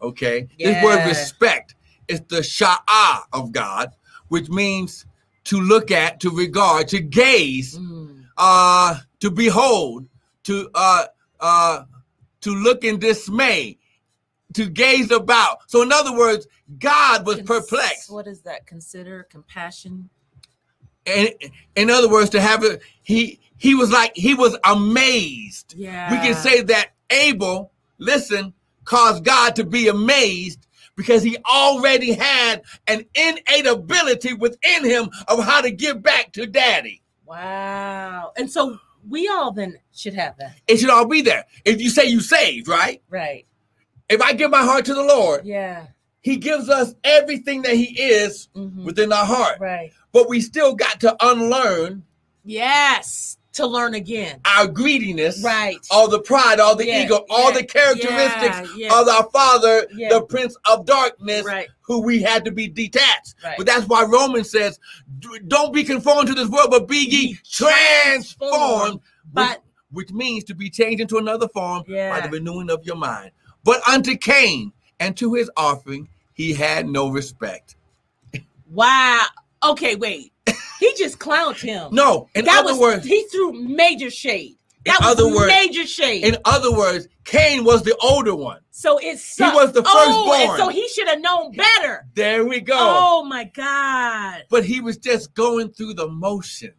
Okay, 0.00 0.48
this 0.58 0.82
word 0.84 1.06
respect 1.06 1.74
is 2.08 2.20
the 2.28 2.40
sha'ah 2.40 3.22
of 3.32 3.52
God, 3.52 3.90
which 4.28 4.48
means 4.48 5.04
to 5.44 5.60
look 5.60 5.90
at, 5.90 6.20
to 6.20 6.30
regard, 6.30 6.88
to 6.88 7.00
gaze, 7.00 7.78
Mm. 7.78 8.24
uh, 8.36 8.98
to 9.20 9.30
behold, 9.30 10.08
to 10.44 10.70
uh, 10.74 11.04
uh, 11.40 11.84
to 12.42 12.50
look 12.54 12.84
in 12.84 12.98
dismay, 12.98 13.78
to 14.54 14.68
gaze 14.68 15.10
about. 15.10 15.58
So, 15.70 15.82
in 15.82 15.92
other 15.92 16.16
words, 16.16 16.46
God 16.78 17.26
was 17.26 17.36
Cons- 17.36 17.48
perplexed. 17.48 18.10
What 18.10 18.26
is 18.26 18.42
that? 18.42 18.66
Consider 18.66 19.24
compassion. 19.24 20.08
And 21.06 21.30
in 21.74 21.90
other 21.90 22.08
words, 22.08 22.30
to 22.30 22.40
have 22.40 22.62
it, 22.64 22.82
he 23.02 23.40
he 23.56 23.74
was 23.74 23.90
like 23.90 24.12
he 24.14 24.34
was 24.34 24.56
amazed. 24.64 25.74
Yeah. 25.76 26.10
We 26.10 26.18
can 26.18 26.34
say 26.34 26.62
that 26.62 26.90
Abel, 27.10 27.72
listen, 27.98 28.52
caused 28.88 29.22
God 29.24 29.54
to 29.56 29.64
be 29.64 29.86
amazed 29.88 30.66
because 30.96 31.22
he 31.22 31.36
already 31.48 32.12
had 32.12 32.62
an 32.86 33.04
innate 33.14 33.66
ability 33.66 34.32
within 34.34 34.84
him 34.84 35.10
of 35.28 35.44
how 35.44 35.60
to 35.60 35.70
give 35.70 36.02
back 36.02 36.32
to 36.32 36.46
daddy. 36.46 37.02
Wow. 37.24 38.32
And 38.36 38.50
so 38.50 38.78
we 39.08 39.28
all 39.28 39.52
then 39.52 39.76
should 39.94 40.14
have 40.14 40.36
that. 40.38 40.56
It 40.66 40.78
should 40.78 40.90
all 40.90 41.06
be 41.06 41.20
there. 41.22 41.44
If 41.64 41.80
you 41.80 41.90
say 41.90 42.06
you 42.06 42.20
saved, 42.20 42.66
right? 42.66 43.02
Right. 43.08 43.46
If 44.08 44.20
I 44.22 44.32
give 44.32 44.50
my 44.50 44.62
heart 44.62 44.86
to 44.86 44.94
the 44.94 45.04
Lord, 45.04 45.44
Yeah. 45.44 45.86
he 46.22 46.36
gives 46.36 46.68
us 46.68 46.94
everything 47.04 47.62
that 47.62 47.74
he 47.74 48.00
is 48.00 48.48
Mhm. 48.56 48.84
within 48.84 49.12
our 49.12 49.26
heart. 49.26 49.60
Right. 49.60 49.92
But 50.12 50.28
we 50.28 50.40
still 50.40 50.74
got 50.74 51.00
to 51.00 51.14
unlearn 51.24 52.04
Yes. 52.44 53.36
To 53.58 53.66
learn 53.66 53.94
again. 53.94 54.40
our 54.44 54.66
greediness, 54.66 55.42
Right. 55.42 55.78
all 55.90 56.08
the 56.08 56.20
pride, 56.20 56.60
all 56.60 56.76
the 56.76 56.88
ego, 56.88 57.26
all 57.28 57.52
the 57.52 57.64
characteristics 57.64 58.70
yeah, 58.76 58.98
of 58.98 59.08
our 59.08 59.28
father, 59.30 59.86
the 59.92 60.24
prince 60.28 60.56
of 60.70 60.86
darkness, 60.86 61.44
Right. 61.44 61.68
who 61.82 62.00
we 62.00 62.22
had 62.22 62.44
to 62.44 62.52
be 62.52 62.68
detached. 62.68 63.34
Right. 63.42 63.56
But 63.58 63.66
that's 63.66 63.86
why 63.86 64.04
Romans 64.04 64.50
says, 64.50 64.78
don't 65.48 65.72
be 65.72 65.82
conformed 65.84 66.28
to 66.28 66.34
this 66.34 66.48
world, 66.48 66.68
but 66.70 66.86
be 66.86 66.98
ye 66.98 67.38
transformed, 67.50 69.00
but 69.32 69.48
But 69.54 69.62
which 69.90 70.10
means 70.12 70.44
to 70.44 70.54
be 70.54 70.70
changed 70.70 71.00
into 71.00 71.16
another 71.18 71.48
form 71.48 71.82
by 71.88 72.20
the 72.20 72.28
renewing 72.30 72.70
of 72.70 72.84
your 72.84 72.96
mind. 72.96 73.32
But 73.64 73.80
unto 73.88 74.16
Cain 74.16 74.72
and 75.00 75.16
to 75.16 75.34
his 75.34 75.50
offering, 75.56 76.08
he 76.32 76.52
had 76.54 76.88
no 76.88 77.08
respect. 77.08 77.74
wow. 78.70 79.22
Okay, 79.64 79.96
wait. 79.96 80.32
He 80.78 80.92
just 80.96 81.18
clowned 81.18 81.60
him. 81.60 81.88
No, 81.92 82.28
in 82.34 82.44
that 82.44 82.60
other 82.60 82.72
was 82.72 82.78
words, 82.80 83.06
he 83.06 83.24
threw 83.32 83.52
major 83.52 84.10
shade. 84.10 84.56
In 84.84 84.92
That 84.92 85.00
was 85.00 85.08
other 85.10 85.26
words- 85.34 85.48
major 85.52 85.86
shade. 85.86 86.24
in 86.24 86.36
other 86.44 86.72
words, 86.72 87.08
Cain 87.24 87.64
was 87.64 87.82
the 87.82 87.96
older 88.02 88.34
one. 88.34 88.60
so 88.70 88.98
it's 88.98 89.36
He 89.36 89.42
was 89.42 89.72
the 89.72 89.82
Oh, 89.84 90.26
firstborn. 90.46 90.58
so 90.58 90.68
he 90.68 90.88
should 90.88 91.08
have 91.08 91.20
known 91.20 91.52
better. 91.52 92.06
There 92.14 92.44
we 92.44 92.60
go. 92.60 92.76
Oh 92.78 93.24
my 93.24 93.44
God. 93.44 94.44
But 94.48 94.64
he 94.64 94.80
was 94.80 94.96
just 94.96 95.34
going 95.34 95.70
through 95.72 95.94
the 95.94 96.08
motions. 96.08 96.74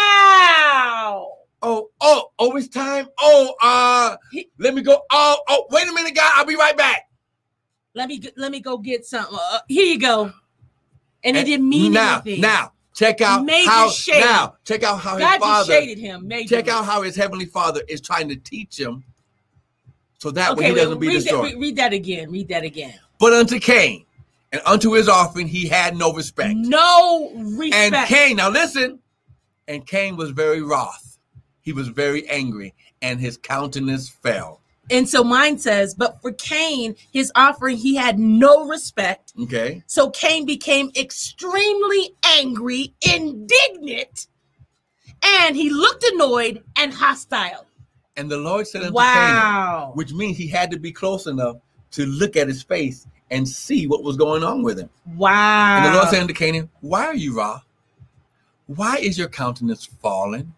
Wow. 0.00 1.32
Oh, 1.62 1.90
oh, 2.00 2.30
oh, 2.38 2.56
it's 2.56 2.68
time. 2.68 3.06
Oh, 3.18 3.54
uh, 3.62 4.16
He- 4.32 4.48
let 4.58 4.74
me 4.74 4.80
go. 4.82 5.02
Oh, 5.10 5.38
oh, 5.48 5.66
wait 5.70 5.86
a 5.88 5.92
minute, 5.92 6.14
guy. 6.14 6.28
I'll 6.34 6.46
be 6.46 6.56
right 6.56 6.76
back. 6.76 7.02
Let 7.94 8.08
me 8.08 8.20
let 8.36 8.50
me 8.52 8.60
go 8.60 8.78
get 8.78 9.04
something. 9.04 9.36
Uh, 9.38 9.58
here 9.68 9.84
you 9.84 9.98
go. 9.98 10.32
And 11.22 11.36
it 11.36 11.44
didn't 11.44 11.68
mean 11.68 11.92
now, 11.92 12.20
anything. 12.20 12.40
now, 12.40 12.72
check 12.94 13.20
out 13.20 13.44
Major 13.44 13.68
how 13.68 13.90
now 14.08 14.56
check 14.64 14.82
out 14.82 15.00
how 15.00 15.16
his 15.16 15.24
God 15.24 15.30
just 15.30 15.42
father 15.42 15.72
shaded 15.72 15.98
him. 15.98 16.26
Major. 16.26 16.56
check 16.56 16.68
out 16.68 16.84
how 16.84 17.02
his 17.02 17.16
heavenly 17.16 17.44
father 17.44 17.82
is 17.88 18.00
trying 18.00 18.28
to 18.28 18.36
teach 18.36 18.78
him 18.78 19.04
so 20.18 20.30
that 20.32 20.56
way 20.56 20.66
he 20.66 20.72
wait, 20.72 20.78
doesn't 20.78 20.98
be 20.98 21.08
read, 21.08 21.16
that, 21.16 21.22
destroyed. 21.22 21.44
read, 21.44 21.60
read 21.60 21.76
that 21.76 21.92
again. 21.92 22.30
Read 22.30 22.48
that 22.48 22.64
again. 22.64 22.94
But 23.18 23.32
unto 23.32 23.58
Cain 23.58 24.04
and 24.52 24.60
unto 24.66 24.92
his 24.92 25.08
offering 25.08 25.48
he 25.48 25.66
had 25.68 25.96
no 25.96 26.12
respect. 26.12 26.54
No 26.56 27.32
respect. 27.34 27.94
And 27.94 28.06
Cain, 28.06 28.36
now 28.36 28.50
listen, 28.50 28.98
and 29.68 29.86
Cain 29.86 30.16
was 30.16 30.30
very 30.30 30.62
wroth. 30.62 31.18
He 31.62 31.72
was 31.72 31.88
very 31.88 32.28
angry, 32.28 32.74
and 33.02 33.20
his 33.20 33.36
countenance 33.36 34.08
fell. 34.08 34.59
And 34.90 35.08
so 35.08 35.22
mine 35.22 35.58
says, 35.58 35.94
but 35.94 36.20
for 36.20 36.32
Cain, 36.32 36.96
his 37.12 37.30
offering, 37.36 37.76
he 37.76 37.94
had 37.94 38.18
no 38.18 38.66
respect. 38.66 39.32
Okay. 39.40 39.82
So 39.86 40.10
Cain 40.10 40.44
became 40.46 40.90
extremely 40.96 42.16
angry, 42.38 42.94
indignant, 43.00 44.26
and 45.22 45.54
he 45.54 45.70
looked 45.70 46.02
annoyed 46.04 46.62
and 46.76 46.92
hostile. 46.92 47.66
And 48.16 48.30
the 48.30 48.36
Lord 48.38 48.66
said 48.66 48.82
unto 48.82 48.88
Cain, 48.88 48.94
Wow. 48.94 49.92
which 49.94 50.12
means 50.12 50.36
he 50.36 50.48
had 50.48 50.70
to 50.72 50.78
be 50.78 50.92
close 50.92 51.26
enough 51.26 51.56
to 51.92 52.06
look 52.06 52.36
at 52.36 52.48
his 52.48 52.62
face 52.62 53.06
and 53.30 53.48
see 53.48 53.86
what 53.86 54.02
was 54.02 54.16
going 54.16 54.42
on 54.42 54.62
with 54.62 54.78
him. 54.78 54.90
Wow. 55.16 55.76
And 55.76 55.86
the 55.86 55.96
Lord 55.96 56.08
said 56.08 56.20
unto 56.20 56.34
Canaan, 56.34 56.68
Why 56.80 57.06
are 57.06 57.14
you 57.14 57.36
wroth? 57.36 57.64
Why 58.66 58.96
is 58.96 59.16
your 59.18 59.28
countenance 59.28 59.86
fallen? 59.86 60.52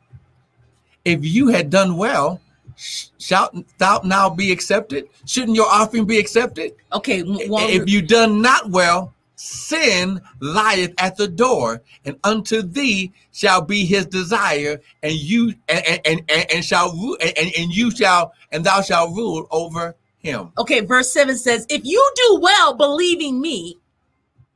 If 1.04 1.24
you 1.24 1.48
had 1.48 1.70
done 1.70 1.96
well, 1.96 2.40
sh- 2.76 3.06
shalt 3.18 3.54
thou 3.78 4.00
now 4.04 4.28
be 4.30 4.52
accepted? 4.52 5.08
Shouldn't 5.26 5.56
your 5.56 5.68
offering 5.68 6.04
be 6.04 6.18
accepted? 6.18 6.74
okay. 6.92 7.22
Well, 7.22 7.68
if 7.68 7.88
you 7.88 8.02
done 8.02 8.42
not 8.42 8.70
well, 8.70 9.14
sin 9.36 10.20
lieth 10.40 10.94
at 10.98 11.16
the 11.16 11.28
door, 11.28 11.82
and 12.04 12.16
unto 12.24 12.62
thee 12.62 13.12
shall 13.32 13.60
be 13.60 13.84
his 13.84 14.06
desire, 14.06 14.80
and 15.02 15.12
you 15.12 15.54
and 15.68 16.00
and, 16.06 16.22
and, 16.28 16.52
and 16.52 16.64
shall 16.64 16.92
rule 16.92 17.16
and, 17.20 17.50
and, 17.58 17.74
you 17.74 17.90
shall 17.90 18.32
and 18.52 18.64
thou 18.64 18.80
shalt 18.82 19.14
rule 19.16 19.46
over 19.50 19.96
him. 20.18 20.52
okay, 20.58 20.80
verse 20.80 21.12
7 21.12 21.36
says, 21.36 21.66
If 21.68 21.84
you 21.84 22.12
do 22.14 22.38
well 22.40 22.74
believing 22.74 23.40
me, 23.40 23.78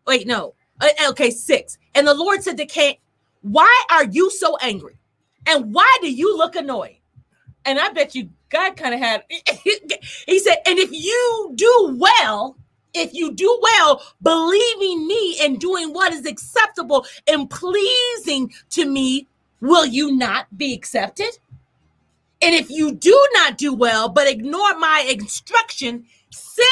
wait, 0.06 0.26
no. 0.26 0.54
Uh, 0.80 0.88
Okay, 1.08 1.30
6. 1.30 1.78
And 1.94 2.06
the 2.06 2.14
Lord 2.14 2.42
said 2.42 2.56
to 2.58 2.66
Cain, 2.66 2.96
Why 3.42 3.84
are 3.90 4.04
you 4.04 4.30
so 4.30 4.56
angry? 4.58 4.96
And 5.46 5.74
why 5.74 5.90
do 6.00 6.12
you 6.12 6.36
look 6.36 6.54
annoyed? 6.54 6.96
And 7.66 7.80
I 7.80 7.90
bet 7.90 8.14
you 8.14 8.30
God 8.48 8.76
kind 8.76 8.94
of 8.94 9.00
had, 9.00 9.24
he 9.28 10.38
said, 10.38 10.58
And 10.66 10.78
if 10.78 10.90
you 10.92 11.52
do 11.56 11.96
well, 11.98 12.56
if 12.94 13.12
you 13.12 13.32
do 13.32 13.58
well, 13.60 14.02
believing 14.22 15.06
me 15.06 15.36
and 15.42 15.60
doing 15.60 15.92
what 15.92 16.12
is 16.12 16.24
acceptable 16.24 17.04
and 17.26 17.50
pleasing 17.50 18.52
to 18.70 18.86
me, 18.86 19.26
will 19.60 19.84
you 19.84 20.16
not 20.16 20.56
be 20.56 20.72
accepted? 20.72 21.38
And 22.40 22.54
if 22.54 22.70
you 22.70 22.92
do 22.92 23.28
not 23.34 23.58
do 23.58 23.74
well, 23.74 24.08
but 24.08 24.28
ignore 24.28 24.78
my 24.78 25.06
instruction, 25.10 26.06
sin 26.30 26.66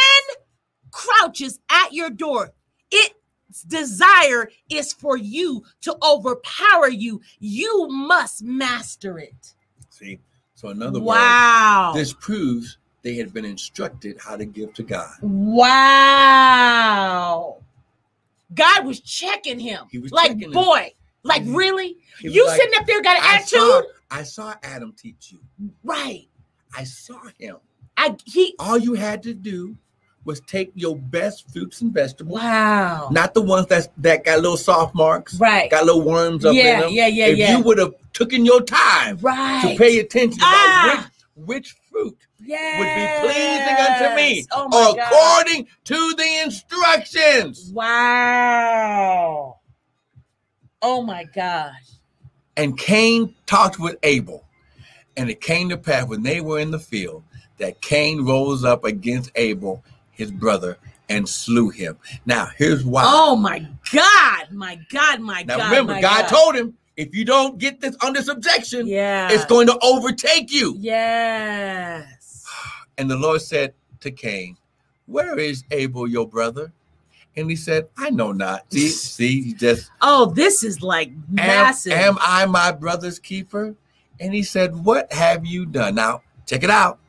crouches 0.91 1.59
at 1.71 1.93
your 1.93 2.11
door. 2.11 2.53
Its 2.91 3.63
desire 3.67 4.51
is 4.71 4.93
for 4.93 5.17
you 5.17 5.65
to 5.81 5.97
overpower 6.03 6.89
you. 6.89 7.21
You 7.41 7.89
must 7.89 8.43
master 8.43 9.19
it. 9.19 9.55
See, 9.91 10.21
so 10.65 10.71
in 10.71 10.83
other 10.83 10.99
wow. 11.01 11.93
words, 11.95 11.99
this 11.99 12.15
proves 12.15 12.79
they 13.03 13.17
had 13.17 13.35
been 13.35 13.45
instructed 13.45 14.17
how 14.19 14.35
to 14.37 14.47
give 14.47 14.73
to 14.75 14.83
God. 14.83 15.12
wow. 15.23 16.79
God 18.55 18.87
was 18.87 19.01
checking 19.01 19.59
him. 19.59 19.85
He 19.91 19.99
was 19.99 20.11
like, 20.12 20.29
checking 20.29 20.45
him. 20.45 20.53
boy, 20.53 20.95
like, 21.23 21.43
Mhm. 21.43 21.55
really? 21.57 21.99
You 22.21 22.47
like, 22.47 22.61
sitting 22.61 22.79
up 22.79 22.87
there 22.87 23.03
got 23.03 23.17
an 23.19 23.23
I 23.25 23.35
attitude? 23.37 23.59
saw, 23.61 23.83
I 24.11 24.23
saw 24.23 24.55
Adam 24.62 24.95
teach 24.97 25.33
you. 25.33 25.41
Right. 25.83 26.29
I 26.75 26.85
saw 26.85 27.21
him. 27.39 27.57
I 27.97 28.17
he 28.25 28.55
All 28.59 28.79
you 28.79 28.95
had 28.95 29.23
to 29.25 29.35
do 29.35 29.77
was 30.25 30.41
take 30.41 30.72
your 30.75 30.97
best 30.97 31.51
fruits 31.53 31.81
and 31.83 31.93
vegetables, 31.93 32.41
wow. 32.41 33.09
not 33.11 33.35
the 33.35 33.43
ones 33.43 33.66
that 33.66 33.89
that 33.99 34.25
got 34.25 34.41
little 34.41 34.57
soft 34.57 34.95
marks, 34.95 35.35
Right. 35.35 35.70
got 35.70 35.85
little 35.85 36.03
worms 36.03 36.45
up 36.45 36.55
Yeah, 36.55 36.75
in 36.77 36.81
them. 36.81 36.91
yeah, 36.93 37.07
yeah, 37.09 37.27
if 37.27 37.39
yeah. 37.39 37.57
you 37.57 37.62
would 37.64 37.79
have 37.79 37.93
taken 38.12 38.45
your 38.45 38.62
time 38.62 39.18
Right. 39.20 39.62
to 39.72 39.77
pay 39.79 39.99
attention 39.99 40.41
Ah. 40.43 40.93
about 40.93 41.05
which 41.05 41.14
which 41.37 41.75
fruit 41.91 42.16
yes. 42.41 42.79
would 42.79 42.95
be 42.95 43.33
pleasing 43.35 43.77
unto 43.77 44.16
me 44.16 44.47
Oh 44.53 44.68
my 44.68 44.95
God. 44.97 44.99
according 45.12 45.66
to 45.85 46.14
the 46.16 46.43
instructions. 46.45 47.70
Wow. 47.75 49.59
Oh 50.83 51.03
my 51.03 51.25
gosh. 51.25 51.72
And 52.57 52.79
Cain 52.79 53.35
talked 53.47 53.79
with 53.81 53.97
Abel. 54.03 54.45
And 55.16 55.31
it 55.31 55.41
came 55.41 55.68
to 55.68 55.77
pass 55.77 56.07
when 56.07 56.22
they 56.22 56.41
were 56.41 56.59
in 56.59 56.70
the 56.70 56.79
field 56.79 57.22
that 57.59 57.81
Cain 57.81 58.25
rose 58.25 58.64
up 58.64 58.85
against 58.85 59.31
Abel, 59.37 59.83
his 60.15 60.31
brother, 60.31 60.79
and 61.09 61.29
slew 61.29 61.71
him. 61.71 61.99
Now, 62.27 62.49
here's 62.57 62.85
why. 62.85 63.03
Oh 63.07 63.37
my 63.37 63.67
God. 63.93 64.47
My 64.53 64.79
God. 64.91 65.21
My 65.21 65.43
God. 65.43 65.47
now, 65.49 65.57
God. 65.59 65.71
remember, 65.71 65.93
my 65.95 66.01
God, 66.01 66.29
told 66.29 66.55
him 66.55 66.75
if 66.97 67.15
you 67.15 67.25
don't 67.25 67.59
get 67.59 67.81
this 67.81 67.97
under 68.03 68.23
subjection, 68.23 68.87
Yeah. 68.87 69.29
it's 69.31 69.45
going 69.47 69.67
to 69.67 69.79
overtake 69.83 70.53
you. 70.53 70.77
Yes. 70.79 72.47
And 72.97 73.11
the 73.11 73.17
Lord 73.17 73.43
said 73.43 73.75
to 74.01 74.11
Cain, 74.12 74.57
Where 75.07 75.37
is 75.39 75.65
Abel, 75.73 76.07
your 76.09 76.29
brother? 76.29 76.73
And 77.37 77.51
he 77.51 77.57
said, 77.57 77.89
I 77.99 78.11
know 78.11 78.31
not. 78.31 78.67
See, 78.73 78.89
see, 78.89 79.43
he 79.43 79.55
just 79.55 79.91
Oh, 80.01 80.27
this 80.27 80.62
is 80.62 80.81
like 80.81 81.09
am, 81.09 81.25
massive. 81.35 81.93
am 81.93 82.17
I 82.21 82.47
my 82.47 82.71
brother's 82.71 83.19
keeper? 83.19 83.75
And 84.21 84.33
he 84.33 84.45
said, 84.45 84.77
What 84.85 85.12
have 85.12 85.45
you 85.45 85.67
done? 85.67 85.97
Now, 85.97 86.23
check 86.47 86.62
it 86.62 86.71
out. 86.71 87.01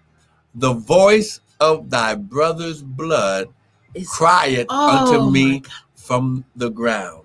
The 0.56 0.74
voice 0.74 1.40
of 1.60 1.90
thy 1.90 2.16
brother's 2.16 2.82
blood 2.82 3.48
It's- 3.94 4.10
crieth 4.10 4.68
Oh, 4.70 5.08
unto 5.16 5.32
me 5.32 5.64
from 5.96 6.46
the 6.56 6.70
ground. 6.70 7.24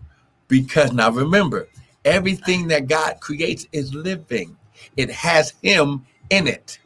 Because 0.49 0.93
now 0.93 1.11
remember, 1.11 1.69
everything 2.05 2.69
that 2.69 2.89
God 2.89 3.19
creates 3.21 3.67
is 3.73 3.95
living, 3.95 4.57
it 4.97 5.11
has 5.11 5.53
him 5.63 6.05
in 6.31 6.47
it. 6.47 6.79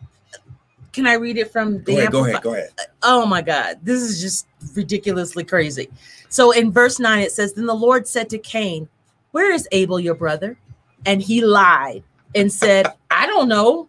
can 0.92 1.07
I 1.09 1.14
read 1.14 1.36
it 1.38 1.51
from 1.51 1.82
the 1.82 1.92
Go 1.92 1.99
ahead, 1.99 2.12
go 2.12 2.24
ahead, 2.24 2.42
go 2.42 2.53
ahead. 2.55 2.70
Oh 3.03 3.26
my 3.26 3.42
God, 3.42 3.80
this 3.82 4.01
is 4.01 4.20
just 4.20 4.47
ridiculously 4.76 5.42
crazy. 5.42 5.88
So 6.28 6.53
in 6.53 6.70
verse 6.70 7.01
9, 7.01 7.20
it 7.20 7.32
says, 7.32 7.53
Then 7.55 7.66
the 7.66 7.74
Lord 7.74 8.07
said 8.07 8.30
to 8.30 8.38
Cain, 8.38 8.88
Where 9.32 9.53
is 9.53 9.66
Abel, 9.72 9.99
your 9.99 10.14
brother? 10.14 10.57
And 11.05 11.20
he 11.20 11.45
lied 11.45 12.05
and 12.34 12.53
said, 12.53 12.86
I 13.11 13.26
don't 13.26 13.49
know. 13.49 13.88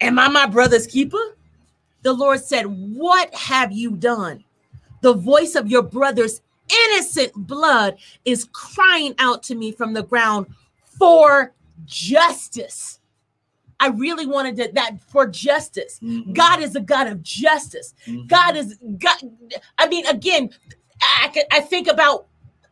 Am 0.00 0.18
I 0.18 0.28
my 0.28 0.46
brother's 0.46 0.86
keeper? 0.86 1.36
The 2.02 2.12
Lord 2.12 2.40
said, 2.40 2.64
What 2.64 3.34
have 3.34 3.72
you 3.72 3.92
done? 3.92 4.44
The 5.00 5.14
voice 5.14 5.54
of 5.54 5.68
your 5.68 5.82
brother's 5.82 6.40
innocent 6.92 7.32
blood 7.34 7.96
is 8.24 8.48
crying 8.52 9.14
out 9.18 9.42
to 9.44 9.54
me 9.54 9.72
from 9.72 9.94
the 9.94 10.02
ground 10.02 10.46
for 10.98 11.52
justice. 11.84 13.00
I 13.80 13.88
really 13.88 14.26
wanted 14.26 14.56
to, 14.56 14.72
that 14.74 15.00
for 15.08 15.26
justice. 15.26 16.00
Mhm, 16.02 16.34
God 16.34 16.60
is 16.60 16.74
a 16.74 16.80
God 16.80 17.06
of 17.06 17.22
justice. 17.22 17.94
mhm. 18.06 18.26
God 18.26 18.56
is 18.56 18.76
God. 18.98 19.22
I 19.78 19.88
mean, 19.88 20.04
again, 20.06 20.50
I 21.00 21.44
I 21.52 21.60
think 21.60 21.86
about 21.86 22.26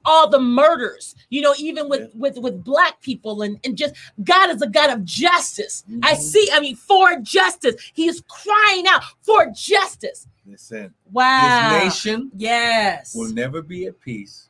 all 0.06 0.28
the 0.30 0.38
murders, 0.40 1.14
you 1.30 1.42
know, 1.42 1.54
even 1.58 1.88
with 1.88 2.10
with 2.14 2.38
with 2.38 2.64
black 2.64 3.00
people 3.02 3.42
and 3.42 3.58
and 3.64 3.76
just 3.76 3.94
God 4.24 4.50
is 4.50 4.62
a 4.62 4.68
God 4.68 4.90
of 4.90 5.04
justice. 5.04 5.84
I 6.02 6.14
Mhm. 6.14 6.18
see. 6.18 6.48
I 6.52 6.60
mean, 6.60 6.76
for 6.76 7.16
justice, 7.20 7.74
He 7.92 8.06
is 8.08 8.22
crying 8.28 8.86
out 8.88 9.02
for 9.22 9.46
justice. 9.52 10.26
Listen, 10.46 10.94
Wow. 11.12 11.70
this 11.80 11.84
nation 11.96 12.30
yes. 12.36 13.14
will 13.14 13.32
never 13.34 13.60
be 13.62 13.86
at 13.86 14.00
peace 14.00 14.48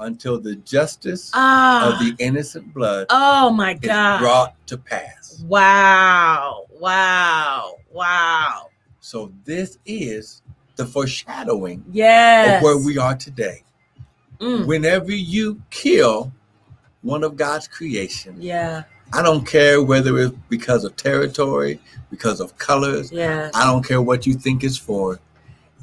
until 0.00 0.40
the 0.40 0.56
justice 0.56 1.30
Ah. 1.32 1.92
of 1.92 1.98
the 2.00 2.14
innocent 2.22 2.72
blood 2.74 3.06
oh 3.10 3.50
my 3.50 3.72
is 3.74 3.78
God. 3.80 4.18
brought 4.18 4.66
to 4.66 4.76
pass. 4.76 5.42
Wow. 5.46 6.66
Wow. 6.72 7.76
Wow. 7.92 8.68
So 9.00 9.32
this 9.44 9.78
is 9.86 10.42
the 10.76 10.84
foreshadowing 10.86 11.84
Yes. 11.90 12.58
of 12.58 12.62
where 12.64 12.78
we 12.78 12.98
are 12.98 13.14
today. 13.16 13.62
Mm, 14.40 14.66
Whenever 14.66 15.12
you 15.12 15.60
kill 15.70 16.32
one 17.02 17.24
of 17.24 17.36
God's 17.36 17.66
creation, 17.68 18.36
yeah. 18.40 18.84
I 19.12 19.22
don't 19.22 19.46
care 19.46 19.82
whether 19.82 20.18
it's 20.18 20.36
because 20.48 20.84
of 20.84 20.94
territory, 20.96 21.80
because 22.10 22.40
of 22.40 22.56
colors, 22.58 23.10
Yeah. 23.10 23.50
I 23.54 23.64
don't 23.66 23.84
care 23.86 24.02
what 24.02 24.26
you 24.26 24.34
think 24.34 24.62
it's 24.62 24.76
for. 24.76 25.18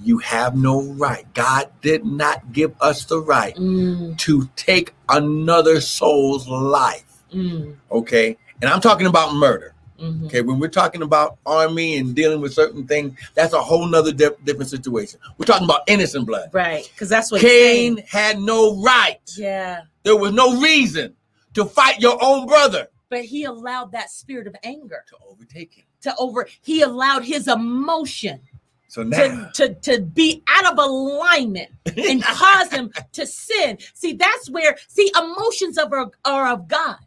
You 0.03 0.20
have 0.20 0.56
no 0.56 0.82
right. 0.93 1.26
God 1.34 1.70
did 1.82 2.06
not 2.06 2.51
give 2.53 2.74
us 2.82 3.06
the 3.06 3.20
right 3.20 3.56
Mm, 3.56 4.18
to 4.20 4.49
take 4.56 4.93
another 5.10 5.82
soul's 5.82 6.47
life. 6.47 7.03
mm, 7.34 7.76
Okay. 7.91 8.38
And 8.62 8.70
I'm 8.72 8.82
talking 8.82 9.08
about 9.08 9.34
murder. 9.36 9.74
Mhm. 9.99 10.25
Okay. 10.25 10.41
When 10.41 10.59
we're 10.59 10.67
talking 10.67 11.01
about 11.01 11.37
army 11.45 11.97
and 11.97 12.15
dealing 12.15 12.41
with 12.41 12.53
certain 12.53 12.85
things, 12.87 13.17
that's 13.33 13.53
a 13.53 13.61
whole 13.61 13.85
nother 13.87 14.11
di- 14.11 14.29
different 14.43 14.69
situation. 14.69 15.19
We're 15.37 15.45
talking 15.45 15.65
about 15.65 15.81
innocent 15.87 16.25
blood. 16.27 16.49
Right. 16.53 16.89
Because 16.93 17.09
that's 17.09 17.31
what 17.31 17.41
Cain 17.41 17.97
had 18.07 18.39
no 18.39 18.81
right. 18.81 19.19
Yeah. 19.37 19.81
There 20.03 20.15
was 20.17 20.33
no 20.33 20.59
reason 20.61 21.15
to 21.53 21.65
fight 21.65 21.99
your 22.01 22.17
own 22.21 22.45
brother 22.47 22.87
But 23.09 23.25
he 23.25 23.45
allowed 23.45 23.91
that 23.93 24.09
spirit 24.11 24.47
of 24.47 24.55
anger 24.63 25.03
to 25.09 25.15
overtake 25.29 25.73
him. 25.73 25.85
to 26.01 26.13
over, 26.17 26.47
he 26.61 26.81
allowed 26.81 27.23
his 27.23 27.47
emotion 27.47 28.39
So 28.87 29.03
now, 29.03 29.49
to, 29.53 29.67
to, 29.67 29.73
to 29.97 30.01
be 30.01 30.43
out 30.47 30.71
of 30.71 30.77
alignment 30.77 31.69
and 31.85 32.21
cause 32.41 32.69
him 32.71 32.91
to 33.13 33.25
sin. 33.25 33.77
See, 33.93 34.13
that's 34.13 34.49
where, 34.49 34.77
see, 34.87 35.11
emotions 35.17 35.77
of 35.77 35.91
are, 35.93 36.11
are 36.25 36.47
of 36.53 36.67
God. 36.67 36.97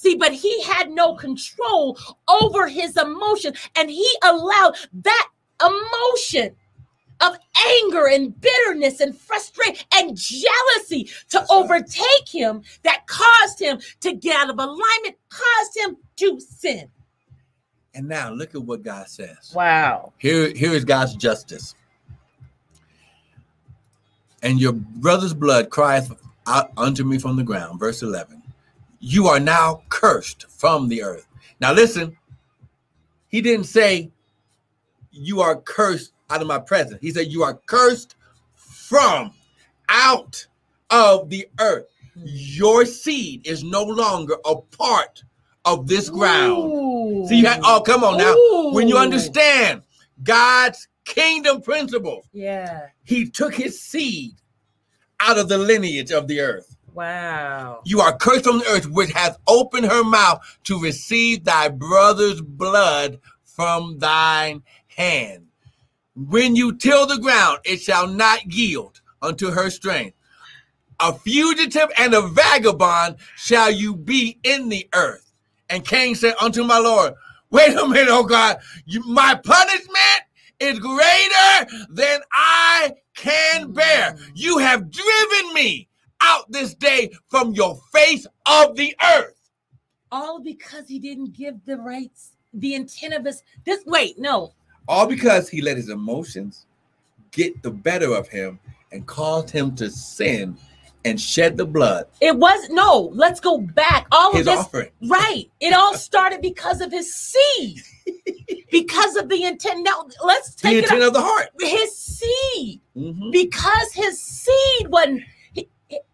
See, 0.00 0.16
but 0.16 0.32
he 0.32 0.62
had 0.62 0.90
no 0.90 1.14
control 1.14 1.98
over 2.26 2.66
his 2.66 2.96
emotion, 2.96 3.52
and 3.76 3.90
he 3.90 4.10
allowed 4.24 4.74
that 4.94 5.28
emotion 5.60 6.56
of 7.20 7.36
anger 7.68 8.08
and 8.08 8.40
bitterness 8.40 9.00
and 9.00 9.14
frustration 9.14 9.84
and 9.94 10.16
jealousy 10.16 11.10
to 11.28 11.44
overtake 11.50 12.26
him 12.26 12.62
that 12.82 13.06
caused 13.06 13.60
him 13.60 13.78
to 14.00 14.14
get 14.14 14.40
out 14.40 14.48
of 14.48 14.58
alignment, 14.58 15.16
caused 15.28 15.76
him 15.76 15.98
to 16.16 16.40
sin. 16.40 16.88
and 17.92 18.08
now 18.08 18.30
look 18.30 18.54
at 18.54 18.62
what 18.62 18.82
God 18.82 19.06
says. 19.06 19.52
Wow. 19.54 20.14
Here, 20.16 20.48
here 20.54 20.72
is 20.72 20.86
God's 20.86 21.14
justice. 21.14 21.74
And 24.42 24.58
your 24.58 24.72
brother's 24.72 25.34
blood 25.34 25.68
crieth 25.68 26.10
out 26.46 26.70
unto 26.78 27.04
me 27.04 27.18
from 27.18 27.36
the 27.36 27.42
ground. 27.42 27.78
Verse 27.78 28.00
11. 28.00 28.39
You 29.00 29.28
are 29.28 29.40
now 29.40 29.82
cursed 29.88 30.46
from 30.50 30.88
the 30.88 31.02
earth. 31.02 31.26
Now 31.60 31.72
listen, 31.72 32.16
he 33.28 33.40
didn't 33.40 33.64
say 33.66 34.10
you 35.10 35.40
are 35.40 35.56
cursed 35.56 36.12
out 36.28 36.40
of 36.42 36.46
my 36.46 36.58
presence. 36.58 37.00
He 37.00 37.10
said 37.10 37.28
you 37.28 37.42
are 37.42 37.54
cursed 37.66 38.14
from 38.54 39.32
out 39.88 40.46
of 40.90 41.30
the 41.30 41.48
earth. 41.58 41.86
Your 42.14 42.84
seed 42.84 43.46
is 43.46 43.64
no 43.64 43.82
longer 43.82 44.36
a 44.44 44.56
part 44.56 45.24
of 45.64 45.86
this 45.86 46.10
ground. 46.10 47.28
See, 47.28 47.36
you 47.40 47.46
had, 47.46 47.60
oh, 47.64 47.80
come 47.80 48.04
on 48.04 48.18
now. 48.18 48.34
When 48.74 48.88
you 48.88 48.96
understand 48.98 49.82
God's 50.22 50.88
kingdom 51.04 51.62
principles, 51.62 52.26
Yeah. 52.32 52.88
he 53.04 53.28
took 53.30 53.54
his 53.54 53.80
seed 53.80 54.32
out 55.20 55.38
of 55.38 55.48
the 55.48 55.58
lineage 55.58 56.10
of 56.12 56.28
the 56.28 56.40
earth. 56.40 56.76
Wow. 56.94 57.80
You 57.84 58.00
are 58.00 58.16
cursed 58.16 58.44
from 58.44 58.58
the 58.58 58.66
earth, 58.66 58.86
which 58.86 59.12
has 59.12 59.38
opened 59.46 59.86
her 59.86 60.04
mouth 60.04 60.40
to 60.64 60.80
receive 60.80 61.44
thy 61.44 61.68
brother's 61.68 62.40
blood 62.40 63.20
from 63.44 63.98
thine 63.98 64.62
hand. 64.88 65.46
When 66.16 66.56
you 66.56 66.76
till 66.76 67.06
the 67.06 67.18
ground, 67.18 67.60
it 67.64 67.80
shall 67.80 68.06
not 68.06 68.52
yield 68.52 69.00
unto 69.22 69.50
her 69.50 69.70
strength. 69.70 70.16
A 71.00 71.14
fugitive 71.14 71.90
and 71.96 72.12
a 72.14 72.22
vagabond 72.22 73.16
shall 73.36 73.70
you 73.70 73.96
be 73.96 74.38
in 74.42 74.68
the 74.68 74.88
earth. 74.94 75.32
And 75.70 75.84
Cain 75.84 76.14
said 76.14 76.34
unto 76.40 76.64
my 76.64 76.78
Lord, 76.78 77.14
Wait 77.50 77.76
a 77.76 77.86
minute, 77.88 78.08
oh 78.10 78.24
God, 78.24 78.58
you, 78.84 79.02
my 79.06 79.34
punishment 79.34 80.22
is 80.60 80.78
greater 80.78 81.86
than 81.90 82.20
I 82.32 82.92
can 83.16 83.72
bear. 83.72 84.16
You 84.34 84.58
have 84.58 84.90
driven 84.90 85.54
me 85.54 85.88
out 86.22 86.50
this 86.50 86.74
day 86.74 87.10
from 87.28 87.52
your 87.52 87.78
face 87.92 88.26
of 88.46 88.76
the 88.76 88.94
earth. 89.16 89.34
All 90.12 90.40
because 90.40 90.88
he 90.88 90.98
didn't 90.98 91.32
give 91.36 91.54
the 91.66 91.76
rights, 91.78 92.32
the 92.52 92.74
intent 92.74 93.14
of 93.14 93.24
his. 93.24 93.42
This 93.64 93.84
wait, 93.86 94.18
no. 94.18 94.52
All 94.88 95.06
because 95.06 95.48
he 95.48 95.60
let 95.62 95.76
his 95.76 95.88
emotions 95.88 96.66
get 97.30 97.62
the 97.62 97.70
better 97.70 98.12
of 98.14 98.26
him 98.28 98.58
and 98.92 99.06
caused 99.06 99.50
him 99.50 99.74
to 99.76 99.88
sin 99.88 100.56
and 101.04 101.18
shed 101.18 101.56
the 101.56 101.64
blood, 101.64 102.04
It 102.20 102.36
was 102.36 102.68
no. 102.68 103.10
Let's 103.14 103.40
go 103.40 103.58
back. 103.58 104.06
All 104.12 104.32
his 104.32 104.40
of 104.40 104.46
this, 104.46 104.58
offering. 104.58 104.90
right? 105.06 105.44
It 105.60 105.72
all 105.72 105.94
started 105.94 106.42
because 106.42 106.82
of 106.82 106.90
his 106.92 107.14
seed, 107.14 107.78
because 108.70 109.16
of 109.16 109.28
the 109.30 109.44
intent. 109.44 109.82
Now 109.84 110.06
let's 110.22 110.54
The 110.56 110.62
take 110.62 110.76
it. 110.78 110.84
intent 110.84 111.02
of 111.04 111.14
the 111.14 111.22
heart. 111.22 111.50
His 111.60 111.96
seed, 111.96 112.80
Mhm. 112.96 113.32
because 113.32 113.92
his 113.94 114.20
seed 114.20 114.88
wasn't. 114.88 115.22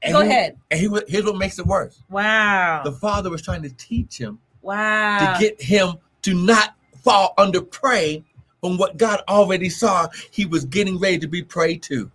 And 0.03 0.13
go 0.13 0.23
he- 0.23 0.29
ahead. 0.29 0.59
And 0.71 0.81
he, 0.81 0.89
here's 1.09 1.25
what 1.25 1.37
makes 1.37 1.59
it 1.59 1.67
worse. 1.67 2.03
Wow. 2.11 2.83
The 2.85 2.93
father 2.93 3.31
was 3.31 3.43
trying 3.43 3.63
to 3.63 3.71
teach 3.71 4.19
him 4.19 4.39
wow. 4.63 5.35
to 5.35 5.41
get 5.41 5.61
him 5.61 5.95
to 6.23 6.35
not 6.35 6.75
fall 7.03 7.35
under 7.39 7.61
prey 7.61 8.25
from 8.61 8.79
what 8.79 8.97
God 8.97 9.23
already 9.29 9.69
saw 9.69 10.09
he 10.31 10.45
was 10.45 10.65
getting 10.65 10.99
ready 10.99 11.19
to 11.19 11.29
be 11.29 11.43
prey 11.43 11.77
to. 11.77 12.11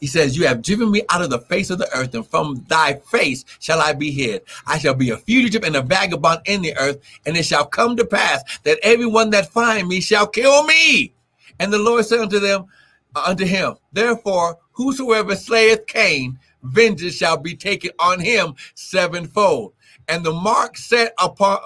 He 0.00 0.08
says, 0.08 0.36
You 0.36 0.46
have 0.46 0.62
driven 0.62 0.90
me 0.90 1.02
out 1.08 1.22
of 1.22 1.30
the 1.30 1.38
face 1.38 1.70
of 1.70 1.78
the 1.78 1.88
earth, 1.96 2.14
and 2.14 2.26
from 2.26 2.64
thy 2.68 2.94
face 2.94 3.44
shall 3.60 3.80
I 3.80 3.92
be 3.92 4.10
hid. 4.10 4.42
I 4.66 4.78
shall 4.78 4.94
be 4.94 5.10
a 5.10 5.16
fugitive 5.16 5.62
and 5.62 5.76
a 5.76 5.80
vagabond 5.80 6.42
in 6.44 6.60
the 6.60 6.76
earth, 6.76 6.98
and 7.24 7.36
it 7.36 7.44
shall 7.44 7.64
come 7.64 7.96
to 7.96 8.04
pass 8.04 8.42
that 8.64 8.78
everyone 8.82 9.30
that 9.30 9.48
find 9.50 9.88
me 9.88 10.00
shall 10.00 10.26
kill 10.26 10.64
me. 10.64 11.14
And 11.58 11.72
the 11.72 11.78
Lord 11.78 12.04
said 12.04 12.20
unto 12.20 12.38
them, 12.38 12.66
uh, 13.14 13.24
unto 13.28 13.46
him, 13.46 13.76
Therefore, 13.92 14.58
whosoever 14.72 15.36
slayeth 15.36 15.86
Cain, 15.86 16.38
vengeance 16.64 17.14
shall 17.14 17.36
be 17.36 17.54
taken 17.54 17.90
on 17.98 18.20
him 18.20 18.54
sevenfold. 18.74 19.72
And 20.08 20.24
the 20.24 20.32
mark 20.32 20.76
set 20.76 21.14
upon 21.18 21.60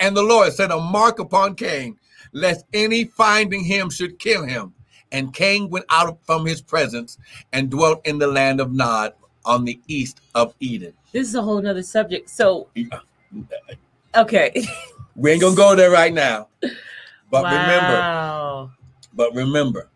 and 0.00 0.16
the 0.16 0.22
Lord 0.22 0.52
set 0.52 0.70
a 0.70 0.78
mark 0.78 1.18
upon 1.18 1.54
Cain, 1.54 1.96
lest 2.32 2.66
any 2.74 3.04
finding 3.04 3.64
him 3.64 3.90
should 3.90 4.18
kill 4.18 4.44
him. 4.44 4.74
And 5.12 5.32
Cain 5.32 5.70
went 5.70 5.86
out 5.90 6.18
from 6.24 6.44
his 6.44 6.60
presence 6.60 7.16
and 7.52 7.70
dwelt 7.70 8.06
in 8.06 8.18
the 8.18 8.26
land 8.26 8.60
of 8.60 8.72
Nod 8.72 9.14
on 9.44 9.64
the 9.64 9.80
east 9.86 10.20
of 10.34 10.54
Eden. 10.60 10.92
This 11.12 11.28
is 11.28 11.34
a 11.34 11.42
whole 11.42 11.62
nother 11.62 11.82
subject. 11.82 12.28
So, 12.28 12.68
okay. 14.14 14.52
We 15.18 15.30
ain't 15.30 15.40
gonna 15.40 15.56
go 15.56 15.74
there 15.74 15.90
right 15.90 16.12
now. 16.12 16.48
But 17.30 17.44
remember, 17.44 18.90
but 19.14 19.34
remember, 19.34 19.88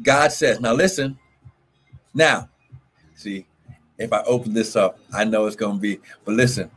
God 0.00 0.30
says, 0.30 0.60
now 0.60 0.74
listen, 0.74 1.18
now, 2.14 2.48
see, 3.16 3.46
if 3.98 4.12
I 4.12 4.22
open 4.22 4.54
this 4.54 4.76
up, 4.76 4.98
I 5.12 5.24
know 5.24 5.46
it's 5.46 5.56
gonna 5.56 5.78
be, 5.78 5.98
but 6.24 6.34
listen, 6.34 6.70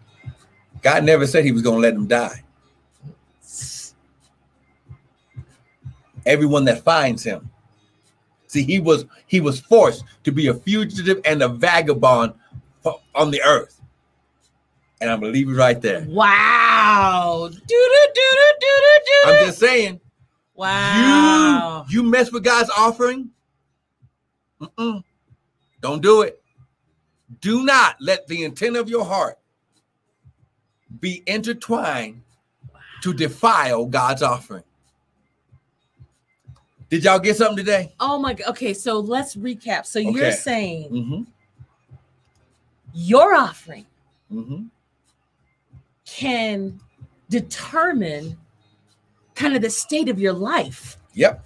God 0.82 1.04
never 1.04 1.28
said 1.28 1.46
he 1.46 1.52
was 1.52 1.62
gonna 1.62 1.78
let 1.80 1.94
him 1.94 2.08
die. 2.08 2.44
everyone 6.30 6.66
that 6.66 6.84
finds 6.84 7.24
him. 7.24 7.50
See, 8.48 8.64
he 8.64 8.80
was 8.80 9.06
he 9.28 9.42
was 9.42 9.60
forced 9.60 10.04
to 10.24 10.32
be 10.32 10.48
a 10.48 10.54
fugitive 10.54 11.22
and 11.26 11.42
a 11.42 11.48
vagabond 11.48 12.34
on 13.14 13.32
the 13.32 13.42
earth. 13.44 13.80
And 15.02 15.10
I'm 15.10 15.20
gonna 15.20 15.32
leave 15.32 15.50
it 15.50 15.54
right 15.54 15.80
there. 15.82 16.06
Wow. 16.10 17.50
Do 17.52 17.58
do 17.68 18.08
do 18.14 18.22
do 18.38 18.54
do 18.60 19.00
do 19.06 19.30
I'm 19.30 19.40
just 19.46 19.60
saying, 19.60 20.00
Wow. 20.56 21.86
you 21.88 22.02
you 22.04 22.10
mess 22.10 22.32
with 22.32 22.44
God's 22.44 22.70
offering. 22.78 23.30
Mm-mm. 24.62 25.04
Don't 25.82 26.02
do 26.02 26.22
it. 26.22 26.42
Do 27.42 27.64
not 27.64 27.96
let 28.00 28.28
the 28.28 28.44
intent 28.44 28.76
of 28.76 28.90
your 28.90 29.06
heart 29.06 29.38
be 31.00 31.24
intertwined 31.28 32.22
to 33.04 33.14
defile 33.14 33.86
God's 33.86 34.24
offering. 34.24 34.64
Did 36.90 37.04
y'all 37.04 37.20
get 37.20 37.38
something 37.38 37.58
today? 37.58 37.94
Oh 38.00 38.18
my 38.18 38.34
god. 38.34 38.50
Okay, 38.50 38.74
so 38.74 39.00
let's 39.00 39.36
recap. 39.36 39.86
So 39.86 40.00
you're 40.00 40.32
saying 40.32 40.90
Mm-hmm. 40.92 41.22
your 42.94 43.36
offering 43.36 43.86
Mm-hmm. 44.34 44.64
can 46.06 46.80
determine 47.30 48.38
kind 49.36 49.56
of 49.56 49.62
the 49.62 49.70
state 49.70 50.10
of 50.10 50.20
your 50.20 50.34
life. 50.34 50.98
Yep. 51.14 51.46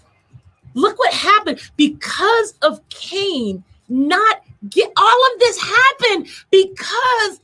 Look 0.74 0.98
what 0.98 1.14
happened 1.14 1.60
because 1.78 2.56
of 2.62 2.80
Cain 2.90 3.64
not 3.94 4.42
get 4.70 4.92
all 4.98 5.26
of 5.34 5.40
this 5.40 5.62
happened 5.62 6.28
because 6.50 7.40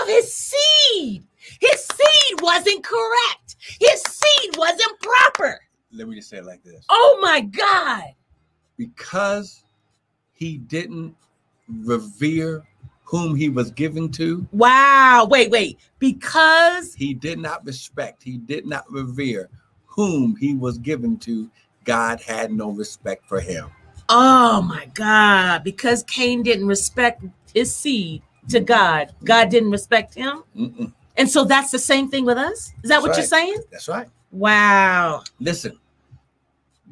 of 0.00 0.08
his 0.08 0.32
seed. 0.32 1.22
His 1.60 1.84
seed 1.86 2.40
wasn't 2.40 2.82
correct. 2.82 3.56
His 3.80 4.02
seed 4.02 4.56
wasn't 4.56 4.98
proper. 5.00 5.60
Let 5.92 6.08
me 6.08 6.16
just 6.16 6.30
say 6.30 6.38
it 6.38 6.46
like 6.46 6.62
this. 6.62 6.84
Oh 6.88 7.18
my 7.20 7.40
God. 7.40 8.14
Because 8.76 9.64
he 10.32 10.56
didn't 10.58 11.14
revere 11.68 12.64
whom 13.04 13.34
he 13.34 13.48
was 13.48 13.70
given 13.72 14.08
to, 14.12 14.46
Wow. 14.52 15.26
Wait, 15.28 15.50
wait. 15.50 15.80
Because 15.98 16.94
he 16.94 17.12
did 17.12 17.38
not 17.38 17.66
respect, 17.66 18.22
he 18.22 18.38
did 18.38 18.66
not 18.66 18.90
revere 18.90 19.50
whom 19.86 20.36
he 20.36 20.54
was 20.54 20.78
given 20.78 21.18
to. 21.18 21.50
God 21.84 22.20
had 22.20 22.52
no 22.52 22.70
respect 22.70 23.26
for 23.26 23.40
him. 23.40 23.68
Oh 24.10 24.60
my 24.62 24.86
God, 24.92 25.64
because 25.64 26.02
Cain 26.02 26.42
didn't 26.42 26.66
respect 26.66 27.24
his 27.54 27.74
seed 27.74 28.22
to 28.48 28.60
God, 28.60 29.14
God 29.24 29.48
didn't 29.48 29.70
respect 29.70 30.14
him. 30.14 30.42
Mm-mm. 30.56 30.92
And 31.16 31.28
so 31.28 31.44
that's 31.44 31.70
the 31.70 31.78
same 31.78 32.08
thing 32.08 32.24
with 32.24 32.38
us. 32.38 32.72
Is 32.82 32.88
that 32.88 32.88
That's 32.88 33.02
what 33.02 33.16
you're 33.16 33.26
saying? 33.26 33.62
That's 33.70 33.88
right. 33.88 34.08
Wow. 34.32 35.22
Listen, 35.38 35.78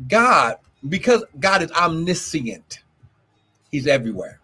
God, 0.07 0.57
because 0.89 1.25
God 1.41 1.63
is 1.63 1.73
omniscient, 1.73 2.81
He's 3.71 3.87
everywhere. 3.87 4.41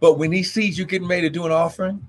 But 0.00 0.18
when 0.18 0.32
He 0.32 0.42
sees 0.42 0.78
you 0.78 0.84
getting 0.84 1.08
ready 1.08 1.22
to 1.22 1.30
do 1.30 1.46
an 1.46 1.52
offering, 1.52 2.08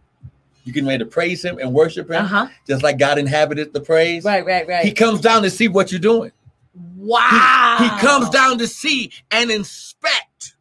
you 0.64 0.74
getting 0.74 0.88
ready 0.88 1.04
to 1.04 1.10
praise 1.10 1.44
Him 1.44 1.58
and 1.60 1.74
worship 1.74 2.10
Him, 2.10 2.24
Uh 2.24 2.28
huh. 2.28 2.48
just 2.68 2.84
like 2.84 2.98
God 2.98 3.18
inhabited 3.18 3.74
the 3.74 3.82
praise. 3.82 4.24
Right, 4.24 4.46
right, 4.46 4.68
right. 4.68 4.86
He 4.86 4.92
comes 4.92 5.22
down 5.22 5.42
to 5.44 5.50
see 5.50 5.68
what 5.68 5.92
you're 5.92 6.00
doing. 6.00 6.32
Wow. 6.74 7.78
He 7.80 7.90
comes 8.02 8.30
down 8.30 8.58
to 8.60 8.68
see 8.68 9.12
and 9.32 9.52
inspect 9.52 10.56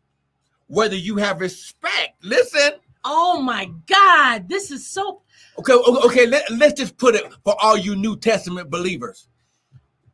whether 0.66 0.96
you 0.96 1.16
have 1.16 1.40
respect. 1.40 2.22
Listen, 2.22 2.72
Oh 3.04 3.40
my 3.40 3.70
God. 3.86 4.48
This 4.48 4.70
is 4.70 4.86
so. 4.86 5.22
okay, 5.59 5.72
okay, 5.72 6.06
okay 6.06 6.26
let, 6.26 6.50
let's 6.50 6.78
just 6.78 6.96
put 6.98 7.14
it 7.14 7.24
for 7.44 7.54
all 7.61 7.76
you 7.76 7.96
New 7.96 8.16
Testament 8.16 8.70
believers. 8.70 9.28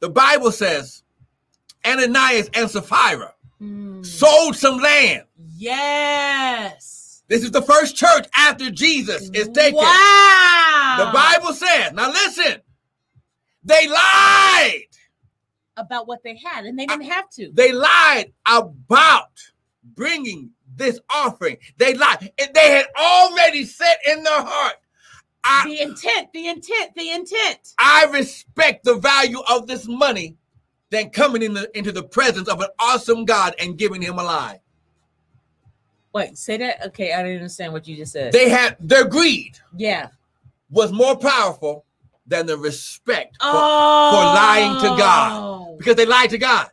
The 0.01 0.11
Bible 0.11 0.53
says 0.53 1.03
Ananias 1.85 2.51
and 2.55 2.71
Sapphira 2.71 3.35
Mm. 3.63 4.05
sold 4.05 4.57
some 4.57 4.79
land. 4.79 5.25
Yes. 5.57 7.23
This 7.29 7.43
is 7.45 7.53
the 7.53 7.63
first 7.63 7.97
church 7.97 8.27
after 8.37 8.71
Jesus 8.71 9.31
is 9.33 9.49
taken. 9.49 9.77
Wow. 9.79 10.97
The 10.99 11.11
Bible 11.13 11.53
says, 11.55 11.93
now 11.93 12.09
listen, 12.11 12.61
they 13.63 13.89
lied. 13.89 14.83
About 15.77 16.07
what 16.07 16.23
they 16.23 16.37
had, 16.37 16.65
and 16.65 16.79
they 16.79 16.87
didn't 16.87 17.05
have 17.05 17.29
to. 17.31 17.51
They 17.53 17.73
lied 17.73 18.33
about 18.47 19.31
bringing 19.95 20.51
this 20.77 21.01
offering. 21.11 21.59
They 21.79 21.95
lied. 21.95 22.33
And 22.39 22.55
they 22.55 22.71
had 22.71 22.87
already 22.99 23.65
set 23.65 23.99
in 24.07 24.23
their 24.23 24.43
heart, 24.43 24.75
I, 25.45 25.65
The 25.67 25.83
intent, 25.83 26.33
the 26.33 26.49
intent, 26.49 26.95
the 26.97 27.11
intent. 27.11 27.75
I 27.79 28.07
respect 28.07 28.85
the 28.85 28.97
value 28.97 29.41
of 29.51 29.67
this 29.67 29.87
money 29.87 30.37
than 30.91 31.11
coming 31.11 31.43
in 31.43 31.55
the, 31.55 31.77
into 31.77 31.93
the 31.93 32.03
presence 32.03 32.49
of 32.49 32.61
an 32.61 32.69
awesome 32.79 33.25
God 33.25 33.55
and 33.59 33.77
giving 33.77 34.01
him 34.01 34.19
a 34.19 34.23
lie. 34.23 34.61
Wait, 36.15 36.39
say 36.39 36.57
that. 36.57 36.87
Okay, 36.87 37.13
I 37.13 37.23
didn't 37.23 37.39
understand 37.39 37.73
what 37.73 37.87
you 37.89 37.97
just 37.97 38.13
said. 38.13 38.33
They 38.33 38.49
had 38.49 38.77
their 38.79 39.05
greed 39.05 39.59
yeah. 39.77 40.09
was 40.71 40.93
more 40.93 41.17
powerful 41.17 41.85
than 42.27 42.47
the 42.47 42.57
respect 42.57 43.37
for, 43.41 43.47
Oh, 43.49 44.33
lying 44.35 44.81
to 44.83 44.89
God. 44.99 45.79
because 45.79 45.97
they 45.97 46.07
lied 46.07 46.31
to 46.31 46.39
God. 46.39 46.69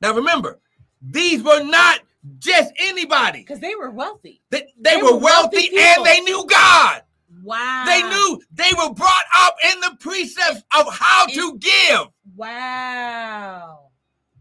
Now 0.00 0.14
remember, 0.14 0.60
these 1.02 1.42
were 1.42 1.62
not 1.62 2.00
just 2.38 2.72
anybody. 2.78 3.40
Because 3.40 3.60
they 3.60 3.74
were 3.74 3.90
wealthy. 3.90 4.40
They, 4.50 4.66
they, 4.78 4.96
They 4.96 5.02
were 5.02 5.12
were 5.14 5.18
wealthy 5.18 5.70
wealthy 5.72 5.78
and 5.78 6.04
they 6.06 6.20
knew 6.20 6.46
God. 6.46 7.02
Wow. 7.42 7.84
They 7.86 8.02
knew 8.02 8.40
they 8.52 8.70
were 8.78 8.94
brought 8.94 9.24
up 9.36 9.56
in 9.72 9.80
the 9.80 9.96
precepts 10.00 10.62
of 10.78 10.86
how 10.94 11.26
to 11.26 11.58
give. 11.58 12.06
Wow. 12.36 13.90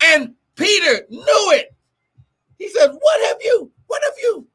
And 0.03 0.36
Peter 0.55 1.05
knew 1.09 1.51
it. 1.51 1.76
He 2.57 2.69
said, 2.69 2.91
What 2.91 3.28
have 3.28 3.38
you? 3.41 3.71
What 3.88 4.01
have 4.05 4.13
you? 4.21 4.47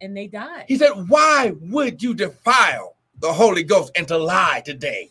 And 0.00 0.16
they 0.16 0.26
died. 0.26 0.64
He 0.66 0.76
said, 0.76 0.90
Why 1.08 1.52
would 1.60 2.02
you 2.02 2.14
defile 2.14 2.93
the 3.20 3.32
Holy 3.32 3.62
Ghost 3.62 3.92
and 3.96 4.06
to 4.08 4.18
lie 4.18 4.62
today? 4.64 5.10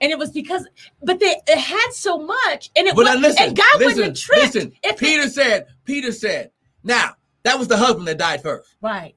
And 0.00 0.10
it 0.10 0.18
was 0.18 0.30
because, 0.30 0.66
but 1.02 1.20
they 1.20 1.36
it 1.46 1.58
had 1.58 1.92
so 1.92 2.18
much, 2.18 2.70
and 2.74 2.88
it 2.88 2.96
was, 2.96 3.06
listen, 3.20 3.48
and 3.48 3.56
God 3.56 3.64
listen, 3.78 3.96
wouldn't 3.98 4.16
tripped. 4.16 4.54
listen. 4.54 4.72
Peter 4.96 5.22
it, 5.22 5.32
said, 5.32 5.66
Peter 5.84 6.10
said, 6.10 6.50
now 6.82 7.14
that 7.44 7.58
was 7.58 7.68
the 7.68 7.76
husband 7.76 8.08
that 8.08 8.18
died 8.18 8.42
first. 8.42 8.74
right. 8.80 9.14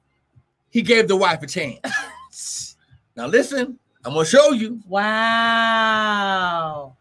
He 0.70 0.82
gave 0.82 1.08
the 1.08 1.16
wife 1.16 1.42
a 1.42 1.46
chance. 1.46 2.76
now 3.16 3.26
listen, 3.26 3.78
I'm 4.04 4.12
gonna 4.12 4.26
show 4.26 4.52
you. 4.52 4.80
Wow. 4.86 6.96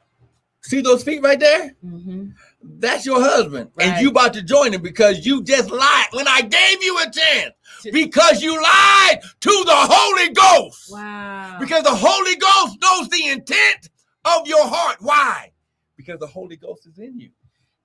See 0.62 0.82
those 0.82 1.04
feet 1.04 1.22
right 1.22 1.40
there? 1.40 1.76
hmm 1.82 2.28
That's 2.64 3.06
your 3.06 3.22
husband. 3.22 3.70
And 3.78 4.02
you 4.02 4.10
about 4.10 4.34
to 4.34 4.42
join 4.42 4.74
him 4.74 4.82
because 4.82 5.26
you 5.26 5.44
just 5.44 5.70
lied 5.70 6.08
when 6.14 6.28
I 6.28 6.42
gave 6.42 6.84
you 6.84 6.98
a 7.00 7.12
chance. 7.12 7.54
Because 7.94 8.42
you 8.42 8.56
lied 8.62 9.20
to 9.42 9.64
the 9.66 9.74
Holy 9.76 10.34
Ghost. 10.34 10.92
Wow. 10.92 11.58
Because 11.60 11.84
the 11.84 11.96
Holy 11.96 12.36
Ghost 12.36 12.78
knows 12.82 13.10
the 13.10 13.28
intent 13.28 13.90
of 14.26 14.48
your 14.48 14.66
heart. 14.68 14.98
Why? 15.00 15.52
Because 15.98 16.20
the 16.20 16.28
Holy 16.28 16.56
Ghost 16.58 16.88
is 16.88 16.98
in 17.00 17.20
you. 17.20 17.30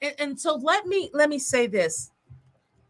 and, 0.02 0.14
and 0.18 0.40
so 0.40 0.54
let 0.56 0.86
me 0.86 1.10
let 1.12 1.28
me 1.28 1.38
say 1.38 1.66
this: 1.66 2.10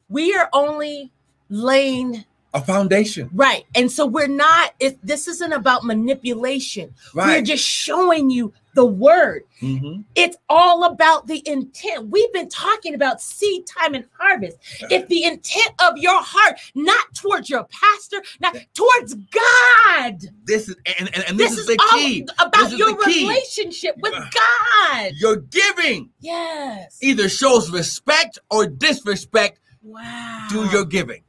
we 0.08 0.34
are 0.34 0.48
only 0.52 1.12
laying 1.48 2.24
A 2.54 2.60
foundation. 2.62 3.28
right, 3.34 3.64
and 3.74 3.90
so 3.90 4.06
we're 4.06 4.26
not. 4.28 4.74
If 4.80 5.00
this 5.02 5.28
isn't 5.28 5.52
about 5.52 5.84
manipulation, 5.84 6.94
we're 7.14 7.42
just 7.42 7.64
showing 7.64 8.30
you 8.30 8.52
the 8.74 8.84
word. 8.86 9.42
Mhm. 9.60 10.04
It's 10.14 10.36
all 10.48 10.84
about 10.84 11.26
the 11.26 11.42
intent. 11.48 12.08
We've 12.08 12.32
been 12.32 12.48
talking 12.48 12.94
about 12.94 13.20
seed 13.20 13.66
time 13.66 13.94
and 13.94 14.04
harvest. 14.18 14.58
If 14.90 15.08
the 15.08 15.24
intent 15.24 15.72
of 15.80 15.98
your 15.98 16.22
heart, 16.22 16.58
not 16.74 17.14
towards 17.14 17.50
your 17.50 17.64
pastor, 17.64 18.22
not 18.40 18.56
towards 18.74 19.14
God. 19.14 20.20
This 20.44 20.68
is 20.68 20.76
and, 20.98 21.10
and, 21.14 21.24
and 21.28 21.38
this, 21.38 21.50
This, 21.50 21.58
is, 21.60 21.66
the 21.66 21.78
key. 21.92 22.26
about 22.38 22.52
This 22.52 22.72
is 22.72 22.78
your 22.78 22.96
relationship 22.96 23.96
with 24.00 24.12
God. 24.12 25.12
Your 25.16 25.36
giving 25.36 26.10
Yes. 26.20 26.96
either 27.02 27.28
shows 27.28 27.70
respect 27.70 28.38
or 28.50 28.66
disrespect 28.66 29.58
Wow. 29.82 30.46
to 30.50 30.64
your 30.66 30.84
giving. 30.84 31.22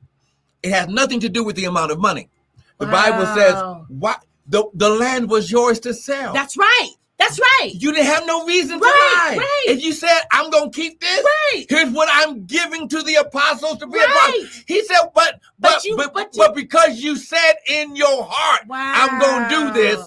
It 0.61 0.71
has 0.71 0.87
nothing 0.89 1.19
to 1.21 1.29
do 1.29 1.43
with 1.43 1.55
the 1.55 1.65
amount 1.65 1.91
of 1.91 1.99
money. 1.99 2.29
The 2.77 2.85
Bible 2.87 3.25
says, 3.35 3.53
Wow. 3.53 3.85
"What 3.89 4.25
the, 4.47 4.65
the 4.73 4.89
land 4.89 5.29
was 5.29 5.51
yours 5.51 5.79
to 5.81 5.93
sell." 5.93 6.33
That's 6.33 6.57
right. 6.57 6.91
That's 7.21 7.39
right. 7.39 7.71
you 7.75 7.91
didn't 7.93 8.07
have 8.07 8.25
no 8.25 8.45
reason 8.45 8.79
to 8.79 8.83
lie. 8.83 9.35
right. 9.37 9.63
If 9.67 9.83
you 9.83 9.93
said, 9.93 10.21
"I'm 10.31 10.49
gonna 10.49 10.71
keep 10.71 10.99
this," 10.99 11.23
Right. 11.53 11.65
here's 11.69 11.91
what 11.91 12.09
I'm 12.11 12.45
giving 12.45 12.87
to 12.89 13.03
the 13.03 13.15
apostles 13.15 13.77
to 13.77 13.85
be 13.87 13.99
a 13.99 14.01
Right. 14.01 14.35
part. 14.41 14.63
He 14.67 14.83
said, 14.85 15.01
"But 15.13 15.39
But 15.59 15.73
but 15.73 15.85
you- 15.85 15.95
but, 15.97 16.13
but 16.15 16.33
but, 16.35 16.55
because 16.55 16.97
you 16.99 17.15
said 17.15 17.53
in 17.67 17.95
your 17.95 18.23
heart, 18.27 18.67
Wow. 18.67 18.93
I'm 18.95 19.19
gonna 19.19 19.49
do 19.49 19.71
this," 19.79 19.99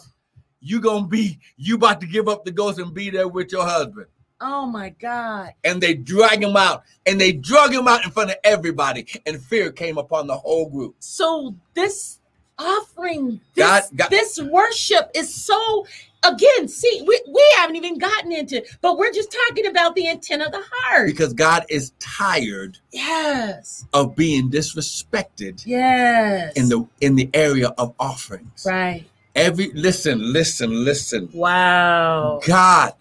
you 0.60 0.80
gonna 0.80 1.06
be 1.06 1.38
you 1.56 1.76
about 1.76 2.00
to 2.00 2.06
give 2.08 2.28
up 2.28 2.44
the 2.44 2.50
ghost 2.50 2.80
and 2.80 2.92
be 2.92 3.10
there 3.10 3.28
with 3.28 3.52
your 3.52 3.64
husband. 3.64 4.06
Oh 4.40 4.66
my 4.66 4.88
God. 4.88 5.52
And 5.62 5.80
they 5.80 5.94
drag 5.94 6.42
him 6.42 6.56
out, 6.56 6.82
and 7.06 7.20
they 7.20 7.30
drug 7.30 7.72
him 7.72 7.86
out 7.86 8.04
in 8.04 8.10
front 8.10 8.30
of 8.30 8.36
everybody, 8.42 9.06
and 9.24 9.40
fear 9.40 9.70
came 9.70 9.98
upon 9.98 10.26
the 10.26 10.36
whole 10.36 10.68
group. 10.68 10.96
So 10.98 11.54
this 11.74 12.18
offering, 12.58 13.40
this, 13.54 13.64
God- 13.66 13.84
God- 13.96 14.10
this 14.10 14.38
worship 14.40 15.10
is 15.14 15.32
so 15.32 15.86
again, 16.25 16.68
see, 16.68 17.03
we, 17.07 17.20
we 17.33 17.45
haven't 17.57 17.77
even 17.77 17.99
gotten 17.99 18.33
into, 18.33 18.64
but 18.81 18.99
we're 18.99 19.12
just 19.12 19.35
talking 19.49 19.66
about 19.66 19.95
the 19.95 20.07
intent 20.07 20.43
of 20.43 20.53
the 20.53 20.62
heart. 20.72 21.07
Because 21.07 21.33
God 21.33 21.64
is 21.68 21.93
tired 21.99 22.79
yes, 22.93 23.87
of 23.93 24.16
being 24.16 24.51
disrespected 24.51 25.62
yes, 25.66 26.53
in 26.55 26.68
the 26.68 26.87
in 27.01 27.16
the 27.16 27.29
area 27.35 27.68
of 27.79 27.95
offerings. 27.99 28.66
right. 28.68 29.05
Every 29.35 29.72
listen, 29.72 30.33
listen, 30.33 30.85
listen. 30.85 31.29
Wow. 31.33 32.41
God, 32.47 32.93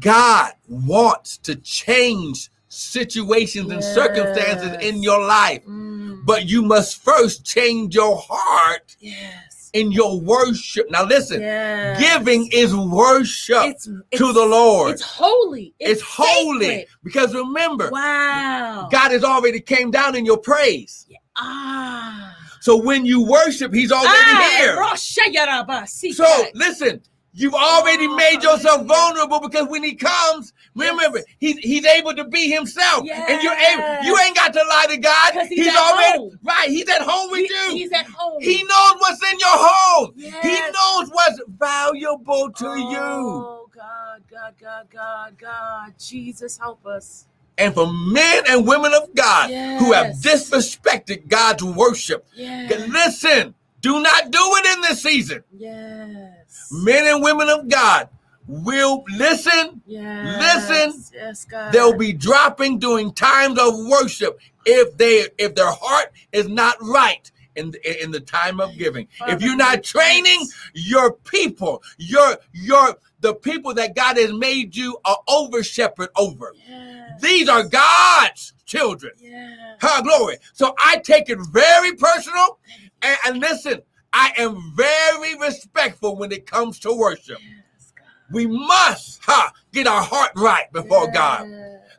God 0.00 0.52
wants 0.66 1.36
to 1.38 1.56
change 1.56 2.48
situations 2.68 3.70
and 3.70 3.84
circumstances 3.84 4.74
in 4.80 5.02
your 5.02 5.20
life, 5.20 5.62
Mm, 5.66 6.24
but 6.24 6.48
you 6.48 6.62
must 6.62 7.02
first 7.02 7.44
change 7.44 7.94
your 7.94 8.16
heart 8.26 8.96
yes, 8.98 9.51
in 9.72 9.92
your 9.92 10.20
worship. 10.20 10.90
Now, 10.90 11.04
listen, 11.04 11.40
yes. 11.40 11.98
giving 12.00 12.48
is 12.52 12.74
worship 12.74 13.62
it's, 13.64 13.84
to 13.84 14.32
the 14.32 14.46
Lord. 14.46 14.92
It's 14.92 15.02
holy. 15.02 15.74
It's, 15.78 16.02
holy 16.04 16.86
because 17.02 17.34
remember, 17.34 17.90
Wow. 17.90 18.88
God 18.90 19.12
has 19.12 19.24
already 19.24 19.60
came 19.60 19.90
down 19.90 20.14
in 20.14 20.24
your 20.24 20.38
praise. 20.38 21.06
Ah. 21.36 22.36
So 22.60 22.76
when 22.76 23.04
you 23.04 23.26
worship, 23.26 23.72
He's 23.72 23.90
already 23.90 24.08
ah, 24.08 24.56
here. 24.58 24.76
Rosha 24.76 25.34
Yaraba, 25.34 25.88
see 25.88 26.12
So 26.12 26.44
listen, 26.54 27.02
you've 27.34 27.54
already 27.54 28.06
Oh, 28.06 28.16
made 28.16 28.42
yourself 28.42 28.84
vulnerable 28.86 29.40
because 29.40 29.66
when 29.68 29.82
he 29.82 29.94
comes, 29.94 30.52
remember, 30.74 31.18
Yes. 31.18 31.24
he's 31.38 31.58
he's 31.58 31.84
able 31.86 32.14
to 32.14 32.24
be 32.24 32.50
himself. 32.50 33.06
And 33.10 33.42
you're 33.42 33.52
able, 33.54 34.04
you 34.04 34.18
ain't 34.18 34.36
got 34.36 34.52
to 34.52 34.62
lie 34.68 34.86
to 34.90 34.96
God. 34.98 35.46
he's 35.48 35.66
at 35.66 35.76
already 35.76 36.18
home. 36.18 36.38
right, 36.42 36.68
he's 36.68 36.88
at 36.88 37.02
home 37.02 37.30
with 37.30 37.40
He- 37.40 37.54
you. 37.54 37.70
He's 37.76 37.92
at 37.92 38.06
home. 38.06 38.40
he 38.40 38.62
knows 38.64 38.94
what's 38.98 39.32
in 39.32 39.38
your 39.38 39.48
home. 39.50 40.12
He 40.16 40.52
knows 40.60 41.08
what's 41.10 41.40
valuable 41.58 42.50
to 42.52 42.66
you. 42.78 42.98
Oh, 42.98 43.68
God, 43.74 44.22
God, 44.30 44.54
God, 44.60 44.86
God, 44.92 45.38
God. 45.38 45.94
Jesus, 45.98 46.58
help 46.58 46.84
us. 46.86 47.26
And 47.58 47.74
for 47.74 47.92
men 47.92 48.44
and 48.48 48.66
women 48.66 48.92
of 48.94 49.14
God 49.14 49.50
who 49.78 49.92
have 49.92 50.16
disrespected 50.16 51.28
God's 51.28 51.62
worship, 51.62 52.26
Yes. 52.34 52.88
listen, 52.88 53.54
do 53.80 54.00
not 54.00 54.30
do 54.30 54.38
it 54.42 54.74
in 54.76 54.80
this 54.82 55.02
season. 55.02 55.44
Yes. 55.56 56.41
Men 56.70 57.06
and 57.06 57.22
women 57.22 57.48
of 57.48 57.68
God 57.68 58.08
will 58.46 59.04
listen 59.16 59.82
Yes. 59.86 60.68
Listen. 60.68 61.04
Yes, 61.14 61.44
God. 61.44 61.72
they'll 61.72 61.96
be 61.96 62.12
dropping 62.12 62.78
during 62.78 63.12
times 63.12 63.58
of 63.58 63.74
worship 63.86 64.38
if 64.64 64.96
they 64.96 65.26
if 65.38 65.54
their 65.54 65.70
heart 65.70 66.12
is 66.32 66.48
not 66.48 66.76
right 66.80 67.30
in 67.56 67.70
the, 67.70 68.02
in 68.02 68.10
the 68.10 68.20
time 68.20 68.60
of 68.60 68.76
giving 68.78 69.06
Father, 69.18 69.32
if 69.34 69.42
you're 69.42 69.56
not 69.56 69.82
training 69.82 70.46
your 70.74 71.12
people 71.12 71.82
your 71.98 72.38
your 72.52 72.96
the 73.20 73.34
people 73.34 73.74
that 73.74 73.94
god 73.94 74.16
has 74.16 74.32
made 74.32 74.74
you 74.74 74.96
a 75.04 75.14
over 75.28 75.62
shepherd 75.62 76.08
over 76.16 76.54
Yes. 76.68 77.20
these 77.20 77.48
are 77.48 77.64
god's 77.64 78.54
children 78.64 79.12
Yes. 79.20 79.76
her 79.80 80.02
glory 80.02 80.36
so 80.52 80.74
i 80.78 80.96
take 80.98 81.28
it 81.28 81.38
very 81.50 81.94
personal 81.94 82.58
and, 83.02 83.18
and 83.26 83.38
listen 83.40 83.82
i 84.12 84.32
am 84.36 84.72
very 84.76 85.36
respectful 85.38 86.16
when 86.16 86.32
it 86.32 86.46
comes 86.46 86.78
to 86.78 86.92
worship 86.92 87.38
Yes, 87.40 87.92
we 88.30 88.46
must 88.46 89.22
ha, 89.22 89.52
get 89.72 89.86
our 89.86 90.02
heart 90.02 90.32
right 90.36 90.72
before 90.72 91.10
god 91.10 91.46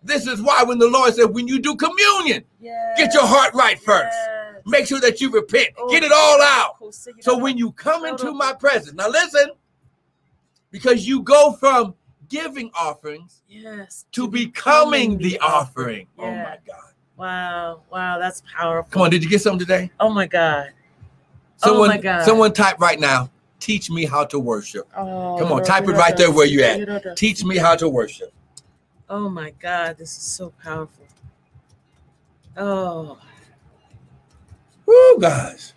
this 0.03 0.28
is 0.28 0.41
why 0.41 0.64
when 0.64 0.80
the 0.80 0.88
Lord 0.88 1.14
said, 1.14 1.26
when 1.34 1.47
you 1.47 1.59
do 1.59 1.76
communion, 1.76 2.43
Yes. 2.59 2.97
get 2.97 3.14
your 3.14 3.26
heart 3.26 3.53
right 3.53 3.80
first. 3.80 4.18
Make 4.66 4.86
sure 4.86 4.99
that 4.99 5.22
you 5.22 5.30
repent. 5.30 5.70
Oh, 5.78 5.89
Get 5.89 6.03
it 6.03 6.11
all 6.11 6.41
out. 6.41 6.80
God. 6.80 6.93
So 7.22 7.38
when 7.38 7.57
you 7.57 7.72
come 7.72 8.05
into 8.05 8.34
my 8.34 8.53
presence, 8.53 8.93
now 8.95 9.09
listen, 9.09 9.51
because 10.72 11.07
you 11.07 11.22
go 11.22 11.53
from 11.53 11.95
giving 12.30 12.72
offerings 12.78 13.43
yes 13.47 14.05
to 14.14 14.28
becoming 14.28 15.18
the 15.18 15.39
offering. 15.39 16.07
Oh 16.18 16.34
my 16.36 16.57
God. 16.66 16.93
Wow, 17.16 17.82
wow, 17.91 18.18
that's 18.20 18.41
powerful. 18.55 18.91
Come 18.91 19.01
on, 19.03 19.09
did 19.09 19.24
you 19.24 19.30
get 19.30 19.41
something 19.41 19.59
today? 19.59 19.91
Oh 19.99 20.09
my 20.09 20.26
God. 20.26 20.72
Someone, 21.64 21.91
oh 21.91 21.93
my 21.93 21.97
God. 21.97 22.26
someone 22.26 22.53
type 22.53 22.80
right 22.80 22.99
now, 22.99 23.30
teach 23.59 23.89
me 23.89 24.03
how 24.05 24.26
to 24.26 24.38
worship. 24.38 24.86
Oh, 24.97 25.38
Come 25.39 25.51
on, 25.53 25.64
type 25.64 25.88
it 25.88 25.91
right 25.91 26.18
there 26.18 26.30
where 26.30 26.45
you 26.45 26.61
at. 26.61 27.16
Teach 27.16 27.45
me 27.45 27.57
how 27.57 27.76
to 27.76 27.88
worship. 27.88 28.34
Oh 29.09 29.30
my 29.30 29.51
God, 29.61 29.97
this 29.97 30.11
is 30.18 30.24
so 30.24 30.51
powerful. 30.61 31.05
Oh, 32.57 33.18
Woo, 34.86 35.18
guys. 35.20 35.74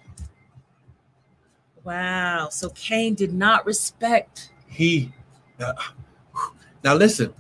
wow. 1.85 2.49
So 2.51 2.71
Cain 2.71 3.15
did 3.15 3.33
not 3.33 3.65
respect. 3.65 4.51
He 4.67 5.13
uh, 5.61 5.73
now 6.83 6.95
listen. 6.95 7.33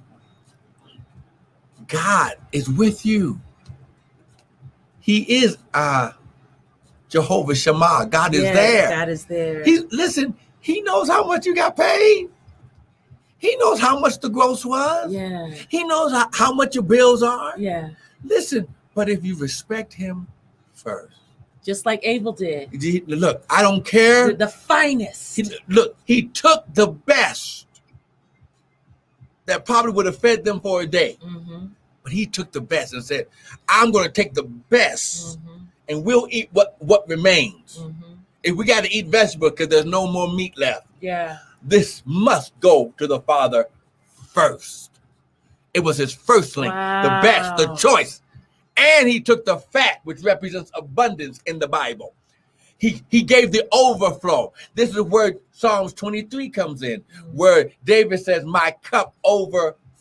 God 1.89 2.35
is 2.53 2.71
with 2.71 3.05
you. 3.05 3.41
He 5.01 5.23
is 5.23 5.59
uh 5.75 6.13
Jehovah 7.21 7.55
Shammah. 7.55 8.07
God 8.11 8.35
is 8.35 8.43
Yes, 8.43 8.55
there. 8.55 8.91
God 8.91 9.09
is 9.09 9.25
there. 9.25 9.65
He 9.65 9.79
listen, 9.91 10.35
he 10.61 10.83
knows 10.83 11.09
how 11.09 11.27
much 11.27 11.47
you 11.47 11.55
got 11.55 11.75
paid. 11.75 12.29
He 13.39 13.57
knows 13.57 13.81
how 13.81 13.99
much 13.99 14.19
the 14.21 14.29
gross 14.29 14.65
was. 14.67 15.11
yeah, 15.13 15.49
He 15.69 15.83
knows 15.85 16.13
how, 16.13 16.29
how 16.33 16.53
much 16.53 16.75
your 16.75 16.85
bills 16.85 17.23
are. 17.23 17.55
yeah. 17.59 17.91
Listen, 18.23 18.67
but 18.95 19.09
if 19.09 19.25
you 19.25 19.35
respect 19.39 19.93
him 19.95 20.27
first. 20.75 21.17
Just 21.65 21.87
like 21.87 22.01
Abel 22.03 22.33
did. 22.33 22.69
he- 22.83 23.03
Look, 23.07 23.45
I 23.49 23.63
don't 23.63 23.85
care. 23.85 24.29
The, 24.33 24.37
the 24.45 24.49
finest. 24.49 25.37
He, 25.37 25.45
look, 25.69 25.97
he 26.05 26.25
took 26.25 26.65
the 26.75 26.89
best 26.89 27.67
that 29.47 29.65
probably 29.65 29.93
would 29.93 30.07
have 30.07 30.19
fed 30.19 30.45
them 30.45 30.61
for 30.61 30.83
a 30.83 30.87
day, 30.87 31.19
Mhm, 31.25 31.71
but 32.03 32.13
he 32.13 32.27
took 32.27 32.53
the 32.53 32.61
best 32.61 32.93
and 32.95 33.03
said, 33.05 33.27
"I'm 33.69 33.91
going 33.91 34.05
to 34.07 34.11
take 34.13 34.35
the 34.35 34.43
best, 34.45 35.39
mhm, 35.41 35.56
and 35.89 36.05
we'll 36.05 36.27
eat 36.31 36.49
what 36.53 36.77
what 36.81 37.09
remains. 37.09 37.79
mhm. 37.79 38.19
If 38.43 38.55
we 38.55 38.65
got 38.65 38.85
to 38.85 38.93
eat 38.93 39.07
vegetables 39.07 39.53
because 39.53 39.69
there's 39.69 39.85
no 39.85 40.07
more 40.07 40.33
meat 40.33 40.57
left, 40.57 40.87
Yeah. 41.01 41.39
this 41.63 42.03
must 42.05 42.59
go 42.61 42.95
to 42.99 43.07
the 43.07 43.21
Father 43.21 43.67
first. 44.33 44.91
It 45.75 45.81
was 45.81 45.97
his 45.97 46.15
firstling, 46.15 46.71
the 46.71 47.19
best, 47.23 47.57
the 47.57 47.75
choice, 47.77 48.23
and 48.77 49.09
he 49.09 49.21
took 49.21 49.45
the 49.45 49.59
fat, 49.59 50.01
which 50.05 50.23
represents 50.23 50.71
abundance 50.75 51.41
in 51.47 51.59
the 51.59 51.69
Bible." 51.69 52.15
He, 52.79 53.03
he 53.09 53.23
gave 53.23 53.53
the 53.53 53.67
overflow. 53.73 54.53
This 54.75 54.91
is 54.91 55.01
where 55.01 55.37
Psalms 55.51 55.95
23 55.95 56.51
comes 56.51 56.83
in, 56.83 57.03
where 57.33 57.71
David 57.85 58.21
says, 58.21 58.45
My 58.45 58.77
cup 58.83 59.15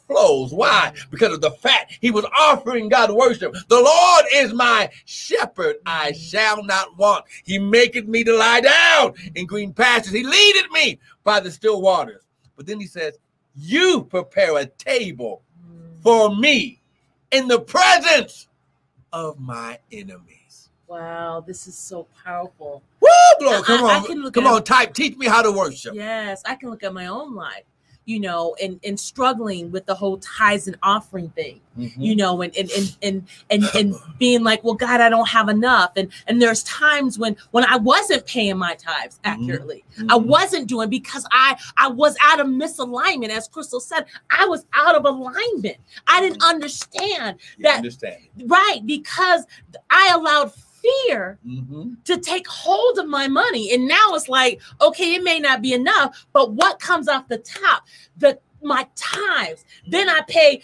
overflows. 0.09 0.53
Why? 0.53 0.93
Because 1.09 1.33
of 1.33 1.41
the 1.41 1.51
fact 1.51 1.97
He 2.01 2.11
was 2.11 2.25
offering 2.37 2.89
God 2.89 3.11
worship. 3.11 3.53
The 3.67 3.79
Lord 3.81 4.25
is 4.33 4.53
my 4.53 4.89
shepherd. 5.05 5.77
I 5.85 6.11
shall 6.13 6.63
not 6.63 6.97
want. 6.97 7.25
He 7.43 7.59
maketh 7.59 8.07
me 8.07 8.23
to 8.23 8.35
lie 8.35 8.61
down 8.61 9.13
in 9.35 9.45
green 9.45 9.73
pastures. 9.73 10.13
He 10.13 10.23
leadeth 10.23 10.71
me 10.71 10.99
by 11.23 11.39
the 11.39 11.51
still 11.51 11.81
waters. 11.81 12.23
But 12.55 12.65
then 12.65 12.79
he 12.79 12.87
says, 12.87 13.17
You 13.55 14.03
prepare 14.03 14.57
a 14.57 14.65
table 14.65 15.41
for 16.01 16.35
me 16.35 16.81
in 17.31 17.47
the 17.47 17.59
presence 17.59 18.47
of 19.11 19.39
my 19.39 19.79
enemies. 19.91 20.69
Wow, 20.87 21.43
this 21.45 21.65
is 21.67 21.75
so 21.75 22.05
powerful. 22.23 22.83
Woo, 22.99 23.09
glory. 23.39 23.63
Come 23.63 23.83
I- 23.85 23.93
I 23.93 23.97
on. 23.97 24.21
look 24.21 24.33
Come 24.35 24.45
on, 24.45 24.63
type. 24.63 24.93
Teach 24.93 25.17
me 25.17 25.25
how 25.25 25.41
to 25.41 25.51
worship. 25.51 25.95
Yes, 25.95 26.43
I 26.45 26.55
can 26.55 26.69
look 26.69 26.83
at 26.83 26.93
my 26.93 27.07
own 27.07 27.33
life, 27.33 27.63
you 28.05 28.19
know, 28.19 28.55
and 28.61 28.79
and 28.83 28.99
struggling 28.99 29.71
with 29.71 29.85
the 29.85 29.95
whole 29.95 30.17
tithes 30.17 30.67
and 30.67 30.77
offering 30.83 31.29
thing, 31.29 31.59
Mhm. 31.77 31.93
you 31.97 32.15
know, 32.15 32.41
and 32.41 32.55
and 32.55 32.69
and 32.71 32.95
and 33.01 33.27
and, 33.49 33.63
and 33.75 33.95
being 34.19 34.43
like, 34.43 34.63
well, 34.63 34.75
God, 34.75 35.01
I 35.01 35.09
don't 35.09 35.27
have 35.27 35.49
enough, 35.49 35.91
and 35.95 36.09
and 36.27 36.41
there's 36.41 36.63
times 36.63 37.17
when 37.17 37.35
when 37.51 37.65
I 37.65 37.77
wasn't 37.77 38.25
paying 38.27 38.57
my 38.57 38.75
tithes 38.75 39.15
Mhm. 39.25 39.31
accurately, 39.31 39.83
I 40.09 40.17
Mhm. 40.17 40.25
wasn't 40.25 40.67
doing 40.67 40.89
because 40.89 41.25
I 41.31 41.57
I 41.77 41.87
was 41.87 42.15
out 42.21 42.39
of 42.39 42.47
misalignment, 42.47 43.29
as 43.29 43.47
Crystal 43.47 43.79
said, 43.79 44.05
I 44.29 44.45
was 44.45 44.65
out 44.73 44.95
of 44.95 45.05
alignment. 45.05 45.77
I 46.07 46.21
didn't 46.21 46.43
understand 46.43 47.39
You 47.57 47.63
that- 47.63 47.77
understand. 47.77 48.17
right 48.45 48.81
because 48.85 49.45
I 49.89 50.11
allowed 50.13 50.53
fear 50.85 51.39
Mhm. 51.45 52.03
to 52.05 52.17
take 52.17 52.47
hold 52.47 52.97
of 52.97 53.07
my 53.07 53.27
money. 53.27 53.73
And 53.73 53.87
now 53.87 54.13
it's 54.13 54.29
like, 54.29 54.61
okay, 54.81 55.15
it 55.15 55.23
may 55.23 55.39
not 55.39 55.61
be 55.61 55.73
enough, 55.73 56.25
but 56.33 56.51
what 56.53 56.79
comes 56.79 57.07
off 57.07 57.27
the 57.27 57.37
top? 57.39 57.83
The 58.17 58.39
my 58.61 58.87
tithes. 58.95 59.63
Then 59.87 60.09
I 60.09 60.21
pay 60.27 60.61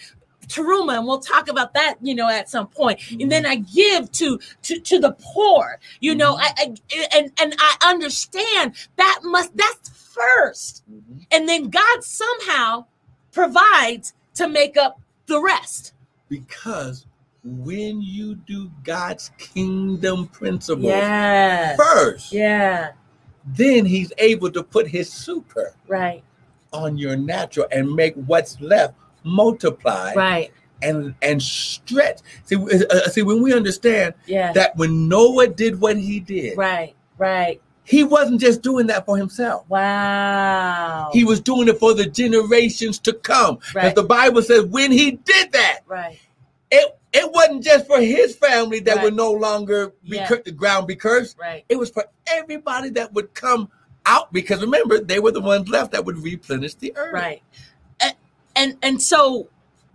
terumah, 0.48 0.98
and 0.98 1.08
we'll 1.08 1.20
talk 1.20 1.48
about 1.48 1.74
that, 1.76 1.96
you 2.02 2.16
know, 2.16 2.28
at 2.28 2.50
some 2.50 2.68
point. 2.68 3.00
And 3.20 3.32
then 3.32 3.46
I 3.46 3.56
give 3.56 4.12
to 4.14 4.40
to 4.64 4.80
to 4.80 5.00
the 5.00 5.12
poor. 5.20 5.80
You 6.00 6.16
know, 6.16 6.36
I, 6.36 6.50
I 6.58 7.08
and 7.16 7.32
and 7.40 7.56
I 7.60 7.76
understand 7.84 8.76
that 8.98 9.20
must 9.24 9.56
that's 9.56 9.90
first, 9.90 10.84
Mhm. 10.92 11.26
and 11.32 11.48
then 11.48 11.70
God 11.70 12.04
somehow 12.04 12.86
provides 13.32 14.14
to 14.36 14.48
make 14.48 14.78
up 14.78 15.00
the 15.28 15.40
rest. 15.42 15.94
Because 16.28 17.06
when 17.44 18.02
you 18.02 18.36
do 18.36 18.72
God's 18.84 19.32
kingdom 19.38 20.28
principles 20.28 20.86
Yes. 20.86 21.76
first, 21.78 22.32
Yeah. 22.32 22.92
then 23.46 23.86
He's 23.86 24.12
able 24.18 24.52
to 24.52 24.62
put 24.64 24.88
His 24.88 25.12
super 25.12 25.74
Right. 25.88 26.24
on 26.72 26.98
your 26.98 27.16
natural 27.16 27.66
and 27.72 27.94
make 27.94 28.14
what's 28.16 28.60
left 28.62 28.94
multiply 29.24 30.14
Right. 30.16 30.52
and 30.82 31.14
and 31.22 31.42
stretch. 31.42 32.20
See, 32.46 32.56
uh, 32.56 32.86
uh, 32.90 33.10
see 33.10 33.22
when 33.24 33.42
we 33.42 33.54
understand 33.54 34.14
Yeah. 34.26 34.52
that 34.54 34.76
when 34.78 35.08
Noah 35.08 35.48
did 35.48 35.80
what 35.82 35.98
he 35.98 36.20
did, 36.20 36.58
right. 36.58 36.96
Right. 37.20 37.62
he 37.84 38.04
wasn't 38.04 38.40
just 38.42 38.62
doing 38.62 38.88
that 38.88 39.06
for 39.06 39.18
himself. 39.18 39.66
Wow. 39.70 41.10
He 41.14 41.24
was 41.24 41.40
doing 41.40 41.68
it 41.68 41.78
for 41.80 41.94
the 41.94 42.06
generations 42.06 42.98
to 43.00 43.14
come. 43.14 43.56
Because 43.56 43.76
Right. 43.76 43.96
the 43.96 44.04
Bible 44.04 44.42
says 44.42 44.66
when 44.66 44.92
he 44.92 45.12
did 45.12 45.52
that, 45.52 45.80
right. 45.88 46.18
it 46.72 46.98
it 47.14 47.30
wasn't 47.32 47.64
just 47.64 47.88
for 47.88 48.00
his 48.00 48.36
family 48.36 48.80
that 48.82 48.98
Right. 48.98 49.04
would 49.06 49.16
no 49.16 49.32
longer 49.32 49.94
be 50.04 50.18
Yeah. 50.18 50.28
cur- 50.28 50.42
the 50.44 50.52
ground 50.52 50.88
be 50.88 50.96
cursed. 50.96 51.38
Right. 51.40 51.66
It 51.70 51.78
was 51.78 51.90
for 51.90 52.06
everybody 52.28 52.90
that 52.92 53.14
would 53.14 53.34
come 53.34 53.70
out 54.06 54.32
because 54.34 54.62
remember 54.62 55.00
they 55.00 55.20
were 55.20 55.32
the 55.32 55.42
ones 55.42 55.70
left 55.70 55.92
that 55.92 56.06
would 56.06 56.18
replenish 56.20 56.76
the 56.76 56.94
earth. 56.96 57.14
Right. 57.14 57.42
And 58.00 58.16
and, 58.56 58.78
and 58.82 59.02
so 59.02 59.48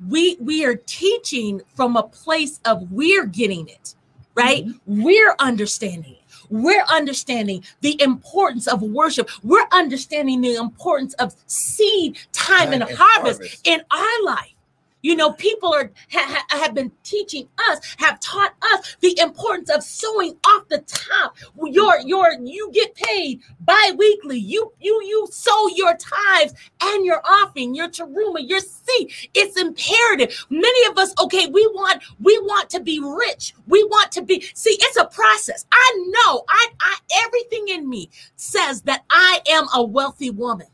we 0.08 0.36
we 0.40 0.64
are 0.64 0.76
teaching 0.76 1.62
from 1.74 1.96
a 1.96 2.02
place 2.02 2.60
of 2.64 2.90
we're 2.92 3.24
getting 3.26 3.68
it, 3.68 3.94
right? 4.34 4.66
Mm-hmm. 4.66 5.02
We're 5.02 5.34
understanding 5.38 6.12
it. 6.12 6.22
We're 6.50 6.84
understanding 6.88 7.64
the 7.80 8.00
importance 8.00 8.68
of 8.68 8.82
worship. 8.82 9.28
We're 9.42 9.66
understanding 9.72 10.42
the 10.42 10.54
importance 10.54 11.14
of 11.14 11.34
seed 11.46 12.18
time 12.32 12.72
and, 12.72 12.82
and 12.82 12.96
harvest, 12.96 13.40
harvest. 13.40 13.66
in 13.66 13.80
our 13.90 14.24
life. 14.24 14.52
You 15.06 15.14
know, 15.14 15.30
people 15.34 15.72
are 15.72 15.92
ha, 16.10 16.42
ha- 16.48 16.58
have 16.58 16.74
been 16.74 16.90
teaching 17.04 17.48
us, 17.70 17.94
have 17.98 18.18
taught 18.18 18.54
us 18.72 18.96
the 19.02 19.16
importance 19.20 19.70
of 19.70 19.84
sewing 19.84 20.36
off 20.44 20.66
the 20.66 20.78
top. 20.78 21.36
Your 21.64 22.00
your 22.00 22.32
you 22.42 22.72
get 22.72 22.92
paid 22.96 23.40
bi-weekly. 23.60 24.40
You 24.40 24.72
you 24.80 25.00
you 25.04 25.28
sow 25.30 25.68
your 25.76 25.96
tithes 25.96 26.54
and 26.82 27.06
your 27.06 27.22
offering, 27.24 27.72
your 27.76 27.88
terumah, 27.88 28.48
your 28.48 28.58
seed. 28.58 29.12
It's 29.32 29.56
imperative. 29.56 30.44
Many 30.50 30.90
of 30.90 30.98
us, 30.98 31.14
okay, 31.22 31.46
we 31.46 31.64
want 31.68 32.02
we 32.18 32.36
want 32.40 32.68
to 32.70 32.80
be 32.80 32.98
rich. 32.98 33.54
We 33.68 33.84
want 33.84 34.10
to 34.10 34.22
be. 34.22 34.40
See, 34.54 34.76
it's 34.80 34.96
a 34.96 35.04
process. 35.04 35.66
I 35.70 36.04
know. 36.08 36.42
I 36.48 36.66
I 36.80 36.96
everything 37.24 37.68
in 37.68 37.88
me 37.88 38.10
says 38.34 38.82
that 38.82 39.04
I 39.08 39.40
am 39.50 39.66
a 39.72 39.84
wealthy 39.84 40.30
woman. 40.30 40.66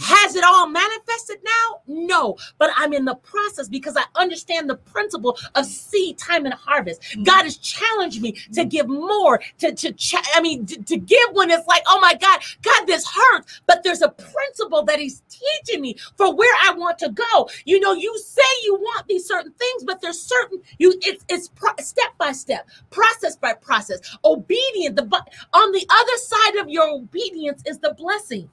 Has 0.00 0.36
it 0.36 0.44
all 0.44 0.68
manifested 0.68 1.38
now? 1.44 1.80
No, 1.86 2.36
but 2.58 2.70
I'm 2.76 2.92
in 2.92 3.04
the 3.04 3.16
process 3.16 3.68
because 3.68 3.96
I 3.96 4.04
understand 4.20 4.70
the 4.70 4.76
principle 4.76 5.38
of 5.54 5.66
seed 5.66 6.18
time 6.18 6.46
and 6.46 6.54
harvest. 6.54 7.02
God 7.24 7.44
has 7.44 7.58
challenged 7.58 8.22
me 8.22 8.32
to 8.54 8.64
give 8.64 8.88
more, 8.88 9.40
to 9.60 9.72
to 9.74 9.92
cha- 9.92 10.22
I 10.34 10.40
mean 10.42 10.66
to, 10.66 10.82
to 10.82 10.98
give 10.98 11.28
when 11.32 11.50
it's 11.50 11.66
like, 11.68 11.82
oh 11.88 12.00
my 12.00 12.14
God, 12.14 12.40
God, 12.62 12.86
this 12.86 13.06
hurts. 13.08 13.62
But 13.66 13.82
there's 13.84 14.02
a 14.02 14.10
principle 14.10 14.84
that 14.84 14.98
He's 15.00 15.22
teaching 15.30 15.82
me 15.82 15.96
for 16.16 16.34
where 16.34 16.54
I 16.64 16.74
want 16.74 16.98
to 17.00 17.10
go. 17.10 17.48
You 17.64 17.80
know, 17.80 17.94
you 17.94 18.16
say 18.18 18.42
you 18.64 18.74
want 18.76 19.08
these 19.08 19.26
certain 19.26 19.52
things, 19.52 19.84
but 19.84 20.00
there's 20.02 20.20
certain 20.20 20.60
you 20.78 20.94
it's 21.02 21.24
it's 21.28 21.48
pro- 21.48 21.76
step 21.80 22.16
by 22.18 22.32
step, 22.32 22.68
process 22.90 23.36
by 23.36 23.54
process, 23.54 24.00
obedient. 24.24 24.96
The 24.96 25.04
bu- 25.04 25.16
on 25.54 25.72
the 25.72 25.86
other 25.90 26.18
side 26.18 26.56
of 26.62 26.68
your 26.70 26.88
obedience 26.90 27.62
is 27.66 27.78
the 27.78 27.94
blessing. 27.94 28.50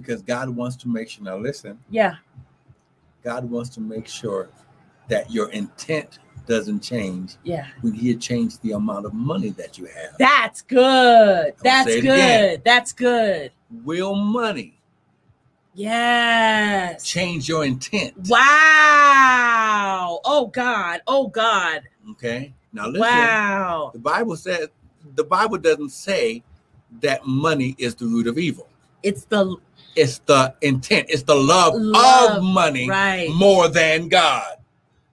Because 0.00 0.22
God 0.22 0.48
wants 0.50 0.76
to 0.76 0.88
make 0.88 1.08
sure. 1.08 1.24
Now 1.24 1.36
listen, 1.36 1.78
Yeah. 1.90 2.16
God 3.24 3.44
wants 3.50 3.68
to 3.70 3.80
make 3.80 4.06
sure 4.06 4.48
that 5.08 5.30
your 5.30 5.50
intent 5.50 6.18
doesn't 6.46 6.80
change 6.80 7.36
Yeah. 7.42 7.66
when 7.82 7.92
He 7.92 8.08
had 8.08 8.20
changed 8.20 8.62
the 8.62 8.72
amount 8.72 9.06
of 9.06 9.12
money 9.12 9.50
that 9.50 9.76
you 9.78 9.86
have. 9.86 10.16
That's 10.18 10.62
good. 10.62 11.54
That's 11.62 11.86
good. 11.86 11.98
again. 11.98 12.62
That's 12.64 12.92
good. 12.92 13.52
Will 13.84 14.14
money 14.14 14.78
Yes. 15.74 17.04
change 17.04 17.48
your 17.48 17.64
intent? 17.64 18.14
Wow. 18.28 20.20
Oh 20.24 20.46
God. 20.46 21.00
Oh 21.06 21.28
God. 21.28 21.82
Okay. 22.12 22.54
Now 22.72 22.86
listen. 22.86 23.00
Wow. 23.00 23.90
The 23.92 23.98
Bible 23.98 24.36
says 24.36 24.68
the 25.14 25.24
Bible 25.24 25.58
doesn't 25.58 25.90
say 25.90 26.42
that 27.00 27.26
money 27.26 27.74
is 27.78 27.94
the 27.94 28.06
root 28.06 28.26
of 28.26 28.38
evil. 28.38 28.68
It's 29.02 29.24
the 29.24 29.56
It's 29.98 30.18
the 30.26 30.54
intent. 30.62 31.06
It's 31.10 31.24
the 31.24 31.34
love, 31.34 31.74
Love, 31.76 32.38
of 32.38 32.42
money 32.44 32.88
right. 32.88 33.28
more 33.30 33.68
than 33.68 34.08
God. 34.08 34.54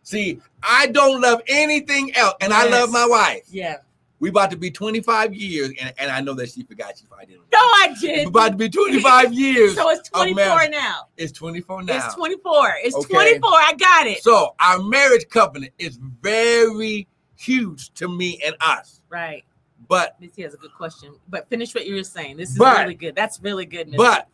See, 0.04 0.40
I 0.62 0.88
don't 0.88 1.20
love 1.22 1.42
anything 1.48 2.16
else, 2.16 2.36
and 2.40 2.54
I 2.54 2.68
love 2.70 2.92
my 2.92 3.08
wife. 3.08 3.42
Yeah. 3.50 3.78
We 4.20 4.30
about 4.30 4.52
to 4.52 4.58
be 4.58 4.70
25 4.72 5.34
years, 5.34 5.72
and, 5.82 5.94
and 5.98 6.12
I 6.12 6.22
know 6.22 6.34
that 6.36 6.50
she 6.52 6.62
forgot 6.64 6.98
she 6.98 7.06
probably 7.06 7.26
didn't. 7.26 7.42
No, 7.52 7.58
I 7.60 7.96
didn't. 8.00 8.26
We 8.26 8.30
about 8.30 8.52
to 8.52 8.58
be 8.58 8.70
25 8.70 9.34
years. 9.34 9.76
So 9.76 9.90
it's 9.90 10.08
24 10.10 10.70
now. 10.70 11.08
It's 11.18 11.32
24 11.32 11.84
now. 11.84 11.96
It's 11.96 12.14
24. 12.16 12.74
It's 12.84 12.96
Okay. 12.96 13.14
24. 13.14 13.50
I 13.50 13.74
got 13.74 14.08
it. 14.08 14.22
So 14.24 14.56
our 14.60 14.80
marriage 14.84 15.28
covenant 15.30 15.74
is 15.80 15.98
very 16.22 17.08
huge 17.36 17.92
to 17.96 18.08
me 18.08 18.40
and 18.46 18.56
us. 18.62 19.02
Right. 19.10 19.44
But 19.88 20.20
Missy 20.22 20.44
has 20.44 20.54
a 20.54 20.58
good 20.58 20.74
question. 20.74 21.16
But 21.28 21.50
finish 21.50 21.74
what 21.76 21.86
you 21.86 21.96
were 21.96 22.04
saying. 22.04 22.38
This 22.38 22.52
is 22.52 22.58
But- 22.58 22.78
really 22.80 22.96
good. 22.96 23.16
That's 23.16 23.40
really 23.42 23.66
good. 23.66 23.88
Missy. 23.88 23.98
but 23.98 24.28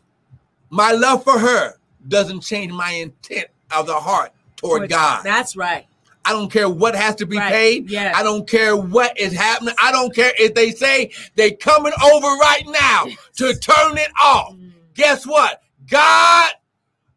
my 0.71 0.91
love 0.93 1.23
for 1.23 1.37
her 1.37 1.75
doesn't 2.07 2.39
change 2.41 2.71
my 2.71 2.89
intent 2.93 3.47
of 3.75 3.85
the 3.85 3.93
heart 3.93 4.31
toward 4.55 4.89
God. 4.89 5.21
That's 5.23 5.55
right. 5.55 5.85
I 6.25 6.31
don't 6.33 6.51
care 6.51 6.69
what 6.69 6.95
has 6.95 7.15
to 7.15 7.25
be 7.25 7.37
Right. 7.37 7.51
paid. 7.51 7.89
Yeah. 7.89 8.13
I 8.15 8.23
don't 8.23 8.47
care 8.47 8.75
what 8.77 9.19
is 9.19 9.33
happening. 9.33 9.73
I 9.79 9.91
don't 9.91 10.13
care 10.15 10.31
if 10.39 10.53
they 10.55 10.71
say 10.71 11.11
they're 11.35 11.51
coming 11.51 11.93
over 12.03 12.27
right 12.27 12.63
now 12.67 13.05
to 13.37 13.53
turn 13.55 13.97
it 13.97 14.11
off. 14.21 14.53
Mm, 14.53 14.71
Guess 14.93 15.25
what? 15.25 15.61
God, 15.89 16.51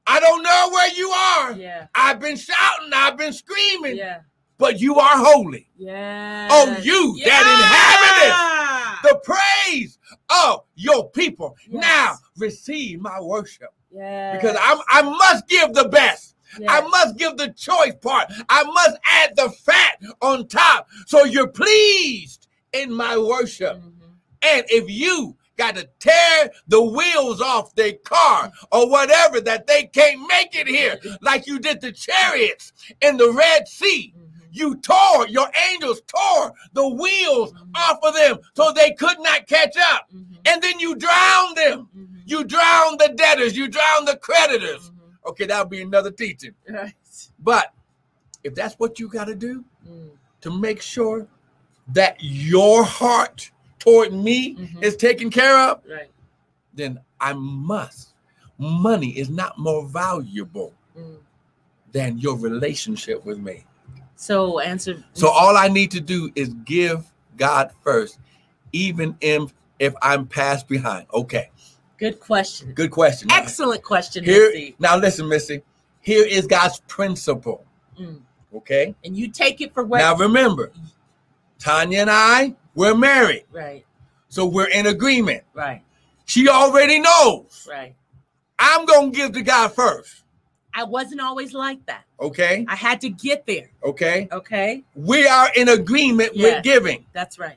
I 0.06 0.20
don't 0.20 0.42
know 0.42 0.68
where 0.72 0.92
you 0.94 1.08
are. 1.10 1.52
Yeah. 1.52 1.86
I've 1.94 2.18
been 2.20 2.36
shouting, 2.36 2.90
I've 2.94 3.16
been 3.16 3.32
screaming, 3.32 3.96
Yeah. 3.96 4.20
But 4.58 4.80
you 4.80 4.96
are 4.96 5.16
holy. 5.16 5.68
Yeah. 5.76 6.48
Oh, 6.50 6.76
you 6.82 7.18
that 7.24 8.98
inhabited 9.02 9.10
The 9.10 9.20
praise 9.24 9.98
of 10.30 10.60
your 10.74 11.10
people. 11.10 11.56
Yes. 11.68 11.82
Now 11.82 12.14
receive 12.38 13.00
my 13.00 13.20
worship 13.20 13.70
Yeah. 13.90 14.36
because 14.36 14.56
I'm, 14.60 14.78
I 14.88 15.02
must 15.02 15.46
give 15.48 15.74
the 15.74 15.88
best. 15.88 16.36
I 16.68 16.80
must 16.82 17.16
give 17.18 17.36
the 17.36 17.48
choice 17.52 17.94
part. 18.00 18.32
I 18.48 18.62
must 18.62 18.96
add 19.04 19.34
the 19.36 19.50
fat 19.50 19.98
on 20.22 20.46
top 20.46 20.88
so 21.06 21.24
you're 21.24 21.48
pleased 21.48 22.46
in 22.72 22.92
my 22.92 23.16
worship. 23.18 23.78
Mhm. 23.78 23.92
And 24.42 24.64
if 24.68 24.88
you 24.88 25.36
got 25.56 25.74
to 25.76 25.88
tear 25.98 26.50
the 26.68 26.80
wheels 26.82 27.40
off 27.40 27.74
their 27.74 27.94
car 28.04 28.52
or 28.72 28.88
whatever 28.90 29.40
that 29.40 29.66
they 29.66 29.84
can't 29.84 30.26
make 30.28 30.54
it 30.54 30.66
here, 30.68 30.98
like 31.22 31.46
you 31.46 31.58
did 31.58 31.80
the 31.80 31.92
chariots 31.92 32.72
in 33.00 33.16
the 33.16 33.30
Red 33.32 33.66
Sea, 33.68 34.14
Mhm. 34.16 34.23
You 34.54 34.76
tore, 34.76 35.26
your 35.28 35.48
angels 35.70 36.00
tore 36.06 36.52
the 36.74 36.88
wheels 36.88 37.52
Mhm. 37.52 37.70
off 37.74 37.98
of 38.02 38.14
them 38.14 38.38
so 38.54 38.72
they 38.72 38.92
could 38.92 39.18
not 39.20 39.46
catch 39.48 39.76
up. 39.76 40.08
Mhm. 40.14 40.38
And 40.46 40.62
then 40.62 40.78
you 40.78 40.94
drowned 40.94 41.56
them. 41.56 41.88
Mhm. 41.96 42.22
You 42.24 42.44
drowned 42.44 43.00
the 43.00 43.12
debtors, 43.16 43.56
you 43.56 43.66
drowned 43.68 44.06
the 44.06 44.16
creditors. 44.16 44.90
Mhm. 44.90 45.28
Okay, 45.30 45.46
that'll 45.46 45.66
be 45.66 45.82
another 45.82 46.12
teaching. 46.12 46.54
Right. 46.68 46.94
But 47.40 47.74
if 48.44 48.54
that's 48.54 48.76
what 48.76 49.00
you 49.00 49.08
got 49.08 49.24
to 49.24 49.34
do 49.34 49.64
Mm. 49.88 50.10
to 50.42 50.50
make 50.50 50.80
sure 50.80 51.26
that 51.88 52.16
your 52.20 52.84
heart 52.84 53.50
toward 53.80 54.12
me 54.12 54.54
Mhm. 54.54 54.82
is 54.84 54.96
taken 54.96 55.30
care 55.30 55.58
of, 55.58 55.82
Right. 55.88 56.10
then 56.74 57.00
I 57.20 57.32
must. 57.32 58.14
Money 58.56 59.10
is 59.18 59.28
not 59.28 59.58
more 59.58 59.84
valuable 59.88 60.72
Mm. 60.96 61.18
than 61.90 62.18
your 62.18 62.36
relationship 62.38 63.24
with 63.24 63.38
me. 63.38 63.64
So 64.24 64.58
answer. 64.58 65.04
So 65.12 65.28
all 65.28 65.54
I 65.54 65.68
need 65.68 65.90
to 65.90 66.00
do 66.00 66.32
is 66.34 66.48
give 66.64 67.04
God 67.36 67.72
first, 67.82 68.18
even 68.72 69.18
if 69.20 69.52
if 69.78 69.92
I'm 70.00 70.26
passed 70.26 70.66
behind. 70.66 71.06
Okay, 71.12 71.50
Good 71.98 72.20
question. 72.20 72.72
good 72.72 72.90
question. 72.90 73.28
Now, 73.28 73.36
Excellent 73.36 73.82
question, 73.82 74.24
Here, 74.24 74.48
Missy. 74.50 74.76
now 74.78 74.96
listen, 74.96 75.28
Missy. 75.28 75.60
Here 76.00 76.24
is 76.26 76.46
God's 76.46 76.80
principle. 76.88 77.66
Mm. 78.00 78.22
Okay. 78.56 78.94
And 79.04 79.14
you 79.14 79.28
take 79.28 79.60
it 79.60 79.74
for 79.74 79.84
what? 79.84 79.98
Now 79.98 80.16
remember, 80.16 80.72
Tanya 81.58 81.98
and 82.00 82.10
I, 82.10 82.54
we're 82.74 82.94
married. 82.94 83.44
right. 83.52 83.84
So 84.30 84.46
we're 84.46 84.68
in 84.70 84.86
agreement. 84.86 85.42
Right. 85.52 85.82
She 86.24 86.48
already 86.48 86.98
knows. 86.98 87.68
Right. 87.70 87.94
I'm 88.58 88.86
going 88.86 89.12
to 89.12 89.16
give 89.16 89.32
to 89.32 89.42
God 89.42 89.68
first. 89.74 90.23
I 90.74 90.84
wasn't 90.84 91.20
always 91.20 91.54
like 91.54 91.84
that. 91.86 92.04
Okay. 92.20 92.64
I 92.68 92.74
had 92.74 93.00
to 93.02 93.08
get 93.08 93.46
there. 93.46 93.68
Okay. 93.84 94.28
Okay. 94.32 94.82
We 94.94 95.26
are 95.26 95.48
in 95.54 95.68
agreement 95.68 96.32
Yes. 96.34 96.56
with 96.56 96.64
giving. 96.64 97.04
That's 97.12 97.38
right. 97.38 97.56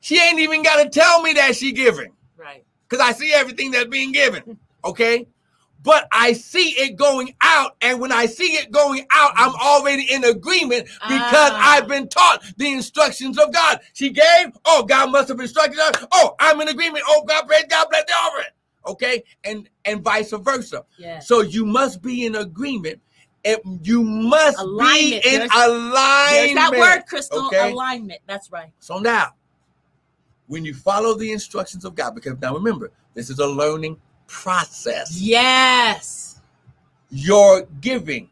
She 0.00 0.20
ain't 0.20 0.38
even 0.38 0.62
got 0.62 0.82
to 0.82 0.88
tell 0.88 1.20
me 1.22 1.32
that 1.34 1.56
she 1.56 1.72
giving 1.72 2.12
Right. 2.36 2.64
because 2.88 3.04
I 3.04 3.12
see 3.12 3.32
everything 3.32 3.70
that's 3.72 3.86
being 3.88 4.12
given. 4.12 4.58
Okay. 4.84 5.26
But 5.82 6.06
I 6.12 6.32
see 6.32 6.68
it 6.70 6.94
going 6.96 7.34
out. 7.40 7.74
And 7.80 8.00
when 8.00 8.12
I 8.12 8.26
see 8.26 8.52
it 8.54 8.70
going 8.70 9.04
out, 9.12 9.32
I'm 9.34 9.52
already 9.56 10.02
in 10.12 10.22
agreement 10.22 10.84
because 10.86 11.50
Ah. 11.52 11.74
I've 11.76 11.88
been 11.88 12.08
taught 12.08 12.44
the 12.56 12.72
instructions 12.72 13.36
of 13.36 13.52
God. 13.52 13.80
She 13.94 14.10
gave, 14.10 14.52
oh, 14.64 14.84
God 14.84 15.10
must 15.10 15.26
have 15.28 15.40
instructed 15.40 15.78
her. 15.80 16.06
Oh, 16.12 16.36
I'm 16.38 16.60
in 16.60 16.68
agreement. 16.68 17.04
Oh, 17.08 17.24
God, 17.24 17.48
praise 17.48 17.64
God, 17.68 17.88
bless 17.90 18.04
the 18.04 18.12
offering. 18.12 18.46
Okay, 18.86 19.24
and 19.44 19.68
and 19.84 20.02
vice 20.02 20.30
versa. 20.32 20.84
Yeah. 20.98 21.18
So 21.20 21.40
you 21.40 21.64
must 21.66 22.02
be 22.02 22.26
in 22.26 22.36
agreement. 22.36 23.00
And 23.44 23.78
you 23.86 24.02
must 24.02 24.58
Alignment. 24.58 25.22
be 25.22 25.28
in 25.28 25.38
There's- 25.38 25.50
alignment. 25.54 25.94
There's 26.32 26.54
that 26.56 26.72
word, 26.72 27.06
Crystal. 27.06 27.46
okay? 27.46 27.70
Alignment. 27.70 28.20
That's 28.26 28.50
right. 28.50 28.72
So 28.80 28.98
now, 28.98 29.34
when 30.48 30.64
you 30.64 30.74
follow 30.74 31.14
the 31.14 31.30
instructions 31.30 31.84
of 31.84 31.94
God, 31.94 32.16
because 32.16 32.34
now 32.40 32.54
remember, 32.54 32.90
this 33.14 33.30
is 33.30 33.38
a 33.38 33.46
learning 33.46 33.98
process. 34.26 35.16
Yes. 35.20 36.40
Your 37.10 37.68
giving 37.80 38.30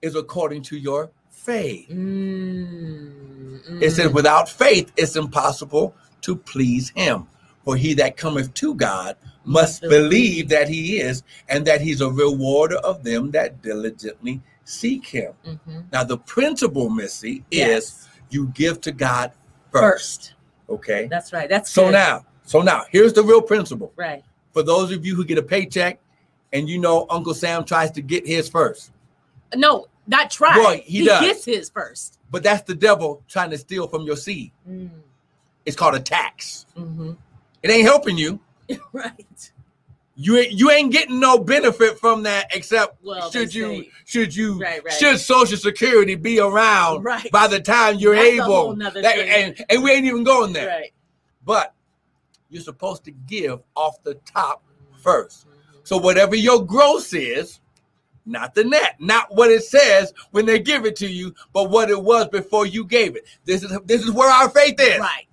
is 0.00 0.14
according 0.14 0.62
to 0.62 0.78
your 0.78 1.10
faith. 1.28 1.90
Mm, 1.90 3.82
It 3.82 3.90
says, 3.90 4.10
mm. 4.10 4.14
without 4.14 4.48
faith, 4.48 4.90
it's 4.96 5.16
impossible 5.16 5.94
to 6.22 6.34
please 6.34 6.90
him. 6.96 7.26
For 7.66 7.74
he 7.76 7.94
that 7.94 8.16
cometh 8.16 8.54
to 8.54 8.74
God 8.76 9.16
must 9.44 9.82
believe 9.82 10.48
that 10.50 10.68
he 10.68 11.00
is, 11.00 11.24
and 11.48 11.66
that 11.66 11.80
he's 11.80 12.00
a 12.00 12.08
rewarder 12.08 12.76
of 12.76 13.02
them 13.02 13.32
that 13.32 13.60
diligently 13.60 14.40
seek 14.64 15.04
him. 15.04 15.32
Mhm. 15.44 15.84
Now, 15.92 16.04
the 16.04 16.16
principle, 16.16 16.88
Missy, 16.88 17.44
is 17.50 18.06
you 18.30 18.46
give 18.54 18.80
to 18.82 18.92
God 18.92 19.32
first. 19.72 19.82
First. 20.28 20.34
Okay. 20.70 21.08
That's 21.10 21.32
right. 21.32 21.48
That's 21.48 21.68
So 21.68 21.86
good. 21.86 21.92
now, 21.92 22.24
so 22.44 22.62
now, 22.62 22.84
here's 22.90 23.12
the 23.12 23.24
real 23.24 23.42
principle. 23.42 23.92
Right. 23.96 24.22
For 24.52 24.62
those 24.62 24.92
of 24.92 25.04
you 25.04 25.16
who 25.16 25.24
get 25.24 25.36
a 25.38 25.42
paycheck, 25.42 25.98
and 26.52 26.68
you 26.68 26.78
know 26.78 27.06
Uncle 27.10 27.34
Sam 27.34 27.64
tries 27.64 27.90
to 27.92 28.00
get 28.00 28.24
his 28.26 28.48
first, 28.48 28.92
No, 29.56 29.86
not 30.06 30.30
try. 30.30 30.54
Boy, 30.54 30.82
he 30.86 31.04
does. 31.04 31.20
gets 31.20 31.44
his 31.44 31.68
first. 31.68 32.18
but 32.30 32.44
that's 32.44 32.62
the 32.62 32.74
devil 32.76 33.22
trying 33.28 33.50
to 33.50 33.58
steal 33.58 33.88
from 33.88 34.02
your 34.02 34.16
seed. 34.16 34.52
Mm, 34.68 34.90
It's 35.64 35.76
called 35.76 35.96
a 35.96 36.00
tax. 36.00 36.66
mhm. 36.76 37.16
It 37.68 37.72
ain't 37.72 37.82
helping 37.88 38.16
you. 38.16 38.38
right. 38.92 39.50
You 40.14 40.36
ain't 40.38 40.52
you 40.52 40.70
ain't 40.70 40.92
getting 40.92 41.18
no 41.18 41.36
benefit 41.38 41.98
from 41.98 42.22
that 42.22 42.54
except 42.54 43.04
Well, 43.04 43.28
should 43.30 43.52
you 43.52 43.82
say- 43.82 43.90
should 44.04 44.34
you 44.36 44.58
Right, 44.60 44.82
right. 44.84 44.92
should 44.94 45.18
Social 45.18 45.56
Security 45.58 46.14
be 46.14 46.38
around 46.38 47.02
Right. 47.02 47.28
by 47.32 47.48
the 47.48 47.58
time 47.60 47.98
you're 47.98 48.14
That's 48.14 48.26
able. 48.28 48.76
That- 48.76 49.04
and 49.04 49.64
and 49.68 49.82
we 49.82 49.90
ain't 49.90 50.06
even 50.06 50.22
going 50.22 50.52
there. 50.52 50.68
Right. 50.68 50.92
But 51.44 51.74
you're 52.50 52.62
supposed 52.62 53.02
to 53.06 53.10
give 53.10 53.58
off 53.74 54.00
the 54.04 54.14
top 54.14 54.62
first. 55.02 55.46
So 55.82 55.96
whatever 55.96 56.36
your 56.36 56.64
gross 56.64 57.12
is, 57.12 57.58
not 58.24 58.54
the 58.54 58.62
net, 58.64 58.96
not 59.00 59.34
what 59.34 59.50
it 59.50 59.64
says 59.64 60.12
when 60.30 60.46
they 60.46 60.58
give 60.60 60.86
it 60.86 60.94
to 60.96 61.08
you, 61.08 61.34
but 61.52 61.70
what 61.70 61.90
it 61.90 62.00
was 62.00 62.28
before 62.28 62.64
you 62.64 62.84
gave 62.86 63.16
it. 63.16 63.24
This 63.44 63.62
is 63.64 63.76
this 63.84 64.02
is 64.02 64.12
where 64.12 64.30
our 64.30 64.48
faith 64.50 64.76
is. 64.80 64.98
Right. 65.00 65.26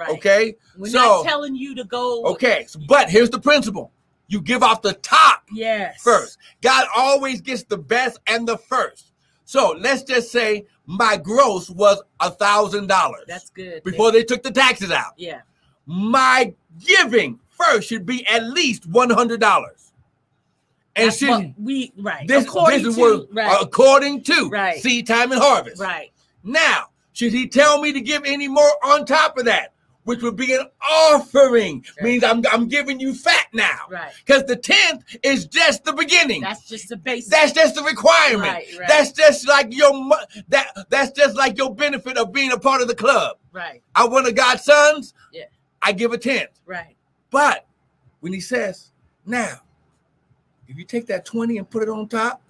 Right. 0.00 0.10
Okay. 0.16 0.56
We're 0.78 0.88
so 0.90 0.98
not 0.98 1.24
telling 1.26 1.54
you 1.54 1.74
to 1.74 1.84
go. 1.84 2.24
okay, 2.24 2.66
but 2.88 3.10
here's 3.10 3.28
the 3.28 3.38
principle: 3.38 3.92
you 4.28 4.40
give 4.40 4.62
off 4.62 4.80
the 4.80 4.94
top 4.94 5.42
Yes. 5.52 6.00
first. 6.02 6.38
God 6.62 6.86
always 6.96 7.40
gets 7.42 7.64
the 7.64 7.76
best 7.76 8.18
and 8.26 8.48
the 8.48 8.56
first. 8.56 9.12
So 9.44 9.76
let's 9.78 10.02
just 10.02 10.32
say 10.32 10.64
my 10.86 11.18
gross 11.18 11.68
was 11.68 12.00
a 12.20 12.30
thousand 12.30 12.86
dollars 12.86 13.24
That's 13.28 13.50
good. 13.50 13.82
before 13.84 14.10
they 14.10 14.22
took 14.24 14.42
the 14.42 14.50
taxes 14.50 14.90
out. 14.90 15.12
Yeah. 15.18 15.40
My 15.84 16.54
giving 16.86 17.38
first 17.50 17.86
should 17.88 18.06
be 18.06 18.26
at 18.26 18.44
least 18.44 18.86
one 18.86 19.10
hundred 19.10 19.40
dollars. 19.40 19.92
And 20.96 21.08
That's 21.08 21.18
should 21.18 21.54
we 21.58 21.92
right. 21.98 22.26
this, 22.26 22.44
According 22.46 22.78
this 22.84 22.88
is 22.88 22.96
to 22.96 23.28
right. 23.32 23.58
according 23.60 24.22
to 24.24 24.48
Right. 24.48 24.80
seed 24.80 25.06
time 25.06 25.30
and 25.32 25.40
harvest. 25.40 25.80
right. 25.80 26.10
Now, 26.42 26.86
should 27.12 27.32
he 27.32 27.46
tell 27.48 27.80
me 27.82 27.92
to 27.92 28.00
give 28.00 28.22
any 28.24 28.48
more 28.48 28.70
on 28.82 29.04
top 29.04 29.36
of 29.36 29.44
that, 29.44 29.72
which 30.04 30.22
would 30.22 30.36
be 30.36 30.54
an 30.54 30.66
offering? 30.80 31.84
Right. 31.96 32.04
Means 32.04 32.24
I'm 32.24 32.42
I'm 32.50 32.68
giving 32.68 33.00
you 33.00 33.14
fat 33.14 33.46
now. 33.52 33.78
Right. 33.88 34.12
Because 34.24 34.44
the 34.44 34.56
tenth 34.56 35.04
is 35.22 35.46
just 35.46 35.84
the 35.84 35.92
beginning. 35.92 36.40
That's 36.40 36.66
just 36.68 36.88
the 36.88 36.96
basic. 36.96 37.30
That's 37.30 37.52
just 37.52 37.74
the 37.74 37.82
requirement. 37.82 38.52
Right, 38.52 38.66
right. 38.78 38.88
That's 38.88 39.12
just 39.12 39.46
like 39.46 39.74
your 39.74 39.92
that 40.48 40.86
that's 40.88 41.12
just 41.12 41.36
like 41.36 41.58
your 41.58 41.74
benefit 41.74 42.16
of 42.16 42.32
being 42.32 42.52
a 42.52 42.58
part 42.58 42.80
of 42.82 42.88
the 42.88 42.94
club. 42.94 43.36
right. 43.52 43.82
I 43.94 44.06
one 44.06 44.26
of 44.26 44.34
God's 44.34 44.64
sons. 44.64 45.14
Yeah. 45.32 45.44
I 45.82 45.92
give 45.92 46.12
a 46.12 46.18
tenth. 46.18 46.60
Right. 46.66 46.96
But 47.30 47.66
when 48.20 48.32
he 48.32 48.40
says, 48.40 48.90
now, 49.24 49.60
if 50.68 50.76
you 50.76 50.84
take 50.84 51.06
that 51.06 51.24
20 51.24 51.58
and 51.58 51.68
put 51.68 51.82
it 51.82 51.88
on 51.88 52.08
top, 52.08 52.42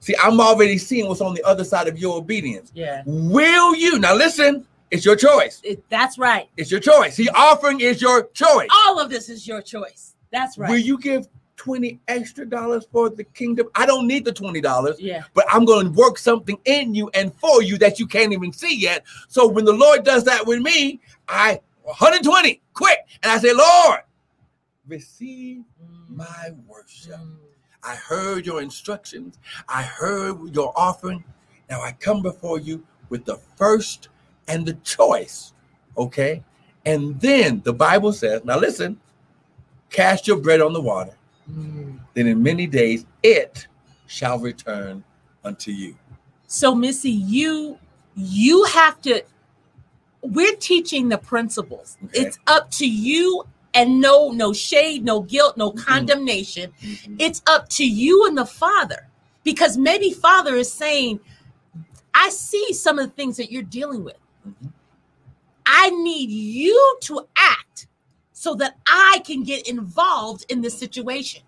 see, 0.00 0.14
I'm 0.22 0.40
already 0.40 0.78
seeing 0.78 1.08
what's 1.08 1.20
on 1.20 1.34
the 1.34 1.42
other 1.44 1.64
side 1.64 1.88
of 1.88 1.98
your 1.98 2.16
obedience. 2.16 2.72
Yeah. 2.74 3.02
Will 3.06 3.74
you 3.74 3.98
now 3.98 4.14
listen? 4.14 4.66
It's 4.90 5.04
your 5.04 5.16
choice. 5.16 5.60
It, 5.62 5.82
that's 5.88 6.18
right. 6.18 6.48
It's 6.56 6.70
your 6.70 6.80
choice. 6.80 7.16
The 7.16 7.30
offering 7.30 7.80
is 7.80 8.02
your 8.02 8.24
choice. 8.28 8.68
All 8.86 8.98
of 8.98 9.08
this 9.10 9.28
is 9.28 9.46
your 9.46 9.62
choice. 9.62 10.14
That's 10.32 10.58
right. 10.58 10.68
Will 10.70 10.78
you 10.78 10.98
give 10.98 11.28
20 11.56 12.00
extra 12.08 12.44
dollars 12.48 12.86
for 12.90 13.08
the 13.10 13.22
kingdom? 13.24 13.68
I 13.74 13.86
don't 13.86 14.06
need 14.08 14.24
the 14.24 14.32
$20. 14.32 14.96
yeah. 14.98 15.22
but 15.34 15.44
I'm 15.52 15.64
going 15.64 15.86
to 15.86 15.92
work 15.92 16.18
something 16.18 16.58
in 16.64 16.94
you 16.94 17.08
and 17.14 17.32
for 17.34 17.62
you 17.62 17.78
that 17.78 17.98
you 18.00 18.06
can't 18.06 18.32
even 18.32 18.52
see 18.52 18.76
yet. 18.76 19.04
So 19.28 19.46
when 19.46 19.64
the 19.64 19.72
Lord 19.72 20.04
does 20.04 20.24
that 20.24 20.46
with 20.46 20.60
me, 20.60 21.00
I 21.28 21.60
120 21.84 22.60
quick, 22.74 22.98
and 23.22 23.30
I 23.32 23.38
say, 23.38 23.52
Lord, 23.52 24.00
receive 24.86 25.62
Mm, 25.82 26.16
my 26.16 26.50
worship. 26.66 27.16
mm. 27.16 27.36
I 27.82 27.94
heard 27.94 28.44
your 28.46 28.60
instructions. 28.60 29.38
I 29.68 29.82
heard 29.82 30.54
your 30.54 30.72
offering. 30.76 31.24
Now 31.70 31.80
I 31.80 31.92
come 31.92 32.20
before 32.22 32.58
you 32.58 32.84
with 33.08 33.24
the 33.24 33.36
first 33.56 34.08
and 34.50 34.66
the 34.66 34.74
choice. 34.74 35.52
Okay. 35.96 36.42
And 36.84 37.18
then 37.20 37.60
the 37.64 37.72
Bible 37.72 38.12
says, 38.12 38.44
now 38.44 38.58
listen, 38.58 38.98
cast 39.90 40.26
your 40.26 40.38
bread 40.38 40.60
on 40.60 40.72
the 40.72 40.80
water. 40.80 41.14
Mm. 41.50 42.00
Then 42.14 42.26
in 42.26 42.42
many 42.42 42.66
days 42.66 43.06
it 43.22 43.66
shall 44.06 44.38
return 44.38 45.04
unto 45.44 45.70
you. 45.70 45.96
So 46.46 46.74
Missy, 46.74 47.10
you 47.10 47.78
you 48.16 48.64
have 48.64 49.00
to 49.02 49.22
we're 50.22 50.56
teaching 50.56 51.08
the 51.08 51.18
principles. 51.18 51.96
Okay. 52.04 52.20
It's 52.20 52.38
up 52.46 52.70
to 52.72 52.86
you 52.88 53.44
and 53.74 54.00
no 54.00 54.30
no 54.30 54.52
shade, 54.52 55.04
no 55.04 55.20
guilt, 55.20 55.56
no 55.56 55.72
Mhm. 55.72 55.78
condemnation. 55.84 56.72
It's 57.18 57.40
up 57.46 57.68
to 57.70 57.86
you 57.86 58.26
and 58.26 58.36
the 58.36 58.46
Father. 58.46 59.06
Because 59.44 59.78
maybe 59.78 60.10
Father 60.12 60.56
is 60.56 60.70
saying, 60.70 61.20
I 62.12 62.28
see 62.30 62.72
some 62.72 62.98
of 62.98 63.06
the 63.06 63.12
things 63.12 63.36
that 63.36 63.50
you're 63.50 63.62
dealing 63.62 64.04
with. 64.04 64.18
Mhm. 64.46 64.54
I 65.66 65.90
need 65.90 66.30
you 66.30 66.98
to 67.02 67.28
act 67.36 67.88
so 68.32 68.54
that 68.56 68.78
I 68.86 69.22
can 69.26 69.44
get 69.44 69.68
involved 69.68 70.46
in 70.50 70.62
this 70.62 70.78
situation. 70.78 71.42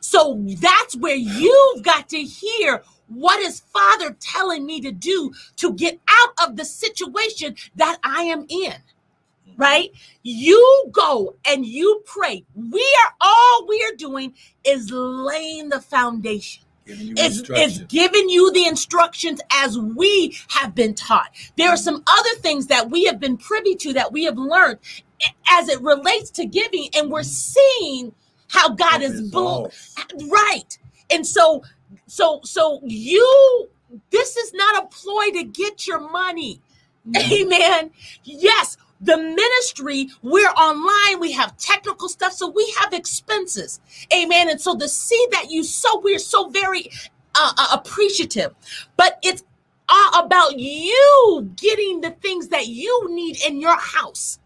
So 0.00 0.42
that's 0.60 0.96
where 0.96 1.16
you've 1.16 1.82
got 1.84 2.08
to 2.10 2.18
hear 2.22 2.82
what 3.08 3.40
is 3.40 3.60
Father 3.60 4.16
telling 4.20 4.66
me 4.66 4.80
to 4.82 4.92
do 4.92 5.32
to 5.58 5.74
get 5.74 6.00
out 6.08 6.48
of 6.50 6.56
the 6.56 6.66
situation 6.66 7.56
that 7.76 7.98
I 8.04 8.24
am 8.24 8.46
in. 8.50 8.74
Right? 9.58 9.92
You 10.22 10.86
go 10.92 11.36
and 11.46 11.66
you 11.66 12.02
pray. 12.06 12.46
We 12.54 12.86
are 13.06 13.14
all 13.20 13.66
we 13.68 13.82
are 13.84 13.96
doing 13.96 14.34
is 14.64 14.90
laying 14.92 15.70
the 15.70 15.80
foundation. 15.80 16.64
It's, 16.88 17.42
it's 17.50 17.78
giving 17.80 18.28
you 18.28 18.52
the 18.52 18.66
instructions 18.66 19.40
as 19.52 19.78
we 19.78 20.36
have 20.48 20.74
been 20.74 20.94
taught. 20.94 21.30
There 21.56 21.68
are 21.68 21.76
some 21.76 22.02
other 22.06 22.34
things 22.40 22.66
that 22.68 22.90
we 22.90 23.04
have 23.04 23.20
been 23.20 23.36
privy 23.36 23.74
to 23.76 23.92
that 23.94 24.12
we 24.12 24.24
have 24.24 24.38
learned 24.38 24.78
as 25.50 25.68
it 25.68 25.80
relates 25.82 26.30
to 26.30 26.46
giving, 26.46 26.88
and 26.94 27.10
we're 27.10 27.22
seeing 27.22 28.14
how 28.48 28.70
God 28.70 29.02
is 29.02 29.20
Results. 29.20 29.94
right. 30.28 30.78
And 31.10 31.26
so, 31.26 31.62
so, 32.06 32.40
so 32.44 32.80
you, 32.84 33.68
this 34.10 34.36
is 34.36 34.52
not 34.54 34.84
a 34.84 34.86
ploy 34.86 35.30
to 35.32 35.44
get 35.44 35.86
your 35.86 36.00
money. 36.00 36.60
Amen. 37.16 37.90
Yes, 38.24 38.76
the 39.00 39.16
ministry, 39.16 40.08
we're 40.22 40.50
online, 40.50 41.20
we 41.20 41.32
have 41.32 41.56
technical 41.56 42.08
stuff, 42.08 42.32
so 42.32 42.48
we 42.48 42.74
have 42.78 42.92
expenses. 42.92 43.80
Amen. 44.12 44.50
And 44.50 44.60
so 44.60 44.74
the 44.74 44.88
seed 44.88 45.30
that 45.32 45.50
you 45.50 45.62
sow, 45.64 46.00
we're 46.00 46.18
so 46.18 46.48
very 46.50 46.90
uh, 47.34 47.52
uh, 47.56 47.68
appreciative, 47.72 48.54
but 48.96 49.18
it's 49.22 49.44
all 49.88 50.24
about 50.24 50.58
you 50.58 51.50
getting 51.56 52.00
the 52.00 52.10
things 52.22 52.48
that 52.48 52.66
you 52.68 53.06
need 53.10 53.38
in 53.46 53.60
your 53.60 53.78
house, 53.78 54.38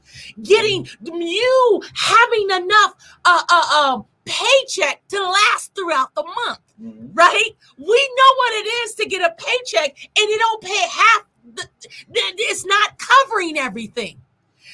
getting 0.43 0.87
you 1.05 1.83
having 1.95 2.51
enough 2.51 2.95
uh, 3.25 3.43
uh, 3.51 3.65
uh, 3.73 4.03
paycheck 4.25 5.03
to 5.09 5.21
last 5.21 5.75
throughout 5.75 6.15
the 6.15 6.23
month 6.47 6.61
Mhm. 6.83 7.11
right? 7.15 7.57
We 7.79 8.11
know 8.17 8.35
what 8.37 8.53
it 8.55 8.67
is 8.85 8.95
to 8.97 9.07
get 9.07 9.23
a 9.23 9.35
paycheck 9.37 9.97
and 10.17 10.31
it 10.31 10.39
don't 10.39 10.63
pay 10.63 10.87
half. 10.89 11.25
The, 11.55 11.69
it's 12.13 12.65
not 12.65 12.99
covering 12.99 13.59
everything. 13.59 14.21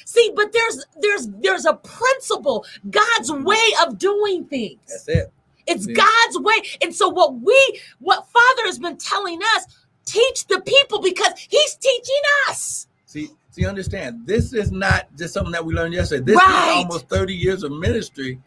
See, 0.09 0.31
but 0.35 0.51
there's 0.51 0.85
there's 0.99 1.27
there's 1.39 1.65
a 1.65 1.75
principle, 1.75 2.65
God's 2.89 3.31
way 3.31 3.63
of 3.85 3.99
doing 3.99 4.43
things. 4.45 4.79
That's 4.87 5.07
it. 5.07 5.31
It's 5.67 5.85
Yeah. 5.87 5.93
God's 6.03 6.39
way. 6.39 6.63
And 6.81 6.95
so 6.95 7.09
what 7.09 7.39
we 7.39 7.79
what 7.99 8.27
Father 8.27 8.63
has 8.65 8.79
been 8.79 8.97
telling 8.97 9.39
us, 9.55 9.65
teach 10.05 10.47
the 10.47 10.61
people 10.61 10.99
because 10.99 11.33
he's 11.47 11.75
teaching 11.75 12.21
us. 12.49 12.87
See, 13.05 13.29
see, 13.51 13.67
understand, 13.67 14.25
this 14.25 14.51
is 14.51 14.71
not 14.71 15.15
just 15.15 15.31
something 15.35 15.51
that 15.51 15.63
we 15.63 15.75
learned 15.75 15.93
yesterday. 15.93 16.23
This 16.23 16.37
Right. 16.37 16.71
is 16.79 16.85
almost 16.85 17.07
30 17.07 17.35
years 17.35 17.61
of 17.61 17.71
ministry 17.71 18.39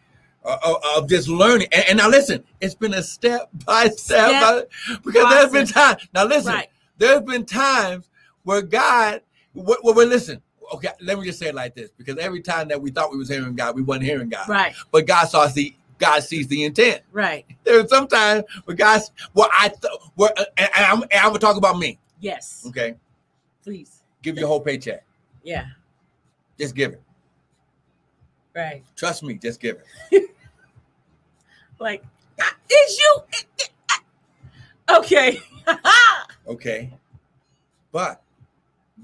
uh, 0.43 0.57
uh, 0.61 0.97
of 0.97 1.07
just 1.07 1.29
learning. 1.29 1.67
And, 1.71 1.85
and 1.87 1.97
now 1.99 2.09
listen, 2.09 2.43
it's 2.59 2.75
been 2.75 2.93
a 2.95 3.03
step 3.03 3.49
by 3.65 3.87
step, 3.87 4.27
Step 4.27 4.41
by- 4.41 4.97
because 5.05 5.29
there's 5.29 5.51
been 5.51 5.67
process. 5.67 5.71
time. 5.99 6.07
Now 6.13 6.25
listen, 6.25 6.53
Right. 6.55 6.69
there's 6.97 7.21
been 7.21 7.45
times 7.45 8.09
where 8.43 8.61
God, 8.61 9.21
well, 9.53 9.77
well, 9.81 10.05
listen. 10.05 10.41
Okay, 10.73 10.89
let 11.01 11.19
me 11.19 11.25
just 11.25 11.37
say 11.39 11.47
it 11.49 11.55
like 11.55 11.75
this, 11.75 11.91
because 11.97 12.17
every 12.17 12.41
time 12.41 12.67
that 12.69 12.81
we 12.81 12.89
thought 12.91 13.11
we 13.11 13.17
was 13.17 13.29
hearing 13.29 13.53
God, 13.55 13.75
we 13.75 13.83
wasn't 13.83 14.05
hearing 14.05 14.29
God. 14.29 14.49
Right. 14.49 14.73
But 14.91 15.05
God 15.05 15.25
saw 15.25 15.45
the 15.47 15.73
God 15.99 16.21
sees 16.21 16.47
the 16.47 16.63
intent. 16.63 17.01
Right. 17.11 17.45
There 17.63 17.79
are 17.79 17.87
sometimes 17.87 18.43
where 18.65 18.75
God's 18.75 19.11
well, 19.33 19.49
I 19.53 19.69
th- 19.69 19.93
where, 20.15 20.31
and, 20.57 20.69
and 20.75 20.85
I'm, 20.85 21.01
and 21.03 21.13
I'm 21.13 21.27
gonna 21.27 21.39
talk 21.39 21.57
about 21.57 21.77
me. 21.77 21.99
Yes. 22.19 22.65
Okay, 22.67 22.95
Please. 23.63 24.01
give 24.21 24.37
your 24.37 24.47
whole 24.47 24.59
paycheck. 24.59 25.05
Yeah. 25.43 25.67
Just 26.59 26.75
give 26.75 26.93
it. 26.93 27.01
Right. 28.55 28.83
Trust 28.95 29.23
me, 29.23 29.35
just 29.35 29.59
give 29.59 29.77
it. 30.11 30.29
Like, 31.79 32.03
is 32.71 32.97
you. 32.97 33.17
It- 33.33 33.45
it- 33.59 33.69
ah. 33.91 33.99
Okay. 34.97 35.39
Okay, 36.47 36.91
but 37.91 38.21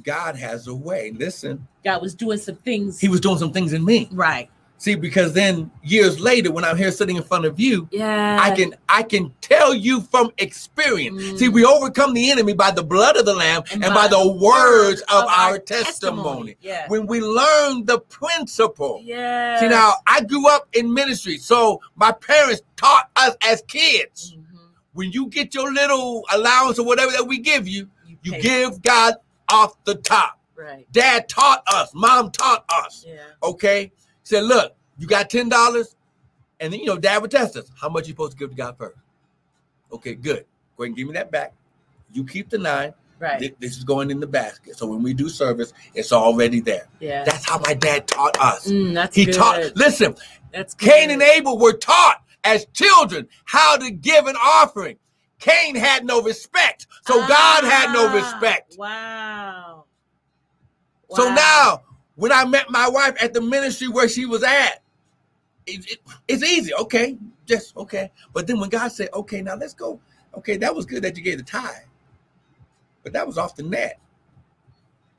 God 0.04 0.36
has 0.36 0.68
a 0.68 0.76
way. 0.76 1.12
Listen, 1.16 1.68
God 1.84 2.02
was 2.02 2.16
doing 2.16 2.38
some 2.38 2.56
things. 2.56 3.00
He 3.00 3.08
was 3.10 3.20
doing 3.20 3.38
some 3.38 3.52
things 3.52 3.74
in 3.74 3.84
me. 3.84 4.10
right. 4.12 4.50
See, 4.80 4.96
because 4.96 5.34
then 5.34 5.70
years 5.84 6.22
later, 6.22 6.54
when 6.54 6.64
I'm 6.64 6.78
here 6.78 6.90
sitting 6.90 7.18
in 7.18 7.24
front 7.24 7.44
of 7.44 7.60
you, 7.60 7.90
Yeah. 7.92 8.40
I 8.42 8.56
can 8.56 8.76
I 8.88 9.04
can 9.04 9.34
tell 9.42 9.74
you 9.74 10.00
from 10.00 10.32
experience. 10.38 11.22
Mm. 11.22 11.38
See, 11.38 11.50
we 11.50 11.66
overcome 11.66 12.14
the 12.14 12.32
enemy 12.32 12.54
by 12.54 12.72
the 12.72 12.82
blood 12.82 13.18
of 13.18 13.26
the 13.26 13.34
lamb 13.34 13.64
and, 13.74 13.82
by, 13.94 14.08
the 14.08 14.26
words 14.26 15.02
of, 15.02 15.26
our 15.26 15.60
testimony. 15.60 16.56
Yeah. 16.62 16.88
When 16.88 17.08
we 17.08 17.20
learn 17.20 17.84
the 17.84 18.00
principle. 18.00 19.02
Yeah. 19.04 19.60
See 19.60 19.68
now, 19.68 19.96
I 20.08 20.22
grew 20.22 20.48
up 20.48 20.70
in 20.72 20.94
ministry, 20.94 21.38
so 21.40 21.82
my 21.98 22.14
parents 22.14 22.62
taught 22.78 23.10
us 23.18 23.36
as 23.44 23.62
kids. 23.64 24.32
Mm-hmm. 24.32 24.58
When 24.94 25.12
you 25.12 25.28
get 25.28 25.54
your 25.54 25.74
little 25.74 26.24
allowance 26.32 26.80
or 26.80 26.86
whatever 26.86 27.12
that 27.12 27.28
we 27.28 27.40
give 27.40 27.68
you, 27.68 27.90
you 28.24 28.32
pay. 28.32 28.42
give 28.42 28.82
God 28.82 29.16
off 29.52 29.84
the 29.86 29.96
top. 29.96 30.40
Right. 30.56 30.86
Dad 30.92 31.30
taught 31.30 31.64
us, 31.74 31.92
mom 31.94 32.32
taught 32.32 32.66
us. 32.70 33.06
Yeah. 33.08 33.18
Okay, 33.42 33.92
said, 34.24 34.44
look, 34.44 34.76
you 34.98 35.08
got 35.08 35.30
ten 35.30 35.48
dollars, 35.50 35.96
and 36.60 36.74
then 36.74 36.80
you 36.82 36.86
know, 36.86 36.98
Dad 36.98 37.22
would 37.22 37.32
test 37.32 37.56
us. 37.56 37.72
How 37.80 37.88
much 37.90 38.08
you 38.08 38.14
supposed 38.14 38.34
to 38.34 38.38
give 38.38 38.50
to 38.50 38.56
God 38.56 38.78
first? 38.78 38.98
Okay, 39.92 40.16
good. 40.16 40.46
Go 40.78 40.84
ahead 40.84 40.90
and 40.90 40.96
give 40.98 41.08
me 41.08 41.14
that 41.14 41.32
back. 41.32 41.54
You 42.12 42.24
keep 42.26 42.50
the 42.50 42.58
nine. 42.58 42.94
Right. 43.20 43.40
Thi- 43.40 43.56
This 43.60 43.78
is 43.78 43.84
going 43.84 44.12
in 44.12 44.20
the 44.20 44.28
basket. 44.28 44.78
So 44.78 44.86
when 44.88 45.02
we 45.04 45.14
do 45.14 45.28
service, 45.30 45.74
it's 45.94 46.12
already 46.14 46.60
there. 46.62 46.88
yeah. 47.00 47.24
That's 47.24 47.48
how 47.48 47.60
my 47.60 47.74
dad 47.74 48.08
taught 48.08 48.38
us. 48.40 48.68
Mm, 48.68 48.94
that's 48.94 49.16
He 49.16 49.26
good. 49.26 49.36
taught. 49.36 49.76
Listen, 49.76 50.16
That's 50.54 50.74
good. 50.74 50.90
Cain 50.90 51.12
and 51.12 51.22
Abel 51.22 51.58
were 51.58 51.74
taught 51.74 52.22
as 52.44 52.66
children 52.74 53.28
how 53.46 53.78
to 53.78 53.92
give 53.92 54.26
an 54.28 54.36
offering. 54.38 54.98
Cain 55.40 55.76
had 55.76 56.06
no 56.06 56.22
respect, 56.22 56.88
so 57.06 57.26
God 57.28 57.64
had 57.64 57.94
no 57.94 58.08
Ah, 58.08 58.14
respect. 58.14 58.76
Wow. 58.78 59.86
So 61.12 61.34
now, 61.34 61.84
when 62.16 62.32
I 62.32 62.46
met 62.46 62.70
my 62.70 62.88
wife 62.88 63.16
at 63.22 63.34
the 63.34 63.42
ministry 63.42 63.88
where 63.88 64.10
she 64.10 64.26
was 64.26 64.44
at, 64.44 64.84
it, 65.66 65.90
it- 65.92 66.02
it's 66.28 66.44
easy. 66.44 66.74
Okay, 66.74 67.18
just 67.46 67.76
okay. 67.78 68.12
But 68.34 68.48
then 68.48 68.60
when 68.60 68.70
God 68.70 68.90
said, 68.92 69.10
"Okay, 69.14 69.42
now 69.42 69.56
let's 69.56 69.74
go," 69.74 70.00
okay, 70.36 70.58
that 70.58 70.76
was 70.76 70.86
good 70.86 71.04
that 71.04 71.18
you 71.18 71.24
gave 71.24 71.38
the 71.38 71.44
tithe, 71.44 71.76
but 73.04 73.14
that 73.14 73.26
was 73.26 73.38
off 73.38 73.56
the 73.56 73.64
net. 73.64 74.00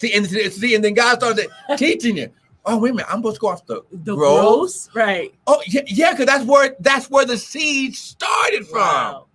See, 0.00 0.12
and 0.14 0.26
see, 0.26 0.74
and 0.74 0.84
then 0.84 0.94
God 0.94 1.16
started 1.18 1.48
teaching 1.76 2.16
you. 2.16 2.30
Oh, 2.64 2.78
wait 2.78 2.90
a 2.90 2.92
minute, 2.94 3.06
I'm 3.10 3.18
supposed 3.20 3.36
to 3.36 3.40
go 3.40 3.48
off 3.48 3.64
the, 3.66 3.82
the 3.90 4.14
gross. 4.14 4.88
gross. 4.88 4.90
Right. 4.94 5.34
Oh, 5.46 5.62
yeah, 5.66 5.80
yeah, 5.86 6.10
because 6.12 6.26
that's 6.26 6.44
where 6.44 6.76
that's 6.80 7.08
where 7.10 7.24
the 7.24 7.38
seed 7.38 7.94
started 7.96 8.66
from. 8.66 8.80
Wow. 8.80 9.26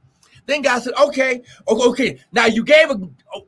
Then 0.45 0.61
God 0.61 0.81
said, 0.81 0.93
okay, 1.01 1.41
okay. 1.67 2.19
Now 2.31 2.45
you 2.45 2.63
gave 2.63 2.91
a, 2.91 2.99
oh, 3.33 3.47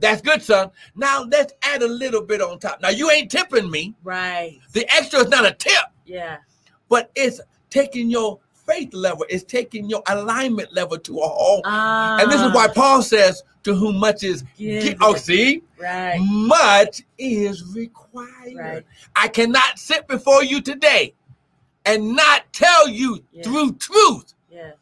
that's 0.00 0.20
good, 0.20 0.42
son. 0.42 0.70
Now 0.96 1.24
let's 1.24 1.52
add 1.62 1.82
a 1.82 1.88
little 1.88 2.22
bit 2.22 2.40
on 2.40 2.58
top. 2.58 2.80
Now 2.80 2.90
you 2.90 3.10
ain't 3.10 3.30
tipping 3.30 3.70
me. 3.70 3.94
Right. 4.02 4.58
The 4.72 4.86
extra 4.94 5.20
is 5.20 5.28
not 5.28 5.46
a 5.46 5.52
tip, 5.52 5.72
Yeah. 6.04 6.38
but 6.88 7.10
it's 7.14 7.40
taking 7.70 8.10
your 8.10 8.38
faith 8.52 8.92
level, 8.92 9.24
it's 9.30 9.44
taking 9.44 9.88
your 9.88 10.02
alignment 10.08 10.72
level 10.74 10.98
to 10.98 11.18
a 11.20 11.26
whole. 11.28 11.62
Ah. 11.64 12.18
and 12.20 12.30
this 12.30 12.40
is 12.40 12.52
why 12.52 12.68
Paul 12.68 13.00
says, 13.02 13.42
to 13.64 13.74
whom 13.74 13.96
much 13.98 14.22
is 14.24 14.44
Given. 14.56 14.80
gi- 14.82 14.96
oh, 15.00 15.14
see, 15.16 15.62
Right. 15.80 16.18
much 16.20 17.02
is 17.18 17.64
required. 17.74 18.54
Right. 18.56 18.86
I 19.16 19.28
cannot 19.28 19.78
sit 19.78 20.06
before 20.06 20.44
you 20.44 20.60
today 20.60 21.14
and 21.86 22.14
not 22.14 22.50
tell 22.52 22.88
you 22.88 23.24
Yeah. 23.32 23.42
through 23.44 23.72
truth 23.74 24.34
Yeah. 24.50 24.72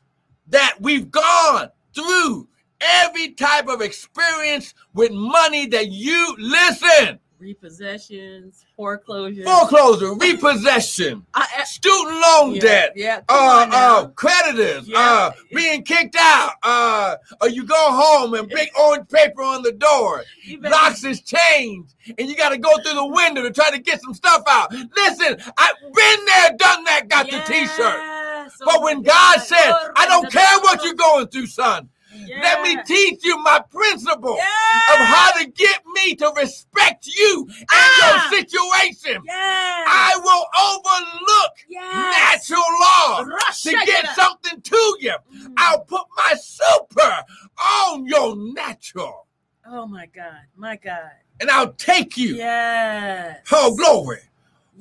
That 0.48 0.77
we've 0.81 1.10
gone 1.10 1.68
through 1.94 2.48
every 2.81 3.31
type 3.32 3.68
of 3.68 3.81
experience 3.81 4.74
with 4.94 5.10
money 5.12 5.66
that 5.66 5.89
you 5.90 6.35
listen 6.39 7.18
Repossessions, 7.39 8.64
foreclosure. 8.77 9.44
foreclosure 9.44 10.14
repossession 10.14 11.23
I, 11.35 11.47
I- 11.59 11.64
student 11.64 12.18
loan 12.20 12.55
yeah, 12.55 12.60
debt 12.62 12.93
Yeah. 12.97 13.20
uh, 13.28 13.66
uh, 13.70 14.06
creditors, 14.09 14.89
Yeah. 14.89 14.98
uh, 14.98 15.31
being 15.55 15.82
kicked 15.82 16.16
out, 16.18 16.52
uh, 16.62 17.16
or 17.43 17.48
you 17.51 17.64
go 17.66 17.74
home 17.77 18.32
and 18.35 18.48
big 18.48 18.68
orange 18.81 19.09
paper 19.10 19.43
on 19.43 19.62
the 19.62 19.73
door, 19.73 20.24
locks 20.62 21.05
is 21.05 21.20
changed, 21.20 21.94
and 22.18 22.27
you 22.28 22.36
got 22.36 22.51
to 22.51 22.59
go 22.59 22.70
through 22.82 22.94
the 22.94 23.06
window 23.06 23.43
to 23.43 23.51
try 23.51 23.70
to 23.70 23.78
get 23.78 24.01
some 24.01 24.14
stuff 24.14 24.43
out. 24.48 24.73
Listen, 24.73 25.36
I've 25.59 25.74
been 25.82 26.24
there, 26.24 26.51
done 26.56 26.85
that, 26.85 27.02
got 27.09 27.27
the 27.27 27.39
T-shirt. 27.47 27.78
Yes. 27.78 28.16
But 28.64 28.82
when 28.82 29.02
God 29.02 29.40
said, 29.40 29.70
Oh, 29.73 29.90
"I 29.97 30.06
don't 30.06 30.31
care 30.31 30.59
what 30.60 30.82
you're 30.85 30.94
going 30.94 31.28
through, 31.28 31.47
son," 31.47 31.89
Let 32.40 32.62
me 32.62 32.78
teach 32.86 33.23
you 33.24 33.36
my 33.43 33.60
principle 33.70 34.36
Yeah. 34.39 34.94
of 34.94 34.98
how 35.06 35.32
to 35.32 35.44
get 35.47 35.82
me 35.94 36.14
to 36.14 36.32
respect 36.35 37.06
you 37.06 37.47
and 37.47 37.66
Ah. 37.70 38.31
your 38.31 38.40
situation. 38.40 39.23
Yeah. 39.27 39.85
I 39.86 40.16
will 40.16 40.47
overlook 40.70 41.52
yes. 41.68 42.48
natural 42.48 42.64
law 42.81 43.20
Rush 43.20 43.62
to 43.62 43.73
get 43.85 44.14
something 44.14 44.62
to 44.62 44.97
you. 45.01 45.14
Mm. 45.35 45.52
I'll 45.59 45.81
put 45.81 46.06
my 46.16 46.35
super 46.40 47.24
on 47.62 48.06
your 48.06 48.35
natural, 48.36 49.27
Oh 49.66 49.86
my 49.86 50.06
God. 50.06 50.40
My 50.56 50.77
God. 50.77 51.10
and 51.40 51.51
I'll 51.51 51.73
take 51.74 52.16
you. 52.16 52.36
Yes. 52.36 53.40
Oh, 53.52 53.77
glory! 53.77 54.20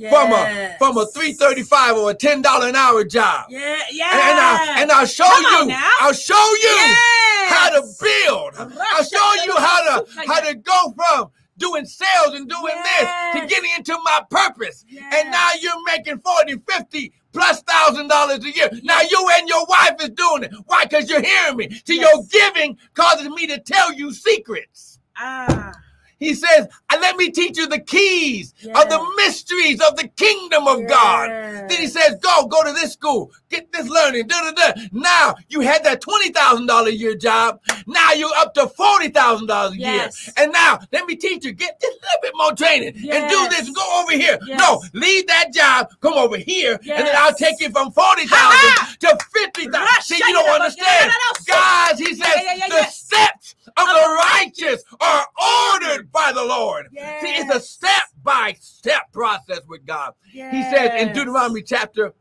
From 0.09 0.33
a 0.33 0.75
from 0.77 0.97
a 0.97 1.05
three 1.07 1.33
thirty 1.33 1.63
five 1.63 1.95
or 1.95 2.11
a 2.11 2.13
ten 2.13 2.41
dollar 2.41 2.67
an 2.67 2.75
hour 2.75 3.03
job, 3.05 3.45
Yeah. 3.49 3.77
Yeah. 3.91 4.09
and, 4.11 4.39
I 4.39 4.81
and 4.81 4.91
I'll 4.91 5.05
show 5.05 5.23
Come 5.23 5.69
you. 5.69 5.75
I'll 6.01 6.13
show 6.13 6.33
you. 6.35 6.69
yes. 6.69 7.49
how 7.49 7.69
to 7.69 7.81
build. 8.01 8.55
I'll 8.93 9.03
show 9.03 9.43
you 9.45 9.55
how 9.57 9.99
to 9.99 10.05
how 10.27 10.39
to 10.41 10.55
go 10.55 10.93
from 10.95 11.29
doing 11.57 11.85
sales 11.85 12.33
and 12.35 12.49
doing 12.49 12.75
this 12.83 13.09
to 13.33 13.37
Yes. 13.39 13.49
getting 13.49 13.69
into 13.77 13.97
my 14.03 14.21
purpose. 14.29 14.83
Yes. 14.89 15.03
And 15.15 15.31
now 15.31 15.49
you're 15.61 15.81
making 15.85 16.19
40, 16.19 16.57
50 16.69 17.13
plus 17.31 17.61
thousand 17.63 18.09
dollars 18.09 18.43
a 18.43 18.51
year. 18.53 18.69
Now 18.83 18.99
you 19.09 19.29
and 19.37 19.47
your 19.47 19.65
wife 19.67 19.95
is 20.01 20.09
doing 20.09 20.43
it. 20.43 20.51
Why? 20.65 20.83
Because 20.83 21.09
you're 21.09 21.21
hearing 21.21 21.55
me. 21.55 21.67
Yes. 21.71 21.83
your 21.87 22.23
giving 22.29 22.77
causes 22.95 23.29
me 23.29 23.47
to 23.47 23.59
tell 23.61 23.93
you 23.93 24.13
secrets. 24.13 24.99
Ah. 25.17 25.71
He 26.19 26.33
says, 26.33 26.67
"Uh, 26.91 26.97
let 27.01 27.17
me 27.17 27.29
teach 27.31 27.57
you 27.57 27.67
the 27.67 27.79
keys 27.79 28.53
of 28.63 28.89
the 28.89 29.13
mysteries 29.17 29.81
of 29.81 29.95
the 29.97 30.07
kingdom 30.07 30.67
of 30.67 30.87
God. 30.87 31.29
Then 31.29 31.81
he 31.81 31.87
says, 31.87 32.15
go, 32.21 32.47
go 32.47 32.63
to 32.63 32.71
this 32.71 32.93
school, 32.93 33.31
get 33.55 33.71
this 33.71 33.87
learning, 33.89 34.27
da, 34.27 34.51
da, 34.51 34.71
da. 34.71 34.81
Now 34.91 35.35
you 35.49 35.61
had 35.61 35.83
that 35.83 36.01
$20,000 36.01 36.85
a 36.87 36.93
year 36.95 37.15
job. 37.15 37.61
Now 37.87 38.13
you're 38.13 38.33
up 38.37 38.53
to 38.55 38.65
$40,000 38.67 39.71
a 39.71 39.77
Yes. 39.77 40.27
year. 40.27 40.33
And 40.37 40.53
now 40.53 40.79
let 40.91 41.05
me 41.05 41.15
teach 41.15 41.45
you, 41.45 41.51
get 41.51 41.79
this 41.79 41.91
little 41.91 42.21
bit 42.21 42.33
more 42.35 42.53
training 42.53 42.93
and 43.11 43.29
do 43.29 43.47
this, 43.49 43.69
go 43.69 44.01
over 44.01 44.11
here. 44.11 44.37
Yes. 44.45 44.59
No, 44.59 44.81
leave 44.93 45.27
that 45.27 45.53
job, 45.53 45.89
come 46.01 46.13
over 46.13 46.37
here, 46.37 46.73
and 46.81 47.07
then 47.07 47.15
I'll 47.15 47.33
take 47.33 47.59
you 47.59 47.69
from 47.69 47.91
40,000 47.91 48.29
Ha-ha! 48.29 48.95
to 49.01 49.17
50,000. 49.33 49.87
See, 50.03 50.15
you 50.17 50.33
don't 50.33 50.49
understand. 50.61 51.11
Guys, 51.47 51.99
he 51.99 52.13
says, 52.15 52.27
Yeah, 52.35 52.41
yeah, 52.43 52.53
yeah, 52.67 52.81
the 52.81 52.83
steps 52.89 53.55
of 53.67 53.87
the 53.87 54.23
righteous 54.33 54.83
are 54.99 55.25
ordered 55.73 56.11
by 56.11 56.31
the 56.33 56.43
Lord. 56.43 56.87
See, 57.21 57.29
it's 57.29 57.53
a 57.53 57.59
step 57.59 58.03
by 58.23 58.55
step 58.59 59.11
process 59.11 59.61
with 59.67 59.85
God. 59.85 60.13
He 60.51 60.63
says 60.63 60.91
in 61.01 61.13
Deuteronomy 61.13 61.61
chapter, 61.61 62.13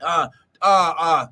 uh, 0.00 0.28
uh, 0.62 0.94
uh, 0.98 1.26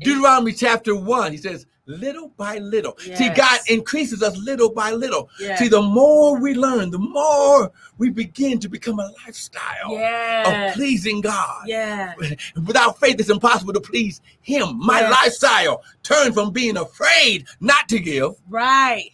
Deuteronomy 0.00 0.52
chapter 0.52 0.94
one, 0.94 1.32
he 1.32 1.38
says, 1.38 1.66
little 1.88 2.28
by 2.36 2.58
little. 2.58 2.98
See, 2.98 3.28
God 3.30 3.60
increases 3.68 4.20
us 4.22 4.36
little 4.38 4.72
by 4.72 4.90
little. 4.90 5.28
Yes. 5.38 5.60
See, 5.60 5.68
the 5.68 5.80
more 5.80 6.36
we 6.40 6.52
learn, 6.54 6.90
the 6.90 6.98
more 6.98 7.70
we 7.96 8.10
begin 8.10 8.58
to 8.58 8.68
become 8.68 8.98
a 8.98 9.08
lifestyle 9.24 9.90
Yes. 9.92 10.70
of 10.70 10.74
pleasing 10.74 11.20
God. 11.20 11.62
Yeah. 11.66 12.14
Without 12.66 12.98
faith, 12.98 13.20
it's 13.20 13.30
impossible 13.30 13.72
to 13.72 13.80
please 13.80 14.20
Him. 14.40 14.78
My 14.84 15.00
Yes. 15.00 15.12
lifestyle 15.12 15.82
turned 16.02 16.34
from 16.34 16.50
being 16.50 16.76
afraid 16.76 17.46
not 17.60 17.88
to 17.90 18.00
give, 18.00 18.32
Right. 18.48 19.12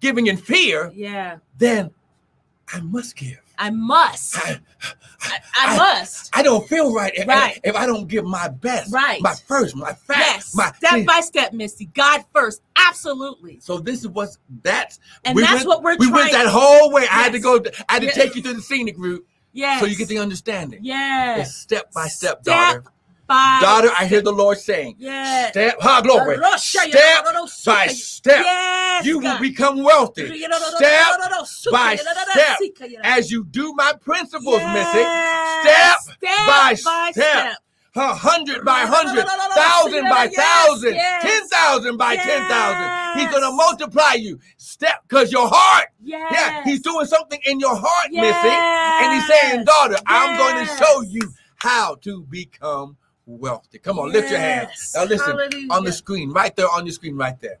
giving 0.00 0.26
in 0.26 0.36
fear, 0.36 0.92
Yeah. 0.94 1.38
then 1.56 1.90
I 2.72 2.80
must 2.80 3.16
give. 3.16 3.40
I 3.58 3.70
must. 3.70 4.36
I, 4.38 4.60
I, 5.20 5.38
I 5.56 5.76
must. 5.76 6.30
I 6.36 6.42
don't 6.42 6.66
feel 6.68 6.94
right 6.94 7.12
if, 7.16 7.26
Right. 7.26 7.60
if 7.64 7.74
I 7.74 7.86
don't 7.86 8.06
give 8.06 8.24
my 8.24 8.48
best, 8.48 8.92
Right. 8.92 9.20
my 9.20 9.34
first, 9.34 9.74
my 9.74 9.92
fast, 9.92 10.54
Yes. 10.54 10.54
my 10.54 10.72
Step 10.72 11.04
by 11.06 11.20
step, 11.20 11.52
Misty. 11.52 11.86
God 11.86 12.24
first. 12.32 12.62
Absolutely. 12.76 13.58
So 13.60 13.78
this 13.78 14.00
is 14.00 14.08
what's 14.08 14.38
that's 14.62 15.00
And 15.24 15.34
we 15.34 15.42
that's 15.42 15.56
went, 15.64 15.66
what 15.68 15.82
we're 15.82 15.96
we 15.98 16.06
trying 16.08 16.12
went 16.14 16.32
that 16.32 16.46
whole 16.46 16.92
way. 16.92 17.02
I 17.02 17.22
had 17.22 17.32
to 17.32 17.40
go. 17.40 17.56
I 17.88 17.94
had 17.94 18.00
to 18.02 18.06
Yes. 18.06 18.14
take 18.14 18.34
you 18.36 18.42
through 18.42 18.54
the 18.54 18.62
scenic 18.62 18.94
route 18.96 19.26
Yes. 19.52 19.80
so 19.80 19.86
you 19.86 19.96
get 19.96 20.08
the 20.08 20.18
understanding. 20.18 20.80
Yes. 20.82 21.48
It's 21.48 21.56
step 21.56 21.92
by 21.92 22.06
step, 22.06 22.42
Step 22.42 22.44
daughter. 22.44 22.84
By 23.28 23.58
Daughter, 23.60 23.90
I 23.98 24.06
hear 24.06 24.22
the 24.22 24.32
Lord 24.32 24.58
saying, 24.58 24.96
Yes. 24.98 25.50
step, 25.50 25.76
ha, 25.80 26.00
glory, 26.00 26.38
step 26.56 27.24
by 27.64 27.86
step. 27.88 28.42
Yes, 28.44 29.04
You 29.04 29.18
will 29.18 29.38
become 29.38 29.82
wealthy. 29.82 30.26
Step 30.76 31.12
by 31.70 31.96
step. 31.96 32.58
as 33.04 33.30
you 33.30 33.44
do 33.44 33.74
my 33.74 33.92
principles, 34.00 34.60
Missy. 34.72 34.98
Yes. 34.98 36.02
Step 36.04 36.46
by 36.46 36.74
step. 37.12 37.56
A 37.96 38.14
hundred 38.14 38.64
by 38.64 38.80
hundred, 38.86 39.26
thousand 39.26 40.08
by 40.08 40.28
thousand, 40.28 40.94
Yes. 40.94 41.22
ten 41.22 41.48
thousand 41.48 41.96
by 41.96 42.14
ten 42.16 42.48
thousand. 42.48 43.20
He's 43.20 43.30
gonna 43.32 43.50
multiply 43.50 44.12
you. 44.14 44.38
Step, 44.56 45.08
cause 45.08 45.32
your 45.32 45.48
heart. 45.50 45.86
Yes. 46.00 46.30
Yeah, 46.32 46.62
he's 46.64 46.80
doing 46.80 47.06
something 47.06 47.40
in 47.44 47.58
your 47.58 47.74
heart, 47.74 48.08
yes. 48.10 48.22
Missy. 48.44 48.54
And 48.54 49.14
he's 49.14 49.40
saying, 49.40 49.64
daughter, 49.64 49.96
I'm 50.06 50.36
going 50.38 50.64
to 50.64 50.76
show 50.76 51.00
you 51.02 51.22
how 51.56 51.96
to 52.02 52.22
become 52.30 52.96
wealthy. 53.28 53.78
Come 53.78 53.98
on, 53.98 54.10
lift 54.10 54.30
your 54.30 54.40
hands. 54.40 54.92
Now 54.94 55.04
listen 55.04 55.30
Hallelujah. 55.30 55.68
on 55.70 55.84
the 55.84 55.92
screen, 55.92 56.32
right 56.32 56.54
there 56.56 56.68
on 56.68 56.86
your 56.86 56.92
screen, 56.92 57.16
right 57.16 57.38
there. 57.40 57.58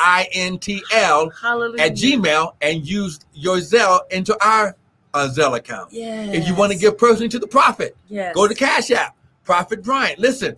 M-I-N-I-N-T-L 0.00 1.30
Hallelujah. 1.30 1.82
at 1.82 1.92
Gmail 1.92 2.54
and 2.60 2.86
use 2.86 3.20
your 3.34 3.56
Zelle 3.58 4.00
into 4.10 4.36
our 4.44 4.76
uh, 5.14 5.28
Zelle 5.34 5.56
account. 5.56 5.92
Yes. 5.92 6.34
If 6.34 6.46
you 6.46 6.54
want 6.54 6.72
to 6.72 6.78
give 6.78 6.96
personally 6.98 7.28
to 7.30 7.38
the 7.38 7.46
prophet, 7.46 7.96
yes. 8.08 8.34
go 8.34 8.46
to 8.46 8.54
Cash 8.54 8.90
App, 8.92 9.16
Prophet 9.44 9.82
Bryant. 9.82 10.18
Listen, 10.18 10.56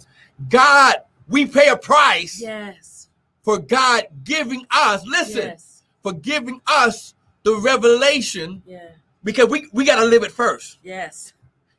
God, 0.49 0.97
we 1.29 1.47
pay 1.47 1.69
a 1.69 1.77
price 1.77 2.41
Yes. 2.41 3.09
for 3.43 3.59
God 3.59 4.05
giving 4.25 4.67
us, 4.71 5.05
listen, 5.07 5.49
Yes. 5.51 5.83
for 6.03 6.13
giving 6.13 6.61
us 6.67 7.15
the 7.45 7.57
revelation 7.57 8.63
Yeah. 8.67 8.89
because 9.25 9.49
we, 9.49 9.69
we 9.73 9.85
got 9.85 9.97
to 10.01 10.05
live 10.05 10.23
it 10.23 10.33
first. 10.33 10.79
Yes. 10.83 11.33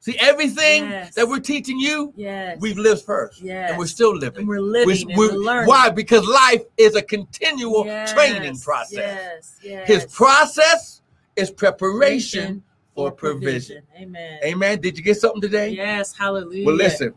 See, 0.03 0.17
everything 0.19 0.83
Yes. 0.89 1.15
that 1.15 1.25
we're 1.29 1.39
teaching 1.39 1.79
you, 1.79 2.11
Yes. 2.17 2.57
we've 2.59 2.77
lived 2.77 3.03
first. 3.03 3.41
Yes. 3.41 3.69
And 3.69 3.79
we're 3.79 3.85
still 3.85 4.11
and 4.11 4.19
living. 4.19 4.45
we're 4.45 4.59
living 4.59 4.87
We- 4.87 5.01
and 5.13 5.17
we- 5.17 5.27
we're 5.29 5.33
learning. 5.37 5.69
why? 5.69 5.91
Because 5.91 6.25
life 6.25 6.61
is 6.75 6.93
a 6.95 7.01
continual 7.01 7.85
training 8.07 8.57
process. 8.59 9.55
His 9.61 10.03
process 10.07 11.01
is 11.37 11.51
preparation 11.51 12.63
for 12.93 13.11
provision. 13.11 13.83
Amen. 13.97 14.39
Amen. 14.43 14.81
Did 14.81 14.97
you 14.97 15.05
get 15.05 15.21
something 15.21 15.39
today? 15.39 15.69
Yes. 15.69 16.13
Hallelujah. 16.13 16.65
Well, 16.65 16.75
listen. 16.75 17.13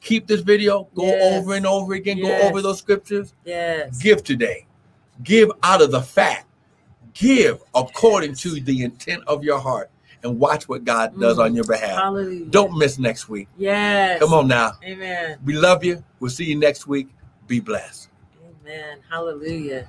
Keep 0.00 0.26
this 0.28 0.40
video. 0.40 0.88
Go 0.94 1.12
over 1.20 1.54
and 1.56 1.66
over 1.66 1.92
again. 1.92 2.22
Go 2.22 2.32
over 2.40 2.62
those 2.62 2.78
scriptures. 2.78 3.34
Yes. 3.44 3.98
Give 3.98 4.24
today. 4.24 4.66
Give 5.22 5.52
out 5.62 5.82
of 5.82 5.90
the 5.90 6.00
fact. 6.00 6.46
Give 7.12 7.58
according 7.74 8.34
to 8.36 8.58
the 8.60 8.82
intent 8.82 9.24
of 9.26 9.44
your 9.44 9.58
heart, 9.58 9.90
and 10.22 10.38
watch 10.38 10.68
what 10.68 10.84
God 10.84 11.18
does 11.18 11.38
Mm. 11.38 11.44
on 11.44 11.54
your 11.54 11.64
behalf. 11.64 11.98
Hallelujah. 12.00 12.46
Don't 12.46 12.76
miss 12.78 12.98
next 12.98 13.28
week. 13.28 13.48
Yes. 13.56 14.20
Come 14.20 14.32
on 14.34 14.48
now. 14.48 14.72
Amen. 14.84 15.38
We 15.44 15.54
love 15.54 15.84
you. 15.84 16.02
We'll 16.20 16.30
see 16.30 16.44
you 16.44 16.56
next 16.56 16.86
week. 16.86 17.08
Be 17.46 17.60
blessed. 17.60 18.08
Amen. 18.62 18.98
Hallelujah. 19.10 19.86